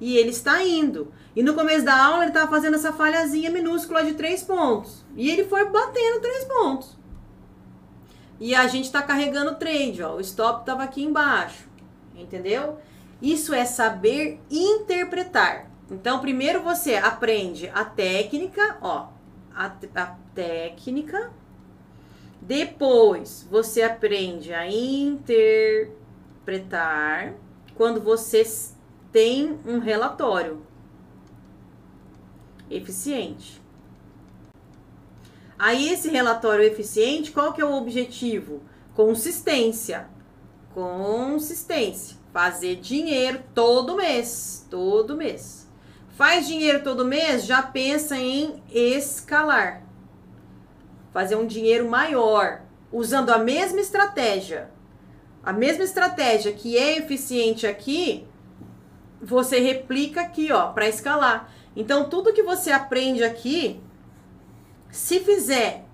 [0.00, 1.12] E ele está indo.
[1.36, 5.04] E no começo da aula ele estava fazendo essa falhazinha minúscula de três pontos.
[5.16, 6.98] E ele foi batendo três pontos.
[8.40, 10.14] E a gente está carregando o trade, ó.
[10.14, 11.68] O stop estava aqui embaixo.
[12.14, 12.78] Entendeu?
[13.20, 15.70] Isso é saber interpretar.
[15.90, 19.08] Então, primeiro você aprende a técnica, ó,
[19.54, 21.30] a, a técnica.
[22.40, 27.34] Depois você aprende a interpretar
[27.74, 28.42] quando você
[29.12, 30.62] tem um relatório.
[32.70, 33.60] eficiente.
[35.58, 38.62] Aí esse relatório eficiente, qual que é o objetivo?
[38.94, 40.08] Consistência.
[40.72, 42.16] Consistência.
[42.32, 45.68] Fazer dinheiro todo mês, todo mês.
[46.16, 49.82] Faz dinheiro todo mês, já pensa em escalar.
[51.12, 52.62] Fazer um dinheiro maior,
[52.92, 54.70] usando a mesma estratégia.
[55.42, 58.26] A mesma estratégia que é eficiente aqui,
[59.20, 61.52] você replica aqui, ó, para escalar.
[61.74, 63.80] Então, tudo que você aprende aqui,
[64.90, 65.84] se fizer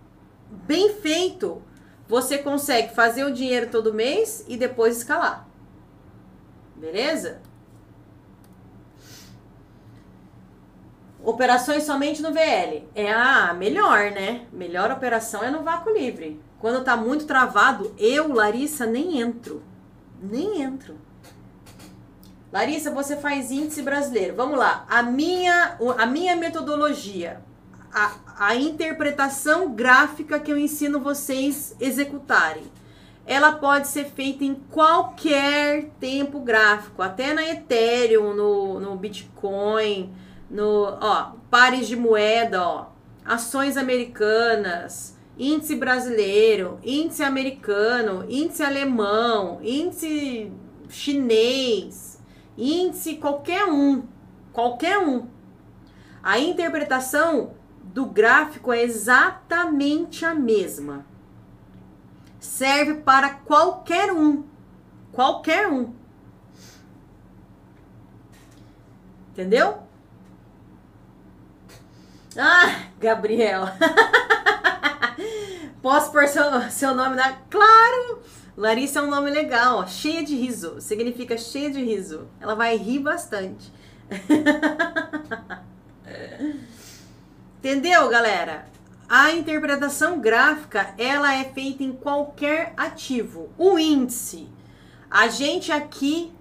[0.50, 1.62] bem feito,
[2.08, 5.46] você consegue fazer o dinheiro todo mês e depois escalar.
[6.76, 7.40] Beleza?
[11.26, 12.84] Operações somente no VL.
[12.94, 14.42] É a melhor, né?
[14.52, 16.40] Melhor operação é no vácuo livre.
[16.60, 19.60] Quando tá muito travado, eu, Larissa, nem entro.
[20.22, 20.96] Nem entro.
[22.52, 24.36] Larissa, você faz índice brasileiro.
[24.36, 24.86] Vamos lá.
[24.88, 27.40] A minha, a minha metodologia,
[27.92, 32.62] a, a interpretação gráfica que eu ensino vocês executarem,
[33.26, 40.14] ela pode ser feita em qualquer tempo gráfico, até na Ethereum, no, no Bitcoin,
[40.48, 42.86] no ó, pares de moeda, ó,
[43.24, 50.52] ações americanas, índice brasileiro, índice americano, índice alemão, índice
[50.88, 52.20] chinês,
[52.56, 54.04] índice qualquer um,
[54.52, 55.26] qualquer um.
[56.22, 61.06] A interpretação do gráfico é exatamente a mesma.
[62.38, 64.44] Serve para qualquer um,
[65.12, 65.92] qualquer um.
[69.32, 69.85] Entendeu?
[72.38, 73.64] Ah, Gabriel.
[75.80, 77.32] Posso pôr seu, seu nome na.
[77.50, 78.20] Claro!
[78.56, 80.80] Larissa é um nome legal, ó, cheia de riso.
[80.80, 82.26] Significa cheia de riso.
[82.40, 83.70] Ela vai rir bastante.
[87.58, 88.66] Entendeu, galera?
[89.08, 93.50] A interpretação gráfica, ela é feita em qualquer ativo.
[93.56, 94.48] O índice.
[95.10, 96.32] A gente aqui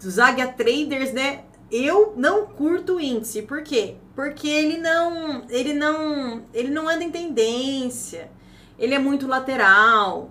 [0.00, 1.44] dos Águia Traders, né?
[1.70, 3.42] Eu não curto índice.
[3.42, 3.96] Por quê?
[4.14, 8.30] Porque ele não, ele não, ele não anda em tendência.
[8.78, 10.30] Ele é muito lateral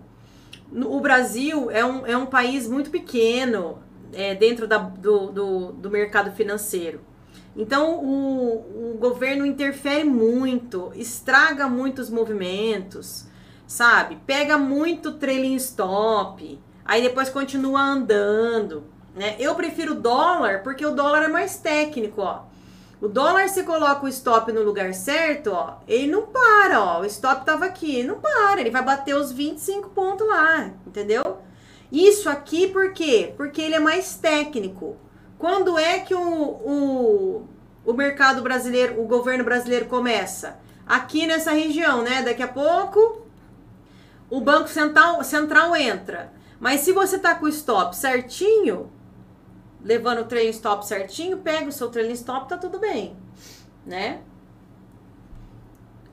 [0.86, 3.78] o Brasil é um, é um país muito pequeno
[4.12, 7.02] é, dentro da, do, do, do, mercado financeiro.
[7.56, 13.28] Então, o, o governo interfere muito, estraga muitos movimentos,
[13.68, 14.18] sabe?
[14.26, 18.86] Pega muito trailing stop, aí depois continua andando.
[19.16, 19.36] Né?
[19.38, 22.46] Eu prefiro dólar porque o dólar é mais técnico, ó.
[23.04, 27.02] O dólar, você coloca o stop no lugar certo, ó, ele não para, ó.
[27.02, 31.40] O stop tava aqui, não para, ele vai bater os 25 pontos lá, entendeu?
[31.92, 33.34] Isso aqui por quê?
[33.36, 34.96] Porque ele é mais técnico.
[35.38, 37.48] Quando é que o, o,
[37.86, 40.58] o mercado brasileiro, o governo brasileiro começa?
[40.88, 42.22] Aqui nessa região, né?
[42.22, 43.28] Daqui a pouco
[44.30, 46.32] o Banco Central, Central entra.
[46.58, 48.90] Mas se você tá com o stop certinho,
[49.84, 53.16] levando o trailing stop certinho, pega o seu trailing stop, tá tudo bem,
[53.86, 54.22] né?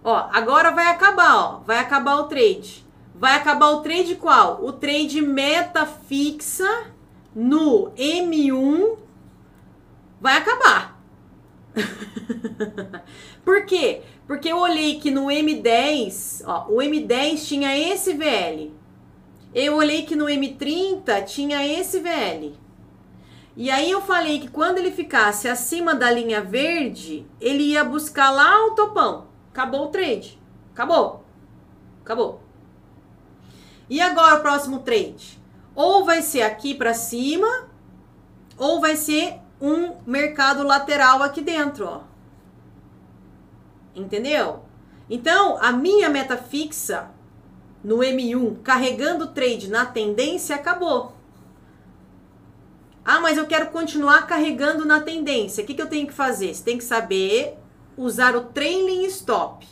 [0.02, 2.86] Ó, agora vai acabar, ó, vai acabar o trade.
[3.14, 4.64] Vai acabar o trade qual?
[4.64, 6.90] O trade meta fixa
[7.34, 8.96] no M1
[10.20, 10.98] vai acabar.
[13.44, 14.02] Por quê?
[14.26, 18.72] Porque eu olhei que no M10, ó, o M10 tinha esse VL.
[19.54, 22.54] Eu olhei que no M30 tinha esse VL.
[23.56, 28.30] E aí eu falei que quando ele ficasse acima da linha verde, ele ia buscar
[28.30, 29.26] lá o topão.
[29.50, 30.40] Acabou o trade.
[30.72, 31.24] Acabou.
[32.02, 32.40] Acabou.
[33.88, 35.40] E agora o próximo trade?
[35.74, 37.68] Ou vai ser aqui para cima,
[38.56, 42.00] ou vai ser um mercado lateral aqui dentro, ó.
[43.94, 44.62] Entendeu?
[45.08, 47.10] Então, a minha meta fixa
[47.82, 51.12] no M1, carregando o trade na tendência, acabou.
[53.12, 55.64] Ah, mas eu quero continuar carregando na tendência.
[55.64, 56.54] O que, que eu tenho que fazer?
[56.54, 57.58] Você tem que saber
[57.96, 59.66] usar o trailing stop.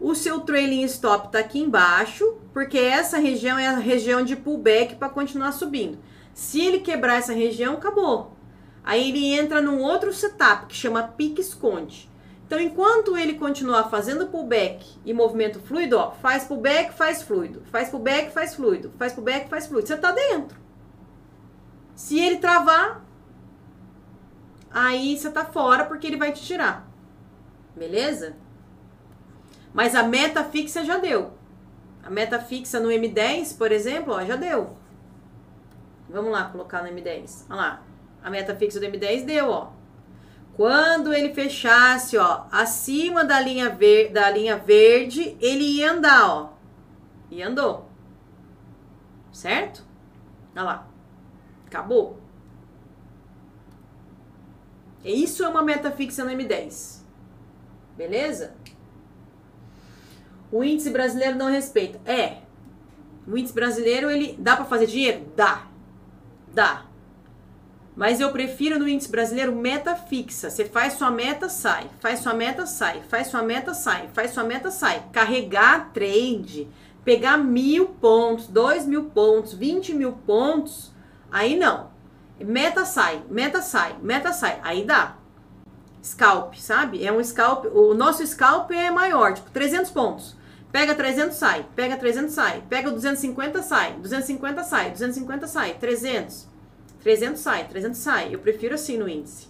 [0.00, 4.96] O seu trailing stop está aqui embaixo, porque essa região é a região de pullback
[4.96, 6.00] para continuar subindo.
[6.32, 8.36] Se ele quebrar essa região, acabou.
[8.82, 12.10] Aí ele entra num outro setup que chama pique esconde.
[12.44, 17.88] Então, enquanto ele continuar fazendo pullback e movimento fluido, ó, faz pullback, faz fluido, faz
[17.88, 19.86] pullback, faz fluido, faz pullback, faz fluido.
[19.86, 20.63] Você está dentro.
[21.94, 23.04] Se ele travar,
[24.70, 26.88] aí você tá fora porque ele vai te tirar.
[27.76, 28.36] Beleza?
[29.72, 31.32] Mas a meta fixa já deu.
[32.02, 34.76] A meta fixa no M10, por exemplo, ó, já deu.
[36.08, 37.46] Vamos lá colocar no M10.
[37.48, 37.82] Olha lá.
[38.22, 39.72] A meta fixa do M10 deu, ó.
[40.56, 46.52] Quando ele fechasse, ó, acima da linha, ver, da linha verde, ele ia andar, ó.
[47.30, 47.88] E andou.
[49.32, 49.84] Certo?
[50.54, 50.93] Olha lá.
[51.74, 52.20] Acabou.
[55.04, 57.00] Isso é uma meta fixa no M10.
[57.96, 58.54] Beleza?
[60.52, 62.00] O índice brasileiro não respeita.
[62.08, 62.42] É.
[63.26, 65.26] O índice brasileiro, ele dá para fazer dinheiro?
[65.34, 65.66] Dá.
[66.52, 66.86] Dá.
[67.96, 70.50] Mas eu prefiro no índice brasileiro meta fixa.
[70.50, 71.90] Você faz sua meta, sai.
[71.98, 73.02] Faz sua meta, sai.
[73.08, 74.08] Faz sua meta, sai.
[74.14, 75.02] Faz sua meta, sai.
[75.12, 76.68] Carregar trade,
[77.04, 80.93] pegar mil pontos, dois mil pontos, vinte mil pontos,
[81.34, 81.90] aí não.
[82.40, 84.60] Meta sai, meta sai, meta sai.
[84.62, 85.16] Aí dá.
[86.02, 87.04] Scalp, sabe?
[87.04, 87.66] É um scalp.
[87.74, 90.36] O nosso scalp é maior, tipo 300 pontos.
[90.72, 91.66] Pega 300, sai.
[91.76, 92.62] Pega 300, sai.
[92.68, 93.94] Pega 250, sai.
[94.00, 94.90] 250, sai.
[94.90, 95.74] 250, sai.
[95.74, 96.48] 300.
[97.00, 98.34] 300 sai, 300 sai.
[98.34, 99.46] Eu prefiro assim no índice.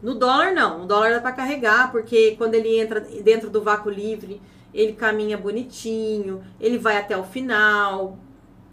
[0.00, 0.80] No dólar, não.
[0.80, 4.40] No dólar dá para carregar, porque quando ele entra dentro do vácuo livre,
[4.72, 8.18] ele caminha bonitinho, ele vai até o final.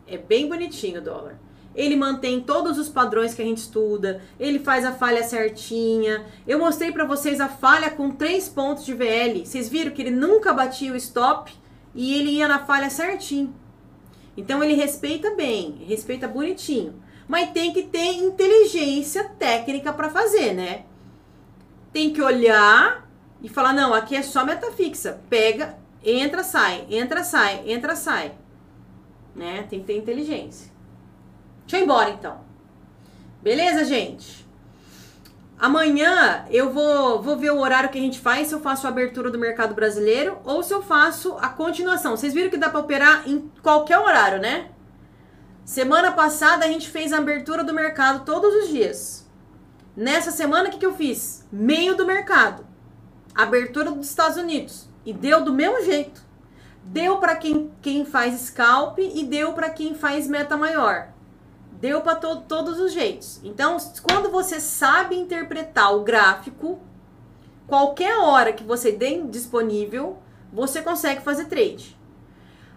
[0.06, 1.40] É bem bonitinho o dólar.
[1.76, 6.26] Ele mantém todos os padrões que a gente estuda, ele faz a falha certinha.
[6.48, 9.46] Eu mostrei para vocês a falha com 3 pontos de VL.
[9.46, 11.54] Vocês viram que ele nunca batia o stop
[11.96, 13.54] e ele ia na falha certinho.
[14.38, 20.86] Então ele respeita bem, respeita bonitinho mas tem que ter inteligência técnica para fazer, né?
[21.92, 23.08] Tem que olhar
[23.42, 25.22] e falar: não, aqui é só meta fixa.
[25.30, 28.34] Pega, entra, sai, entra, sai, entra, sai.
[29.36, 29.66] Né?
[29.70, 30.72] Tem que ter inteligência.
[31.64, 32.42] Deixa eu ir embora então.
[33.42, 34.44] Beleza, gente?
[35.60, 38.90] Amanhã eu vou, vou ver o horário que a gente faz, se eu faço a
[38.90, 42.18] abertura do mercado brasileiro ou se eu faço a continuação.
[42.18, 44.70] Vocês viram que dá para operar em qualquer horário, né?
[45.64, 49.26] Semana passada a gente fez a abertura do mercado todos os dias.
[49.96, 51.48] Nessa semana, o que, que eu fiz?
[51.50, 52.66] Meio do mercado.
[53.34, 54.90] Abertura dos Estados Unidos.
[55.06, 56.22] E deu do mesmo jeito.
[56.84, 61.13] Deu para quem, quem faz scalp e deu para quem faz meta maior.
[61.84, 63.42] Deu para to todos os jeitos.
[63.44, 66.80] Então, quando você sabe interpretar o gráfico,
[67.68, 70.18] qualquer hora que você tem disponível,
[70.50, 72.00] você consegue fazer trade.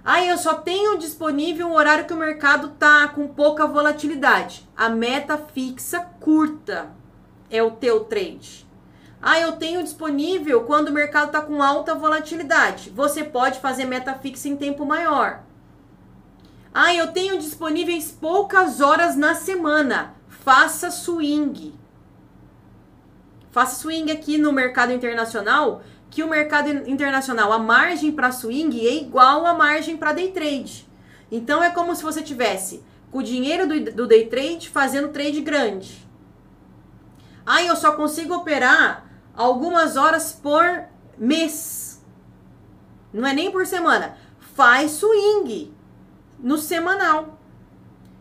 [0.05, 4.69] Ah, eu só tenho disponível um horário que o mercado tá com pouca volatilidade.
[4.77, 6.91] A meta fixa curta
[7.49, 8.67] é o teu trade.
[9.23, 12.91] Ah, eu tenho disponível quando o mercado está com alta volatilidade.
[12.91, 15.45] Você pode fazer meta fixa em tempo maior.
[16.79, 20.15] Ah, eu tenho disponíveis poucas horas na semana.
[20.29, 21.75] Faça swing.
[23.51, 25.81] Faça swing aqui no mercado internacional
[26.11, 30.87] que o mercado internacional, a margem para swing é igual à margem para day trade.
[31.33, 35.41] Então é como se você tivesse com o dinheiro do, do day trade fazendo trade
[35.41, 36.07] grande.
[37.47, 40.85] Aí eu só consigo operar algumas horas por
[41.17, 42.05] mês.
[43.15, 44.19] Não é nem por semana.
[44.55, 45.75] Faz swing
[46.39, 47.39] no semanal.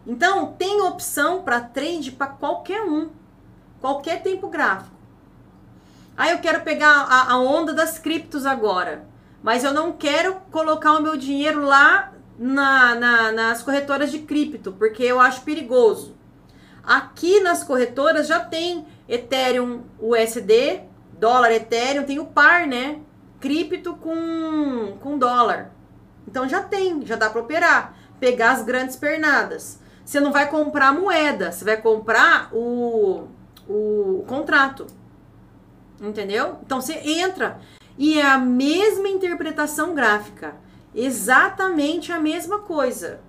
[0.06, 3.10] Então tem opção para trade para qualquer um,
[3.82, 4.96] qualquer tempo gráfico.
[6.18, 9.06] Ah, eu quero pegar a, a onda das criptos agora,
[9.44, 14.72] mas eu não quero colocar o meu dinheiro lá na, na, nas corretoras de cripto,
[14.72, 16.16] porque eu acho perigoso.
[16.84, 20.82] Aqui nas corretoras já tem Ethereum USD,
[21.14, 23.00] dólar Ethereum, tem o par, né?
[23.40, 25.72] Cripto com, com dólar.
[26.28, 27.98] Então já tem, já dá para operar.
[28.26, 29.80] Pegar as grandes pernadas.
[30.03, 33.27] Você não vai comprar moeda, você vai comprar o,
[33.69, 34.88] o contrato.
[36.02, 36.57] Entendeu?
[36.65, 37.60] Então você entra
[37.95, 40.56] e é a mesma interpretação gráfica.
[40.95, 43.22] Exatamente a mesma coisa.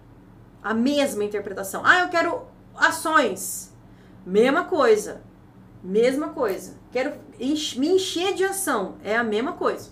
[0.62, 1.82] A mesma interpretação.
[1.84, 3.76] Ah, eu quero ações.
[4.24, 5.20] Mesma coisa.
[5.84, 6.78] Mesma coisa.
[6.90, 8.94] Quero me encher de ação.
[9.04, 9.90] É a mesma coisa.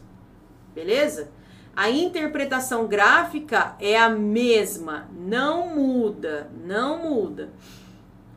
[0.75, 1.29] Beleza?
[1.77, 5.09] A interpretação gráfica é a mesma.
[5.13, 6.51] Não muda.
[6.65, 7.51] Não muda.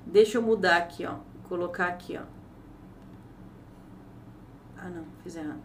[0.05, 1.15] Deixa eu mudar aqui, ó.
[1.47, 2.23] Colocar aqui, ó.
[4.77, 5.61] Ah, não, fiz errado.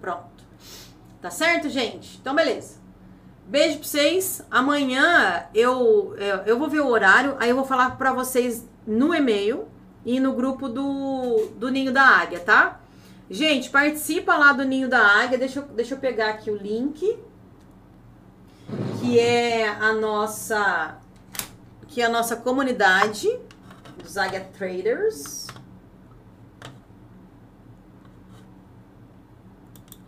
[0.00, 0.44] Pronto.
[1.20, 2.18] Tá certo, gente?
[2.18, 2.78] Então, beleza.
[3.46, 4.42] Beijo pra vocês.
[4.50, 9.14] Amanhã eu, eu, eu vou ver o horário, aí eu vou falar pra vocês no
[9.14, 9.68] e-mail
[10.06, 12.80] e no grupo do, do Ninho da Águia, tá?
[13.28, 15.36] Gente, participa lá do Ninho da Águia.
[15.36, 17.18] Deixa eu, deixa eu pegar aqui o link.
[19.00, 20.98] Que é a nossa
[21.88, 23.28] que é a nossa comunidade
[24.00, 25.48] dos Águia Traders.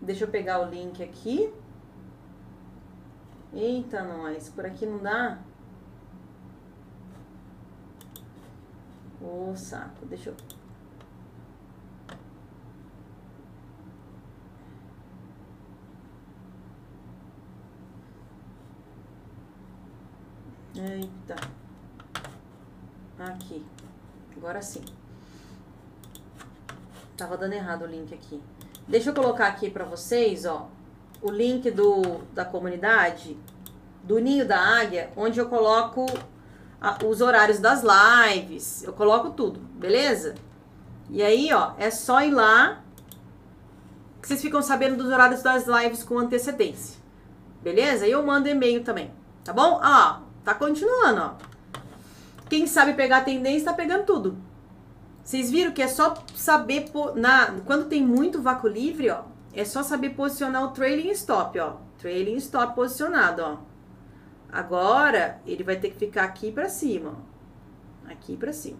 [0.01, 1.53] Deixa eu pegar o link aqui.
[3.53, 4.49] Eita, nós.
[4.49, 5.39] Por aqui não dá?
[9.20, 10.07] Ô, saco.
[10.07, 10.36] Deixa eu...
[20.77, 21.35] Eita.
[23.19, 23.66] Aqui.
[24.36, 24.85] Agora sim.
[27.16, 28.40] Tava dando errado o link aqui.
[28.86, 30.70] Deixa eu colocar aqui pra vocês, ó,
[31.20, 33.36] o link do, da comunidade,
[34.05, 36.07] do Ninho da Águia, onde eu coloco
[36.81, 38.83] a, os horários das lives.
[38.83, 40.35] Eu coloco tudo, beleza?
[41.11, 42.83] E aí, ó, é só ir lá
[44.21, 47.01] que vocês ficam sabendo dos horários das lives com antecedência.
[47.63, 48.07] Beleza?
[48.07, 49.11] E eu mando e-mail também.
[49.45, 49.81] Tá bom?
[49.83, 51.49] Ó, tá continuando, ó.
[52.49, 54.39] Quem sabe pegar a tendência tá pegando tudo.
[55.23, 59.83] Vocês viram que é só saber na quando tem muito vácuo livre, ó, é só
[59.83, 61.75] saber posicionar o trailing stop, ó.
[61.99, 63.68] Trailing stop posicionado, ó.
[64.51, 67.16] Agora ele vai ter que ficar aqui para cima.
[68.09, 68.79] Aqui para cima.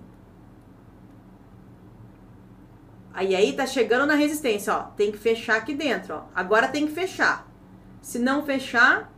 [3.12, 4.82] Aí aí tá chegando na resistência, ó.
[4.97, 6.23] Tem que fechar aqui dentro, ó.
[6.35, 7.47] Agora tem que fechar.
[8.01, 9.12] Se não fechar,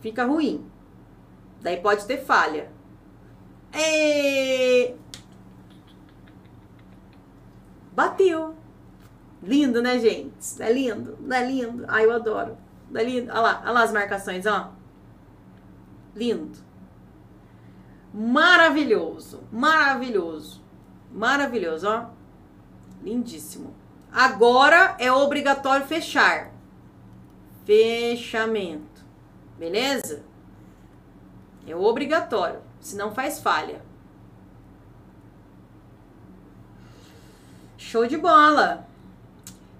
[0.00, 0.70] fica ruim.
[1.62, 2.70] Daí pode ter falha.
[3.74, 4.94] E...
[7.92, 8.54] Bateu.
[9.42, 10.34] Lindo, né, gente?
[10.60, 11.84] É lindo, não é lindo?
[11.88, 12.56] Ai, eu adoro.
[12.90, 13.30] Não é lindo?
[13.32, 14.72] Olha lá, olha lá as marcações, ó.
[16.16, 16.58] Lindo.
[18.12, 20.64] Maravilhoso, maravilhoso,
[21.12, 22.06] maravilhoso, ó.
[23.02, 23.74] Lindíssimo.
[24.10, 26.50] Agora é obrigatório fechar.
[27.66, 29.04] Fechamento.
[29.58, 30.24] Beleza?
[31.66, 33.84] É obrigatório, senão faz falha.
[37.76, 38.88] Show de bola!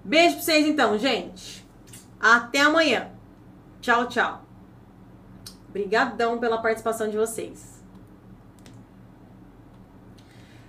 [0.03, 1.67] Beijo pra vocês então, gente.
[2.19, 3.09] Até amanhã.
[3.81, 4.46] Tchau, tchau.
[5.77, 7.76] Obrigadão pela participação de vocês.